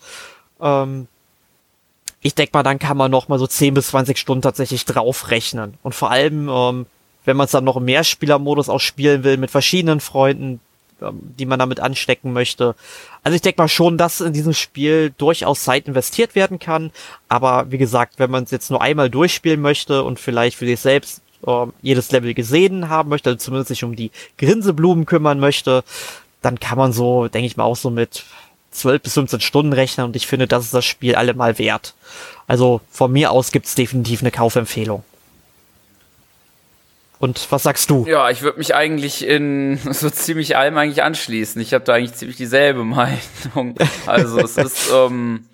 Ähm, 0.62 1.10
ich 2.22 2.36
denke 2.36 2.52
mal, 2.54 2.64
dann 2.64 2.80
kann 2.80 2.96
man 2.96 3.12
noch 3.12 3.28
mal 3.28 3.38
so 3.38 3.48
10 3.48 3.74
bis 3.74 3.88
20 3.88 4.18
Stunden 4.18 4.44
tatsächlich 4.44 4.86
draufrechnen. 4.86 5.74
Und 5.84 5.94
vor 5.94 6.10
allem, 6.10 6.48
ähm, 6.48 6.86
wenn 7.26 7.38
man 7.38 7.46
es 7.46 7.52
dann 7.52 7.64
noch 7.64 7.78
im 7.78 7.86
Mehrspielermodus 7.86 8.70
auch 8.70 8.80
spielen 8.80 9.24
will, 9.24 9.38
mit 9.38 9.52
verschiedenen 9.52 10.00
Freunden, 10.00 10.60
ähm, 11.02 11.20
die 11.22 11.46
man 11.46 11.60
damit 11.60 11.80
anstecken 11.80 12.32
möchte. 12.34 12.76
Also 13.24 13.36
ich 13.36 13.42
denke 13.42 13.62
mal 13.62 13.68
schon, 13.68 13.98
dass 13.98 14.22
in 14.22 14.34
diesem 14.34 14.54
Spiel 14.54 15.14
durchaus 15.18 15.64
Zeit 15.64 15.88
investiert 15.88 16.36
werden 16.36 16.60
kann. 16.60 16.92
Aber 17.28 17.72
wie 17.72 17.78
gesagt, 17.78 18.18
wenn 18.18 18.32
man 18.32 18.46
es 18.46 18.52
jetzt 18.52 18.72
nur 18.72 18.82
einmal 18.82 19.10
durchspielen 19.10 19.62
möchte 19.62 20.04
und 20.04 20.20
vielleicht 20.20 20.58
für 20.58 20.66
sich 20.66 20.80
selbst 20.80 21.22
äh, 21.46 21.66
jedes 21.82 22.12
Level 22.12 22.34
gesehen 22.34 22.90
haben 22.90 23.10
möchte, 23.10 23.30
also 23.30 23.40
zumindest 23.40 23.70
sich 23.70 23.84
um 23.84 23.96
die 23.96 24.12
Grinseblumen 24.38 25.06
kümmern 25.06 25.40
möchte, 25.40 25.84
dann 26.42 26.60
kann 26.60 26.78
man 26.78 26.94
so, 26.94 27.28
denke 27.28 27.48
ich 27.48 27.58
mal, 27.58 27.64
auch 27.64 27.76
so 27.76 27.90
mit 27.90 28.24
12 28.72 29.02
bis 29.02 29.14
15 29.14 29.42
Stunden 29.42 29.74
rechnen 29.74 30.06
und 30.06 30.16
ich 30.16 30.28
finde, 30.28 30.48
das 30.48 30.66
ist 30.66 30.74
das 30.74 30.86
Spiel 30.86 31.16
allemal 31.16 31.58
wert. 31.58 31.94
Also 32.48 32.82
von 32.92 33.12
mir 33.12 33.32
aus 33.32 33.52
gibt's 33.52 33.76
definitiv 33.76 34.22
eine 34.22 34.32
Kaufempfehlung. 34.32 35.04
Und 37.20 37.52
was 37.52 37.64
sagst 37.64 37.90
du? 37.90 38.06
Ja, 38.06 38.30
ich 38.30 38.42
würde 38.42 38.58
mich 38.58 38.76
eigentlich 38.76 39.26
in 39.26 39.78
so 39.92 40.10
ziemlich 40.10 40.58
allem 40.58 40.78
eigentlich 40.78 41.04
anschließen. 41.04 41.62
Ich 41.62 41.74
habe 41.74 41.84
da 41.84 41.94
eigentlich 41.94 42.14
ziemlich 42.14 42.38
dieselbe 42.38 42.84
Meinung. 42.84 43.76
Also 44.06 44.40
es 44.40 44.58
ist, 44.58 44.92
ähm, 44.94 45.48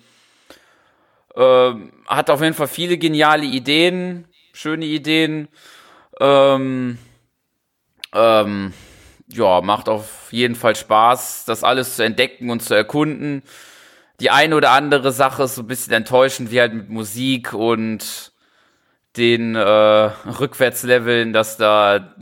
äh, 1.34 1.72
hat 2.06 2.30
auf 2.30 2.42
jeden 2.42 2.54
Fall 2.54 2.68
viele 2.68 2.98
geniale 2.98 3.44
Ideen, 3.44 4.26
schöne 4.52 4.86
Ideen. 4.86 5.48
Ähm, 6.20 6.98
ähm, 8.14 8.72
ja, 9.28 9.60
macht 9.62 9.88
auf 9.88 10.28
jeden 10.30 10.54
Fall 10.54 10.76
Spaß, 10.76 11.44
das 11.46 11.64
alles 11.64 11.96
zu 11.96 12.04
entdecken 12.04 12.50
und 12.50 12.62
zu 12.62 12.74
erkunden. 12.74 13.42
Die 14.20 14.30
eine 14.30 14.56
oder 14.56 14.70
andere 14.70 15.10
Sache 15.10 15.44
ist 15.44 15.54
so 15.54 15.62
ein 15.62 15.66
bisschen 15.66 15.94
enttäuschend, 15.94 16.50
wie 16.50 16.60
halt 16.60 16.74
mit 16.74 16.90
Musik 16.90 17.54
und 17.54 18.31
den 19.16 19.54
äh, 19.54 19.60
Rückwärtsleveln, 19.60 21.32
dass 21.32 21.56
da 21.56 22.14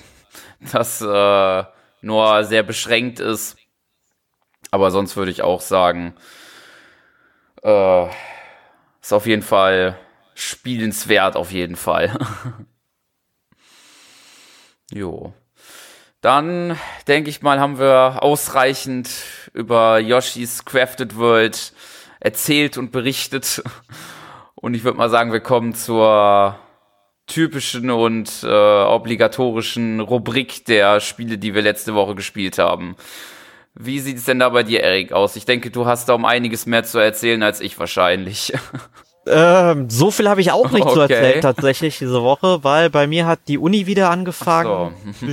das 0.73 1.01
äh, 1.01 1.65
nur 2.03 2.45
sehr 2.45 2.63
beschränkt 2.63 3.21
ist. 3.21 3.57
Aber 4.71 4.91
sonst 4.91 5.17
würde 5.17 5.31
ich 5.31 5.43
auch 5.43 5.61
sagen, 5.61 6.15
äh, 7.63 8.07
ist 9.01 9.13
auf 9.13 9.27
jeden 9.27 9.43
Fall 9.43 9.99
spielenswert, 10.35 11.37
auf 11.37 11.53
jeden 11.53 11.77
Fall. 11.77 12.17
jo. 14.93 15.33
Dann 16.21 16.79
denke 17.09 17.31
ich 17.31 17.41
mal, 17.41 17.61
haben 17.61 17.79
wir 17.79 18.23
ausreichend 18.23 19.09
über 19.55 19.99
Yoshis 19.99 20.67
Crafted 20.67 21.17
World 21.17 21.73
erzählt 22.21 22.77
und 22.77 22.93
berichtet. 22.93 23.63
Und 24.55 24.75
ich 24.75 24.85
würde 24.85 24.99
mal 24.99 25.09
sagen, 25.09 25.33
wir 25.33 25.41
kommen 25.41 25.75
zur 25.75 26.59
typischen 27.31 27.91
und 27.91 28.43
äh, 28.43 28.47
obligatorischen 28.47 30.01
Rubrik 30.01 30.65
der 30.67 31.01
Spiele, 31.01 31.39
die 31.39 31.55
wir 31.55 31.63
letzte 31.63 31.95
Woche 31.95 32.15
gespielt 32.15 32.59
haben. 32.59 32.97
Wie 33.75 34.01
sieht 34.01 34.19
es 34.19 34.25
denn 34.25 34.41
da 34.41 34.49
bei 34.49 34.63
dir, 34.63 34.83
Erik, 34.83 35.13
aus? 35.13 35.37
Ich 35.37 35.47
denke, 35.47 35.71
du 35.71 35.87
hast 35.87 36.09
da 36.09 36.15
um 36.15 36.25
einiges 36.25 36.67
mehr 36.67 36.85
zu 36.85 36.99
erzählen 36.99 37.43
als 37.43 37.61
ich 37.61 37.79
wahrscheinlich. 37.79 38.53
Ähm, 39.27 39.91
so 39.91 40.11
viel 40.11 40.29
habe 40.31 40.41
ich 40.41 40.51
auch 40.51 40.71
nicht 40.71 40.87
okay. 40.87 40.95
zu 40.95 41.01
erzählen 41.01 41.41
tatsächlich 41.43 41.99
diese 41.99 42.23
Woche, 42.23 42.65
weil 42.65 42.89
bei 42.89 43.07
mir 43.07 43.27
hat 43.27 43.41
die 43.49 43.59
Uni 43.59 43.87
wieder 43.87 44.11
angefangen. 44.11 44.95
So. 45.21 45.27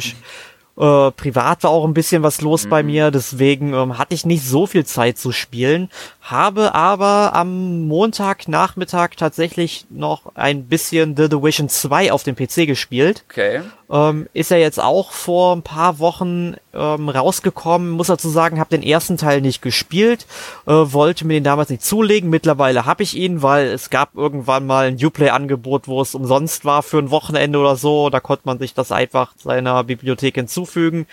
Äh, 0.77 1.11
privat 1.11 1.63
war 1.63 1.71
auch 1.71 1.85
ein 1.85 1.95
bisschen 1.95 2.21
was 2.21 2.41
los 2.41 2.65
mhm. 2.65 2.69
bei 2.69 2.83
mir, 2.83 3.09
deswegen 3.09 3.73
ähm, 3.73 3.97
hatte 3.97 4.13
ich 4.13 4.27
nicht 4.27 4.43
so 4.45 4.67
viel 4.67 4.85
Zeit 4.85 5.17
zu 5.17 5.31
spielen, 5.31 5.89
habe 6.21 6.75
aber 6.75 7.31
am 7.33 7.87
Montagnachmittag 7.87 9.15
tatsächlich 9.17 9.87
noch 9.89 10.35
ein 10.35 10.65
bisschen 10.65 11.17
The 11.17 11.29
Division 11.29 11.67
2 11.67 12.11
auf 12.11 12.21
dem 12.21 12.35
PC 12.35 12.67
gespielt. 12.67 13.23
Okay. 13.29 13.61
Ähm, 13.89 14.27
ist 14.33 14.51
er 14.51 14.59
jetzt 14.59 14.79
auch 14.79 15.11
vor 15.13 15.55
ein 15.55 15.63
paar 15.63 15.97
Wochen 15.97 16.55
ähm, 16.77 17.09
rausgekommen. 17.09 17.89
Muss 17.89 18.07
dazu 18.07 18.29
sagen, 18.29 18.59
habe 18.59 18.69
den 18.69 18.83
ersten 18.83 19.17
Teil 19.17 19.41
nicht 19.41 19.61
gespielt, 19.61 20.25
äh, 20.65 20.71
wollte 20.71 21.25
mir 21.25 21.33
den 21.33 21.43
damals 21.43 21.69
nicht 21.69 21.83
zulegen. 21.83 22.29
Mittlerweile 22.29 22.85
habe 22.85 23.03
ich 23.03 23.15
ihn, 23.15 23.41
weil 23.41 23.67
es 23.67 23.89
gab 23.89 24.15
irgendwann 24.15 24.65
mal 24.65 24.87
ein 24.87 25.03
Uplay-Angebot, 25.03 25.87
wo 25.87 26.01
es 26.01 26.15
umsonst 26.15 26.65
war 26.65 26.83
für 26.83 26.99
ein 26.99 27.11
Wochenende 27.11 27.59
oder 27.59 27.75
so. 27.75 28.09
Da 28.09 28.19
konnte 28.19 28.43
man 28.45 28.59
sich 28.59 28.73
das 28.73 28.91
einfach 28.91 29.33
seiner 29.37 29.83
Bibliothek 29.83 30.35
hinzufügen. 30.35 31.07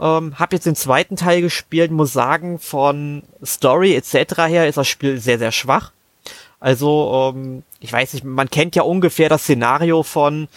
Ähm, 0.00 0.38
hab 0.38 0.52
jetzt 0.52 0.66
den 0.66 0.74
zweiten 0.74 1.16
Teil 1.16 1.40
gespielt, 1.40 1.90
muss 1.90 2.12
sagen, 2.12 2.58
von 2.58 3.22
Story 3.44 3.94
etc. 3.94 4.38
her 4.48 4.66
ist 4.66 4.76
das 4.76 4.88
Spiel 4.88 5.20
sehr, 5.20 5.38
sehr 5.38 5.52
schwach. 5.52 5.92
Also, 6.58 7.32
ähm, 7.34 7.62
ich 7.80 7.92
weiß 7.92 8.14
nicht, 8.14 8.24
man 8.24 8.50
kennt 8.50 8.74
ja 8.74 8.82
ungefähr 8.82 9.28
das 9.28 9.42
Szenario 9.42 10.02
von 10.02 10.48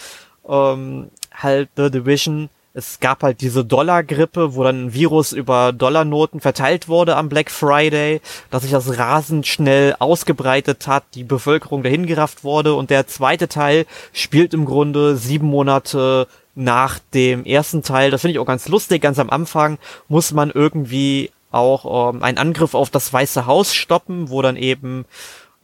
ähm, 0.48 1.10
halt 1.34 1.70
The 1.76 1.92
Division. 1.92 2.50
Es 2.78 3.00
gab 3.00 3.24
halt 3.24 3.42
diese 3.42 3.66
Dollargrippe, 3.66 4.54
wo 4.54 4.64
dann 4.64 4.86
ein 4.86 4.94
Virus 4.94 5.32
über 5.32 5.74
Dollarnoten 5.74 6.42
verteilt 6.42 6.88
wurde 6.88 7.16
am 7.16 7.28
Black 7.28 7.50
Friday, 7.50 8.22
dass 8.52 8.62
sich 8.62 8.72
das 8.72 9.00
rasend 9.00 9.48
schnell 9.48 9.96
ausgebreitet 9.98 10.86
hat, 10.86 11.04
die 11.16 11.24
Bevölkerung 11.24 11.82
dahin 11.82 12.06
gerafft 12.06 12.44
wurde 12.44 12.76
und 12.76 12.92
der 12.92 13.08
zweite 13.08 13.48
Teil 13.48 13.88
spielt 14.14 14.54
im 14.54 14.66
Grunde 14.66 15.18
sieben 15.18 15.48
Monate 15.48 16.28
nach 16.54 17.00
dem 17.16 17.46
ersten 17.46 17.82
Teil. 17.82 18.12
Das 18.12 18.22
finde 18.22 18.34
ich 18.34 18.40
auch 18.40 18.46
ganz 18.46 18.68
lustig. 18.68 19.02
Ganz 19.02 19.18
am 19.18 19.32
Anfang 19.32 19.80
muss 20.08 20.32
man 20.32 20.52
irgendwie 20.52 21.32
auch 21.50 22.12
ähm, 22.12 22.22
einen 22.22 22.38
Angriff 22.38 22.76
auf 22.76 22.92
das 22.92 23.12
Weiße 23.12 23.48
Haus 23.48 23.74
stoppen, 23.74 24.30
wo 24.30 24.44
dann 24.44 24.56
eben 24.56 25.06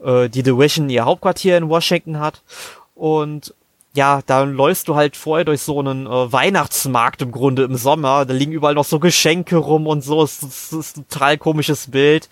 äh, 0.02 0.28
die 0.28 0.42
Division 0.42 0.90
ihr 0.90 1.04
Hauptquartier 1.04 1.58
in 1.58 1.68
Washington 1.68 2.18
hat. 2.18 2.42
Und 2.96 3.54
ja, 3.94 4.22
dann 4.26 4.54
läufst 4.54 4.88
du 4.88 4.96
halt 4.96 5.16
vorher 5.16 5.44
durch 5.44 5.62
so 5.62 5.78
einen 5.78 6.06
äh, 6.06 6.32
Weihnachtsmarkt 6.32 7.22
im 7.22 7.30
Grunde 7.30 7.62
im 7.62 7.76
Sommer. 7.76 8.24
Da 8.26 8.34
liegen 8.34 8.52
überall 8.52 8.74
noch 8.74 8.84
so 8.84 8.98
Geschenke 8.98 9.56
rum 9.56 9.86
und 9.86 10.02
so. 10.02 10.22
Es, 10.22 10.42
es 10.42 10.72
ist 10.72 10.96
ein 10.96 11.08
total 11.08 11.38
komisches 11.38 11.90
Bild. 11.92 12.28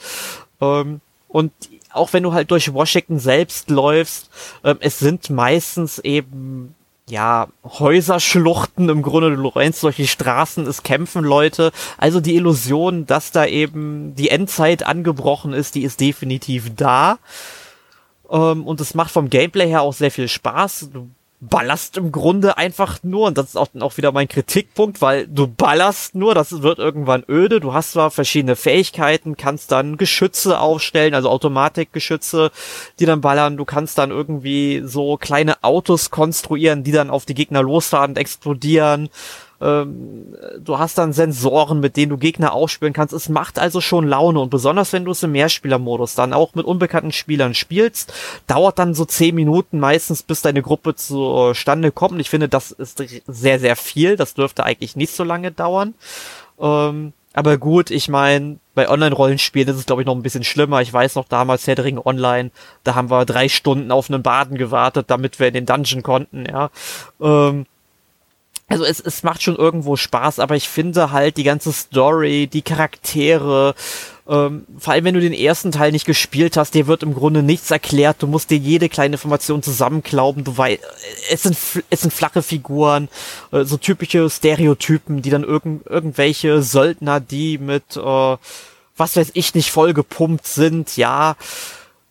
Ähm, 0.61 1.01
und 1.29 1.53
auch 1.93 2.13
wenn 2.13 2.25
du 2.25 2.33
halt 2.33 2.51
durch 2.51 2.75
Washington 2.75 3.21
selbst 3.21 3.71
läufst, 3.71 4.29
ähm, 4.65 4.79
es 4.81 4.99
sind 4.99 5.31
meistens 5.31 6.01
eben 6.01 6.75
ja, 7.09 7.49
Häuserschluchten 7.65 8.89
im 8.89 9.03
Grunde, 9.03 9.37
du 9.37 9.49
rennst 9.49 9.83
durch 9.85 9.97
die 9.97 10.09
Straßen, 10.09 10.67
es 10.67 10.83
kämpfen 10.83 11.23
Leute. 11.23 11.71
Also 11.97 12.21
die 12.21 12.35
Illusion, 12.35 13.07
dass 13.07 13.31
da 13.31 13.47
eben 13.47 14.17
die 14.17 14.31
Endzeit 14.31 14.85
angebrochen 14.85 15.53
ist, 15.53 15.77
die 15.77 15.83
ist 15.83 16.01
definitiv 16.01 16.75
da. 16.75 17.19
Ähm, 18.31 18.67
und 18.67 18.81
es 18.81 18.95
macht 18.95 19.13
vom 19.13 19.31
Gameplay 19.31 19.69
her 19.69 19.83
auch 19.83 19.93
sehr 19.93 20.11
viel 20.11 20.29
Spaß. 20.29 20.91
Du 20.93 21.09
ballerst 21.45 21.97
im 21.97 22.12
Grunde 22.12 22.57
einfach 22.57 23.01
nur, 23.03 23.26
und 23.26 23.36
das 23.36 23.47
ist 23.47 23.57
auch, 23.57 23.66
auch 23.80 23.97
wieder 23.97 24.12
mein 24.12 24.28
Kritikpunkt, 24.28 25.01
weil 25.01 25.26
du 25.26 25.49
ballerst 25.49 26.14
nur, 26.14 26.36
das 26.36 26.62
wird 26.62 26.78
irgendwann 26.78 27.24
öde, 27.28 27.59
du 27.59 27.74
hast 27.74 27.93
zwar 27.93 28.12
verschiedene 28.12 28.55
Fähigkeiten, 28.55 29.36
kannst 29.36 29.72
dann 29.72 29.97
Geschütze 29.97 30.61
aufstellen, 30.61 31.14
also 31.14 31.28
Automatikgeschütze, 31.28 32.53
die 33.01 33.07
dann 33.07 33.22
ballern, 33.22 33.57
du 33.57 33.64
kannst 33.64 33.99
dann 33.99 34.12
irgendwie 34.12 34.82
so 34.84 35.16
kleine 35.16 35.64
Autos 35.64 36.11
konstruieren, 36.11 36.84
die 36.84 36.93
dann 36.93 37.11
auf 37.11 37.24
die 37.24 37.34
Gegner 37.34 37.62
losfahren 37.62 38.12
und 38.12 38.18
explodieren, 38.18 39.09
ähm, 39.63 40.35
du 40.61 40.79
hast 40.79 40.99
dann 40.99 41.13
Sensoren, 41.13 41.81
mit 41.81 41.97
denen 41.97 42.11
du 42.11 42.19
Gegner 42.19 42.53
ausspielen 42.53 42.93
kannst. 42.93 43.15
Es 43.15 43.29
macht 43.29 43.59
also 43.59 43.81
schon 43.81 44.07
Laune 44.07 44.41
und 44.41 44.51
besonders 44.51 44.93
wenn 44.93 45.05
du 45.05 45.13
es 45.13 45.23
im 45.23 45.33
Mehrspielermodus 45.33 46.15
dann 46.15 46.33
auch 46.33 46.55
mit 46.55 46.67
unbekannten 46.67 47.13
Spielern 47.13 47.55
spielst, 47.55 48.13
dauert 48.47 48.79
dann 48.79 48.95
so 48.95 49.05
zehn 49.05 49.35
Minuten 49.35 49.79
meistens, 49.79 50.23
bis 50.23 50.43
deine 50.43 50.63
Gruppe 50.63 50.95
zustande 50.97 51.93
kommt. 51.93 52.21
Ich 52.21 52.31
finde, 52.31 52.49
das 52.49 52.73
ist 52.73 53.03
sehr, 53.27 53.61
sehr 53.61 53.77
viel. 53.77 54.17
Das 54.17 54.35
dürfte 54.35 54.65
eigentlich 54.65 54.97
nicht 54.97 55.15
so 55.15 55.25
lange 55.25 55.53
dauern. 55.53 55.95
Ähm, 56.59 57.13
aber 57.35 57.57
gut, 57.57 57.91
ich 57.91 58.09
meine, 58.09 58.59
bei 58.75 58.89
Online-Rollenspielen 58.89 59.69
ist 59.69 59.77
es, 59.77 59.87
glaube 59.87 60.03
ich, 60.03 60.07
noch 60.07 60.15
ein 60.15 60.23
bisschen 60.23 60.45
schlimmer. 60.45 60.83
Ich 60.83 60.93
weiß 60.93 61.15
noch 61.15 61.27
damals 61.29 61.67
Headering 61.67 61.99
Online, 61.99 62.51
da 62.85 62.95
haben 62.95 63.11
wir 63.11 63.25
drei 63.25 63.49
Stunden 63.49 63.91
auf 63.91 64.11
einen 64.11 64.23
Baden 64.23 64.59
gewartet, 64.59 65.07
damit 65.09 65.39
wir 65.41 65.49
in 65.49 65.55
den 65.55 65.67
Dungeon 65.67 66.03
konnten, 66.03 66.45
ja. 66.47 66.71
Ähm, 67.21 67.67
also 68.73 68.85
es, 68.87 69.01
es 69.01 69.23
macht 69.23 69.43
schon 69.43 69.57
irgendwo 69.57 69.97
Spaß, 69.97 70.39
aber 70.39 70.57
ich 70.57 70.66
finde 70.66 71.12
halt 71.12 71.37
die 71.37 71.43
ganze 71.43 71.73
Story, 71.73 72.47
die 72.47 72.62
Charaktere, 72.62 73.75
ähm, 74.27 74.64
vor 74.79 74.95
allem 74.95 75.05
wenn 75.05 75.14
du 75.14 75.20
den 75.20 75.35
ersten 75.35 75.73
Teil 75.73 75.93
nicht 75.93 76.07
gespielt 76.07 76.57
hast, 76.57 76.73
dir 76.73 76.87
wird 76.87 77.03
im 77.03 77.12
Grunde 77.14 77.43
nichts 77.43 77.70
erklärt, 77.70 78.23
du 78.23 78.27
musst 78.27 78.49
dir 78.49 78.57
jede 78.57 78.89
kleine 78.89 79.16
Information 79.16 79.62
zusammenklauben, 79.62 80.43
du 80.43 80.57
weißt, 80.57 80.81
es 81.31 81.43
sind, 81.43 81.59
es 81.91 82.01
sind 82.01 82.14
flache 82.14 82.43
Figuren, 82.43 83.11
äh, 83.53 83.64
so 83.64 83.77
typische 83.77 84.31
Stereotypen, 84.31 85.20
die 85.20 85.29
dann 85.29 85.45
irgend, 85.45 85.87
irgendwelche 85.87 86.62
Söldner, 86.62 87.20
die 87.20 87.59
mit, 87.59 87.99
äh, 87.99 88.37
was 88.97 89.16
weiß 89.16 89.33
ich 89.35 89.55
nicht, 89.55 89.70
voll 89.70 89.93
gepumpt 89.93 90.47
sind, 90.47 90.97
ja, 90.97 91.37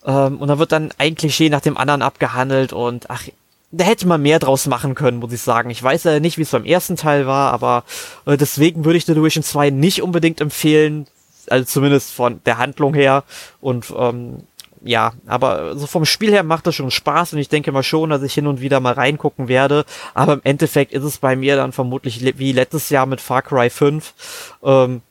ähm, 0.05 0.38
und 0.38 0.47
da 0.47 0.59
wird 0.59 0.72
dann 0.72 0.93
ein 0.99 1.16
Klischee 1.16 1.49
nach 1.49 1.62
dem 1.62 1.78
anderen 1.78 2.03
abgehandelt 2.03 2.72
und 2.72 3.09
ach, 3.09 3.24
da 3.72 3.86
hätte 3.86 4.07
man 4.07 4.22
mehr 4.22 4.39
draus 4.39 4.67
machen 4.67 4.95
können, 4.95 5.19
muss 5.19 5.34
ich 5.34 5.41
sagen. 5.41 5.69
Ich 5.69 5.82
weiß 5.82 6.03
ja 6.03 6.19
nicht, 6.19 6.38
wie 6.38 6.41
es 6.41 6.51
beim 6.51 6.65
ersten 6.65 6.97
Teil 6.97 7.26
war, 7.26 7.53
aber 7.53 7.84
äh, 8.26 8.38
deswegen 8.38 8.86
würde 8.86 8.97
ich 8.97 9.05
The 9.05 9.13
Division 9.13 9.43
2 9.43 9.69
nicht 9.69 10.01
unbedingt 10.01 10.41
empfehlen, 10.41 11.07
also 11.49 11.65
zumindest 11.65 12.11
von 12.11 12.41
der 12.45 12.57
Handlung 12.57 12.93
her 12.93 13.24
und 13.61 13.93
ähm, 13.97 14.43
ja, 14.84 15.13
aber 15.28 15.78
so 15.78 15.86
vom 15.86 16.05
Spiel 16.05 16.32
her 16.32 16.43
macht 16.43 16.65
das 16.65 16.76
schon 16.76 16.89
Spaß 16.89 17.34
und 17.34 17.39
ich 17.39 17.49
denke 17.49 17.72
mal 17.72 17.84
schon, 17.84 18.09
dass 18.09 18.24
ich 18.24 18.34
hin 18.34 18.47
und 18.47 18.61
wieder 18.61 18.80
mal 18.80 18.93
reingucken 18.93 19.47
werde. 19.47 19.86
Aber 20.15 20.34
im 20.34 20.41
Endeffekt 20.43 20.91
ist 20.91 21.03
es 21.03 21.19
bei 21.19 21.36
mir 21.36 21.55
dann 21.55 21.72
vermutlich 21.72 22.24
wie 22.39 22.51
letztes 22.51 22.89
Jahr 22.89 23.05
mit 23.05 23.22
Far 23.22 23.43
Cry 23.43 23.69
5. 23.69 24.57
Ähm, 24.63 25.01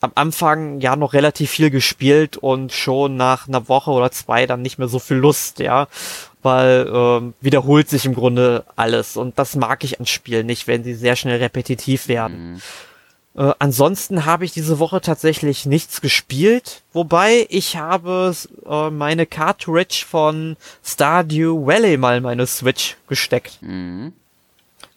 am 0.00 0.12
Anfang 0.14 0.80
ja 0.80 0.96
noch 0.96 1.14
relativ 1.14 1.50
viel 1.50 1.70
gespielt 1.70 2.36
und 2.36 2.72
schon 2.72 3.16
nach 3.16 3.48
einer 3.48 3.66
Woche 3.68 3.92
oder 3.92 4.10
zwei 4.10 4.44
dann 4.44 4.60
nicht 4.60 4.78
mehr 4.78 4.88
so 4.88 4.98
viel 4.98 5.16
Lust, 5.16 5.58
ja 5.58 5.88
weil 6.44 6.86
ähm, 6.92 7.34
wiederholt 7.40 7.88
sich 7.88 8.04
im 8.04 8.14
Grunde 8.14 8.64
alles 8.76 9.16
und 9.16 9.38
das 9.38 9.56
mag 9.56 9.82
ich 9.82 9.98
an 9.98 10.06
Spielen 10.06 10.46
nicht, 10.46 10.66
wenn 10.66 10.84
sie 10.84 10.94
sehr 10.94 11.16
schnell 11.16 11.38
repetitiv 11.38 12.06
werden. 12.06 12.52
Mhm. 12.52 12.60
Äh, 13.36 13.54
ansonsten 13.58 14.26
habe 14.26 14.44
ich 14.44 14.52
diese 14.52 14.78
Woche 14.78 15.00
tatsächlich 15.00 15.64
nichts 15.64 16.02
gespielt, 16.02 16.82
wobei 16.92 17.46
ich 17.48 17.76
habe 17.76 18.34
äh, 18.68 18.90
meine 18.90 19.24
Cartridge 19.24 20.04
von 20.06 20.56
Stardew 20.84 21.66
Valley 21.66 21.96
mal 21.96 22.18
in 22.18 22.22
meine 22.22 22.46
Switch 22.46 22.96
gesteckt. 23.08 23.58
Mhm. 23.62 24.12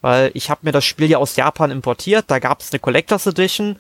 Weil 0.02 0.32
ich 0.34 0.50
habe 0.50 0.62
mir 0.64 0.74
das 0.74 0.86
Spiel 0.86 1.10
ja 1.10 1.18
aus 1.18 1.38
Japan 1.38 1.72
importiert, 1.72 2.26
da 2.28 2.40
gab 2.40 2.60
es 2.60 2.72
eine 2.72 2.80
Collectors 2.80 3.26
Edition, 3.26 3.78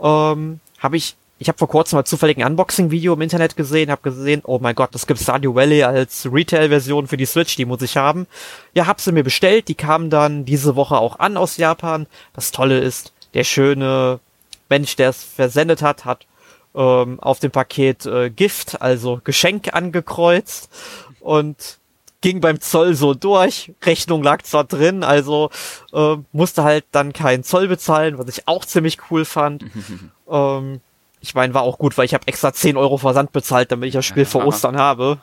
ähm, 0.00 0.60
habe 0.78 0.96
ich 0.96 1.14
ich 1.42 1.48
habe 1.48 1.58
vor 1.58 1.68
kurzem 1.68 1.96
mal 1.96 2.04
zufällig 2.04 2.38
ein 2.38 2.46
Unboxing-Video 2.46 3.14
im 3.14 3.20
Internet 3.20 3.56
gesehen, 3.56 3.90
habe 3.90 4.02
gesehen, 4.02 4.42
oh 4.44 4.60
mein 4.62 4.76
Gott, 4.76 4.94
das 4.94 5.08
gibt 5.08 5.18
Stardew 5.18 5.56
Valley 5.56 5.82
als 5.82 6.28
Retail-Version 6.32 7.08
für 7.08 7.16
die 7.16 7.26
Switch, 7.26 7.56
die 7.56 7.64
muss 7.64 7.82
ich 7.82 7.96
haben. 7.96 8.28
Ja, 8.74 8.86
hab 8.86 9.00
sie 9.00 9.10
mir 9.10 9.24
bestellt, 9.24 9.66
die 9.66 9.74
kamen 9.74 10.08
dann 10.08 10.44
diese 10.44 10.76
Woche 10.76 10.96
auch 10.96 11.18
an 11.18 11.36
aus 11.36 11.56
Japan. 11.56 12.06
Das 12.32 12.52
Tolle 12.52 12.78
ist, 12.78 13.12
der 13.34 13.42
schöne 13.42 14.20
Mensch, 14.68 14.94
der 14.94 15.10
es 15.10 15.24
versendet 15.24 15.82
hat, 15.82 16.04
hat 16.04 16.26
ähm, 16.76 17.18
auf 17.18 17.40
dem 17.40 17.50
Paket 17.50 18.06
äh, 18.06 18.30
Gift, 18.30 18.80
also 18.80 19.20
Geschenk 19.24 19.74
angekreuzt 19.74 20.70
und 21.18 21.78
ging 22.20 22.40
beim 22.40 22.60
Zoll 22.60 22.94
so 22.94 23.14
durch. 23.14 23.72
Rechnung 23.82 24.22
lag 24.22 24.42
zwar 24.42 24.62
drin, 24.62 25.02
also 25.02 25.50
äh, 25.92 26.18
musste 26.30 26.62
halt 26.62 26.84
dann 26.92 27.12
keinen 27.12 27.42
Zoll 27.42 27.66
bezahlen, 27.66 28.16
was 28.16 28.28
ich 28.28 28.46
auch 28.46 28.64
ziemlich 28.64 28.98
cool 29.10 29.24
fand. 29.24 29.64
ähm, 30.30 30.80
ich 31.22 31.34
meine, 31.34 31.54
war 31.54 31.62
auch 31.62 31.78
gut, 31.78 31.96
weil 31.96 32.04
ich 32.04 32.14
habe 32.14 32.26
extra 32.26 32.52
10 32.52 32.76
Euro 32.76 32.98
Versand 32.98 33.32
bezahlt, 33.32 33.70
damit 33.70 33.86
ich 33.86 33.94
das 33.94 34.04
Spiel 34.04 34.24
ja, 34.24 34.28
vor 34.28 34.44
Ostern 34.44 34.76
habe. 34.76 35.18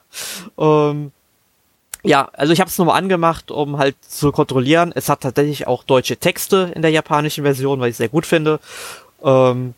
Ähm, 0.57 1.11
ja, 2.03 2.29
also 2.31 2.53
ich 2.53 2.61
habe 2.61 2.69
es 2.69 2.77
nur 2.77 2.87
mal 2.87 2.95
angemacht, 2.95 3.51
um 3.51 3.77
halt 3.77 3.97
zu 4.01 4.31
kontrollieren. 4.31 4.93
Es 4.95 5.09
hat 5.09 5.21
tatsächlich 5.21 5.67
auch 5.67 5.83
deutsche 5.83 6.15
Texte 6.15 6.71
in 6.73 6.81
der 6.81 6.91
japanischen 6.91 7.43
Version, 7.43 7.81
was 7.81 7.89
ich 7.89 7.97
sehr 7.97 8.07
gut 8.07 8.25
finde. 8.25 8.61
Ähm, 9.21 9.73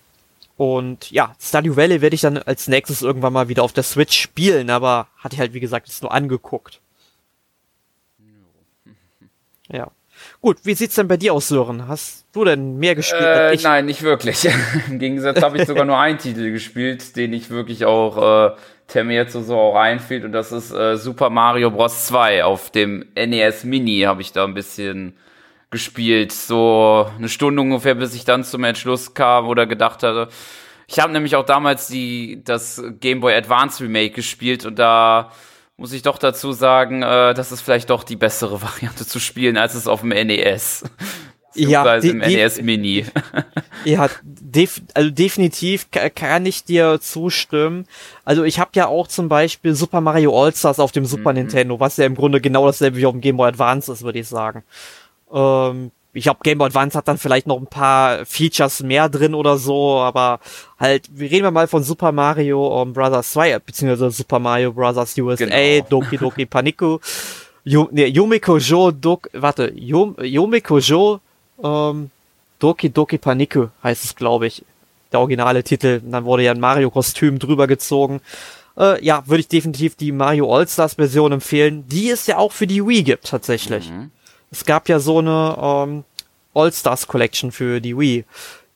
und 0.57 1.09
ja, 1.09 1.33
Stardew 1.41 1.75
Valley 1.75 2.01
werde 2.01 2.13
ich 2.13 2.21
dann 2.21 2.37
als 2.37 2.67
nächstes 2.67 3.01
irgendwann 3.01 3.33
mal 3.33 3.49
wieder 3.49 3.63
auf 3.63 3.73
der 3.73 3.83
Switch 3.83 4.15
spielen, 4.15 4.69
aber 4.69 5.07
hatte 5.17 5.33
ich 5.33 5.39
halt, 5.39 5.53
wie 5.53 5.59
gesagt, 5.59 5.87
jetzt 5.87 6.03
nur 6.03 6.13
angeguckt. 6.13 6.79
Ja. 9.71 9.89
Gut, 10.39 10.57
wie 10.63 10.73
sieht's 10.73 10.95
denn 10.95 11.07
bei 11.07 11.17
dir 11.17 11.33
aus, 11.33 11.47
Sören? 11.47 11.87
Hast 11.87 12.25
du 12.33 12.45
denn 12.45 12.77
mehr 12.77 12.95
gespielt? 12.95 13.21
Äh, 13.21 13.57
nein, 13.61 13.85
nicht 13.85 14.01
wirklich. 14.01 14.47
Im 14.89 14.99
Gegensatz 14.99 15.41
habe 15.41 15.57
ich 15.57 15.67
sogar 15.67 15.85
nur 15.85 15.97
einen 15.97 16.17
Titel 16.17 16.51
gespielt, 16.51 17.15
den 17.15 17.33
ich 17.33 17.49
wirklich 17.49 17.85
auch, 17.85 18.51
äh, 18.51 18.55
der 18.93 19.03
mir 19.03 19.15
jetzt 19.15 19.33
so 19.33 19.57
auch 19.57 19.75
einfiel, 19.75 20.25
und 20.25 20.31
das 20.31 20.51
ist 20.51 20.71
äh, 20.71 20.97
Super 20.97 21.29
Mario 21.29 21.71
Bros. 21.71 22.07
2. 22.07 22.43
Auf 22.43 22.71
dem 22.71 23.05
NES 23.15 23.63
Mini 23.63 24.01
habe 24.01 24.21
ich 24.21 24.31
da 24.31 24.43
ein 24.43 24.53
bisschen 24.53 25.15
gespielt. 25.69 26.31
So 26.31 27.07
eine 27.17 27.29
Stunde 27.29 27.61
ungefähr, 27.61 27.95
bis 27.95 28.13
ich 28.13 28.25
dann 28.25 28.43
zum 28.43 28.63
Entschluss 28.63 29.13
kam 29.13 29.47
oder 29.47 29.65
gedacht 29.65 30.03
hatte. 30.03 30.27
Ich 30.87 30.99
habe 30.99 31.13
nämlich 31.13 31.37
auch 31.37 31.45
damals 31.45 31.87
die, 31.87 32.43
das 32.43 32.83
Game 32.99 33.21
Boy 33.21 33.33
Advance 33.33 33.81
Remake 33.81 34.13
gespielt 34.13 34.65
und 34.65 34.77
da 34.77 35.31
muss 35.81 35.93
ich 35.93 36.03
doch 36.03 36.19
dazu 36.19 36.51
sagen, 36.53 37.01
äh, 37.01 37.33
das 37.33 37.51
ist 37.51 37.61
vielleicht 37.61 37.89
doch 37.89 38.03
die 38.03 38.15
bessere 38.15 38.61
Variante 38.61 39.05
zu 39.05 39.19
spielen, 39.19 39.57
als 39.57 39.73
es 39.73 39.87
auf 39.87 40.01
dem 40.01 40.09
NES. 40.09 40.83
Ja, 41.53 41.95
im 41.95 42.19
NES 42.19 42.61
Mini. 42.61 43.05
Ja, 43.83 44.09
def 44.21 44.79
also 44.93 45.09
definitiv 45.09 45.87
kann 45.89 46.45
ich 46.45 46.63
dir 46.63 46.99
zustimmen. 47.01 47.87
Also 48.23 48.43
ich 48.43 48.59
habe 48.59 48.69
ja 48.75 48.85
auch 48.85 49.07
zum 49.07 49.27
Beispiel 49.27 49.73
Super 49.73 50.01
Mario 50.01 50.39
All-Stars 50.39 50.79
auf 50.79 50.91
dem 50.91 51.05
Super 51.05 51.31
mhm. 51.31 51.39
Nintendo, 51.39 51.79
was 51.79 51.97
ja 51.97 52.05
im 52.05 52.13
Grunde 52.13 52.41
genau 52.41 52.67
dasselbe 52.67 52.97
wie 52.97 53.07
auf 53.07 53.13
dem 53.13 53.21
Game 53.21 53.37
Boy 53.37 53.47
Advance 53.47 53.91
ist, 53.91 54.03
würde 54.03 54.19
ich 54.19 54.27
sagen. 54.27 54.63
Ähm, 55.33 55.89
ich 56.13 56.23
glaube, 56.23 56.39
Game 56.43 56.57
Boy 56.57 56.67
Advance 56.67 56.97
hat 56.97 57.07
dann 57.07 57.17
vielleicht 57.17 57.47
noch 57.47 57.57
ein 57.57 57.67
paar 57.67 58.25
Features 58.25 58.83
mehr 58.83 59.07
drin 59.07 59.33
oder 59.33 59.57
so, 59.57 59.99
aber 59.99 60.39
halt, 60.77 61.09
wir 61.11 61.31
reden 61.31 61.43
wir 61.43 61.51
mal 61.51 61.67
von 61.67 61.83
Super 61.83 62.11
Mario 62.11 62.81
um, 62.81 62.93
Brothers 62.93 63.31
2, 63.31 63.59
beziehungsweise 63.59 64.11
Super 64.11 64.39
Mario 64.39 64.73
Brothers 64.73 65.17
USA, 65.17 65.45
genau. 65.45 65.87
Doki 65.89 66.17
Doki 66.17 66.45
Paniku, 66.47 66.99
Yu, 67.63 67.87
nee, 67.91 68.07
Yumiko 68.07 68.57
Jo, 68.57 68.91
Dok, 68.91 69.29
warte, 69.33 69.71
Yum, 69.75 70.15
Yumiko 70.21 70.79
Jo, 70.79 71.19
ähm, 71.63 72.09
Doki 72.59 72.89
Doki 72.89 73.17
Paniku 73.17 73.67
heißt 73.83 74.03
es, 74.03 74.15
glaube 74.15 74.47
ich, 74.47 74.65
der 75.11 75.19
originale 75.19 75.63
Titel. 75.63 76.01
Und 76.03 76.11
dann 76.11 76.25
wurde 76.25 76.43
ja 76.43 76.51
ein 76.51 76.59
Mario-Kostüm 76.59 77.39
drüber 77.39 77.67
gezogen. 77.67 78.21
Äh, 78.77 79.03
ja, 79.03 79.23
würde 79.27 79.41
ich 79.41 79.47
definitiv 79.47 79.95
die 79.95 80.11
Mario 80.11 80.53
All-Stars 80.55 80.95
Version 80.95 81.31
empfehlen, 81.31 81.85
die 81.87 82.09
es 82.09 82.27
ja 82.27 82.37
auch 82.37 82.51
für 82.51 82.67
die 82.67 82.85
Wii 82.85 83.03
gibt, 83.03 83.27
tatsächlich. 83.27 83.89
Mhm 83.89 84.11
es 84.51 84.65
gab 84.65 84.89
ja 84.89 84.99
so 84.99 85.19
eine 85.19 85.57
ähm, 85.59 86.03
All-Stars 86.53 87.07
Collection 87.07 87.51
für 87.51 87.79
die 87.79 87.97
Wii, 87.97 88.25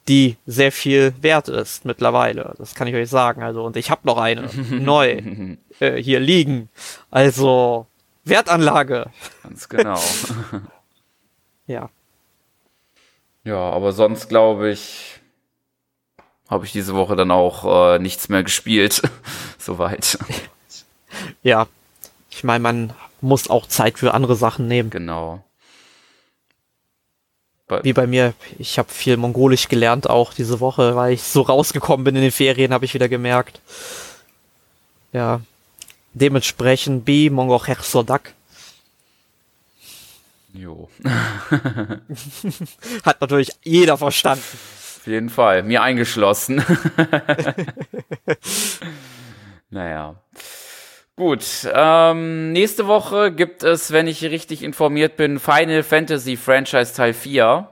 die 0.07 0.37
sehr 0.45 0.71
viel 0.71 1.13
wert 1.21 1.49
ist 1.49 1.85
mittlerweile. 1.85 2.55
Das 2.57 2.75
kann 2.75 2.87
ich 2.87 2.95
euch 2.95 3.09
sagen. 3.09 3.43
Also, 3.43 3.63
und 3.63 3.75
ich 3.75 3.91
habe 3.91 4.01
noch 4.03 4.17
eine 4.17 4.49
neu 4.71 5.21
äh, 5.79 6.01
hier 6.01 6.19
liegen. 6.19 6.69
Also, 7.11 7.87
Wertanlage. 8.23 9.07
Ganz 9.43 9.69
genau. 9.69 9.99
ja. 11.67 11.89
Ja, 13.43 13.59
aber 13.59 13.91
sonst 13.91 14.29
glaube 14.29 14.71
ich, 14.71 15.19
habe 16.49 16.65
ich 16.65 16.71
diese 16.71 16.95
Woche 16.95 17.15
dann 17.15 17.31
auch 17.31 17.95
äh, 17.95 17.99
nichts 17.99 18.29
mehr 18.29 18.43
gespielt. 18.43 19.01
Soweit. 19.59 20.17
Ja. 21.43 21.67
Ich 22.29 22.43
meine, 22.43 22.61
man 22.61 22.93
muss 23.21 23.49
auch 23.49 23.67
Zeit 23.67 23.99
für 23.99 24.13
andere 24.13 24.35
Sachen 24.35 24.67
nehmen. 24.67 24.89
Genau. 24.89 25.43
Wie 27.67 27.93
bei 27.93 28.05
mir, 28.05 28.33
ich 28.59 28.77
habe 28.77 28.91
viel 28.91 29.17
Mongolisch 29.17 29.67
gelernt 29.67 30.07
auch 30.07 30.33
diese 30.33 30.59
Woche, 30.59 30.95
weil 30.95 31.13
ich 31.13 31.23
so 31.23 31.41
rausgekommen 31.41 32.03
bin 32.03 32.15
in 32.15 32.21
den 32.21 32.31
Ferien, 32.31 32.71
habe 32.73 32.85
ich 32.85 32.93
wieder 32.93 33.09
gemerkt. 33.09 33.59
Ja, 35.13 35.41
dementsprechend 36.13 37.05
B, 37.05 37.31
Mongo 37.31 37.59
Sodak. 37.81 38.33
Jo. 40.53 40.89
Hat 43.03 43.19
natürlich 43.19 43.49
jeder 43.63 43.97
verstanden. 43.97 44.43
Auf 44.43 45.07
jeden 45.07 45.29
Fall, 45.29 45.63
mir 45.63 45.81
eingeschlossen. 45.81 46.63
naja. 49.69 50.15
Gut, 51.17 51.45
ähm, 51.73 52.51
nächste 52.51 52.87
Woche 52.87 53.31
gibt 53.31 53.63
es, 53.63 53.93
wenn 53.93 54.05
ich 54.05 54.21
richtig 54.21 54.63
informiert 54.63 55.15
bin, 55.15 55.39
Final 55.39 55.81
Fantasy 55.81 56.35
Franchise 56.35 56.93
Teil 56.93 57.13
4. 57.13 57.69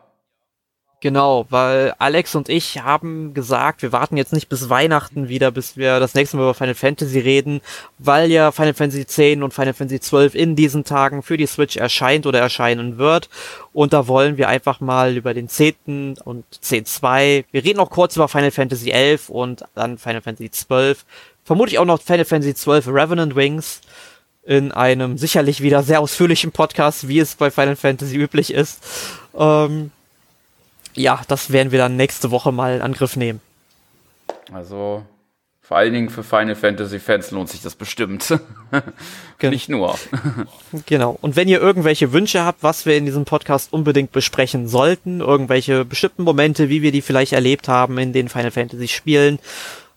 Genau, 1.03 1.45
weil 1.49 1.93
Alex 1.99 2.33
und 2.33 2.47
ich 2.47 2.81
haben 2.81 3.33
gesagt, 3.33 3.81
wir 3.81 3.91
warten 3.91 4.15
jetzt 4.15 4.31
nicht 4.31 4.47
bis 4.47 4.69
Weihnachten 4.69 5.27
wieder, 5.27 5.51
bis 5.51 5.75
wir 5.75 5.99
das 5.99 6.13
nächste 6.13 6.37
Mal 6.37 6.43
über 6.43 6.53
Final 6.53 6.75
Fantasy 6.75 7.19
reden, 7.19 7.59
weil 7.97 8.31
ja 8.31 8.53
Final 8.53 8.73
Fantasy 8.73 9.01
X 9.01 9.19
und 9.41 9.53
Final 9.53 9.73
Fantasy 9.73 9.99
XII 9.99 10.41
in 10.41 10.55
diesen 10.55 10.85
Tagen 10.85 11.21
für 11.21 11.35
die 11.35 11.45
Switch 11.45 11.75
erscheint 11.75 12.25
oder 12.25 12.39
erscheinen 12.39 12.97
wird. 12.97 13.27
Und 13.73 13.91
da 13.91 14.07
wollen 14.07 14.37
wir 14.37 14.47
einfach 14.47 14.79
mal 14.79 15.17
über 15.17 15.33
den 15.33 15.49
10. 15.49 16.19
und 16.23 16.45
10.2, 16.63 17.43
wir 17.51 17.63
reden 17.65 17.81
auch 17.81 17.89
kurz 17.89 18.15
über 18.15 18.29
Final 18.29 18.51
Fantasy 18.51 18.91
XI 18.91 19.29
und 19.29 19.65
dann 19.75 19.97
Final 19.97 20.21
Fantasy 20.21 20.47
XII, 20.47 20.95
vermutlich 21.43 21.79
auch 21.79 21.85
noch 21.85 22.01
Final 22.01 22.25
Fantasy 22.25 22.53
XII 22.53 22.91
Revenant 22.91 23.35
Wings 23.35 23.81
in 24.45 24.71
einem 24.71 25.17
sicherlich 25.17 25.61
wieder 25.61 25.83
sehr 25.83 26.01
ausführlichen 26.01 26.51
Podcast, 26.51 27.07
wie 27.07 27.19
es 27.19 27.35
bei 27.35 27.49
Final 27.49 27.75
Fantasy 27.75 28.17
üblich 28.17 28.53
ist. 28.53 28.83
Ähm, 29.37 29.91
ja, 30.95 31.21
das 31.27 31.51
werden 31.51 31.71
wir 31.71 31.79
dann 31.79 31.95
nächste 31.95 32.31
Woche 32.31 32.51
mal 32.51 32.75
in 32.75 32.81
Angriff 32.81 33.15
nehmen. 33.15 33.41
Also 34.51 35.03
vor 35.61 35.77
allen 35.77 35.93
Dingen 35.93 36.09
für 36.09 36.23
Final 36.23 36.55
Fantasy 36.55 36.99
Fans 36.99 37.31
lohnt 37.31 37.49
sich 37.49 37.61
das 37.61 37.75
bestimmt. 37.75 38.37
Nicht 39.41 39.69
nur. 39.69 39.97
genau. 40.85 41.17
Und 41.21 41.37
wenn 41.37 41.47
ihr 41.47 41.61
irgendwelche 41.61 42.11
Wünsche 42.11 42.43
habt, 42.43 42.63
was 42.63 42.85
wir 42.85 42.97
in 42.97 43.05
diesem 43.05 43.23
Podcast 43.23 43.71
unbedingt 43.71 44.11
besprechen 44.11 44.67
sollten, 44.67 45.21
irgendwelche 45.21 45.85
bestimmten 45.85 46.23
Momente, 46.23 46.67
wie 46.67 46.81
wir 46.81 46.91
die 46.91 47.01
vielleicht 47.01 47.31
erlebt 47.31 47.69
haben 47.69 47.97
in 47.97 48.11
den 48.11 48.27
Final 48.27 48.51
Fantasy 48.51 48.89
Spielen, 48.89 49.39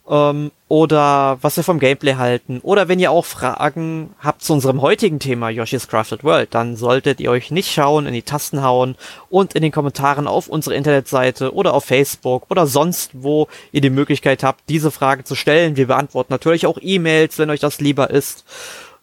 ähm, 0.08 0.50
oder 0.68 1.38
was 1.42 1.56
wir 1.56 1.64
vom 1.64 1.78
Gameplay 1.78 2.14
halten. 2.16 2.60
Oder 2.62 2.88
wenn 2.88 2.98
ihr 2.98 3.10
auch 3.10 3.24
Fragen 3.24 4.14
habt 4.18 4.42
zu 4.42 4.52
unserem 4.52 4.82
heutigen 4.82 5.18
Thema 5.18 5.48
Yoshi's 5.48 5.88
Crafted 5.88 6.24
World, 6.24 6.54
dann 6.54 6.76
solltet 6.76 7.20
ihr 7.20 7.30
euch 7.30 7.50
nicht 7.50 7.72
schauen, 7.72 8.06
in 8.06 8.14
die 8.14 8.22
Tasten 8.22 8.62
hauen 8.62 8.96
und 9.28 9.54
in 9.54 9.62
den 9.62 9.72
Kommentaren 9.72 10.26
auf 10.26 10.48
unsere 10.48 10.74
Internetseite 10.74 11.54
oder 11.54 11.74
auf 11.74 11.84
Facebook 11.84 12.46
oder 12.50 12.66
sonst 12.66 13.10
wo 13.14 13.48
ihr 13.72 13.80
die 13.80 13.90
Möglichkeit 13.90 14.42
habt, 14.42 14.68
diese 14.68 14.90
Frage 14.90 15.24
zu 15.24 15.34
stellen. 15.34 15.76
Wir 15.76 15.86
beantworten 15.86 16.32
natürlich 16.32 16.66
auch 16.66 16.78
E-Mails, 16.80 17.38
wenn 17.38 17.50
euch 17.50 17.60
das 17.60 17.80
lieber 17.80 18.10
ist. 18.10 18.44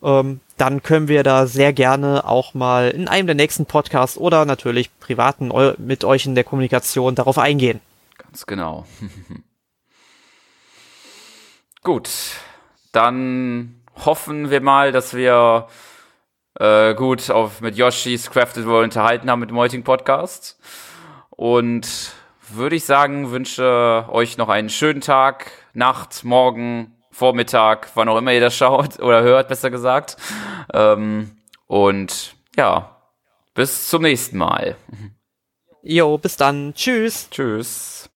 Ähm, 0.04 0.42
dann 0.58 0.84
können 0.84 1.08
wir 1.08 1.24
da 1.24 1.48
sehr 1.48 1.72
gerne 1.72 2.28
auch 2.28 2.54
mal 2.54 2.90
in 2.90 3.08
einem 3.08 3.28
der 3.28 3.36
nächsten 3.36 3.66
Podcasts 3.66 4.18
oder 4.18 4.46
natürlich 4.46 4.90
privaten 5.00 5.52
mit 5.78 6.04
euch 6.04 6.26
in 6.26 6.36
der 6.36 6.44
Kommunikation 6.44 7.16
darauf 7.16 7.38
eingehen. 7.38 7.80
Ganz 8.18 8.46
genau. 8.46 8.86
Gut, 11.84 12.10
dann 12.94 13.82
hoffen 14.06 14.50
wir 14.50 14.62
mal, 14.62 14.94
dass 14.94 15.14
wir 15.14 15.68
äh, 16.58 16.96
gut 16.96 17.30
auf, 17.30 17.60
mit 17.60 17.76
Yoshi's 17.76 18.32
Crafted 18.32 18.66
World 18.66 18.86
unterhalten 18.86 19.30
haben 19.30 19.42
mit 19.42 19.50
dem 19.50 19.58
heutigen 19.58 19.84
Podcast. 19.84 20.58
Und 21.30 22.14
würde 22.50 22.78
ich 22.78 22.86
sagen, 22.86 23.32
wünsche 23.32 24.06
euch 24.10 24.38
noch 24.38 24.48
einen 24.48 24.70
schönen 24.70 25.02
Tag, 25.02 25.52
Nacht, 25.74 26.24
Morgen, 26.24 26.96
Vormittag, 27.12 27.90
wann 27.96 28.08
auch 28.08 28.18
immer 28.18 28.32
ihr 28.32 28.40
das 28.40 28.56
schaut 28.56 29.00
oder 29.00 29.22
hört, 29.22 29.50
besser 29.50 29.70
gesagt. 29.70 30.16
Ähm, 30.74 31.32
und 31.68 32.36
ja, 32.56 32.96
bis 33.56 33.90
zum 33.90 34.04
nächsten 34.04 34.38
Mal. 34.38 34.78
Jo, 35.82 36.18
bis 36.18 36.38
dann. 36.38 36.74
Tschüss. 36.76 37.30
Tschüss. 37.30 38.10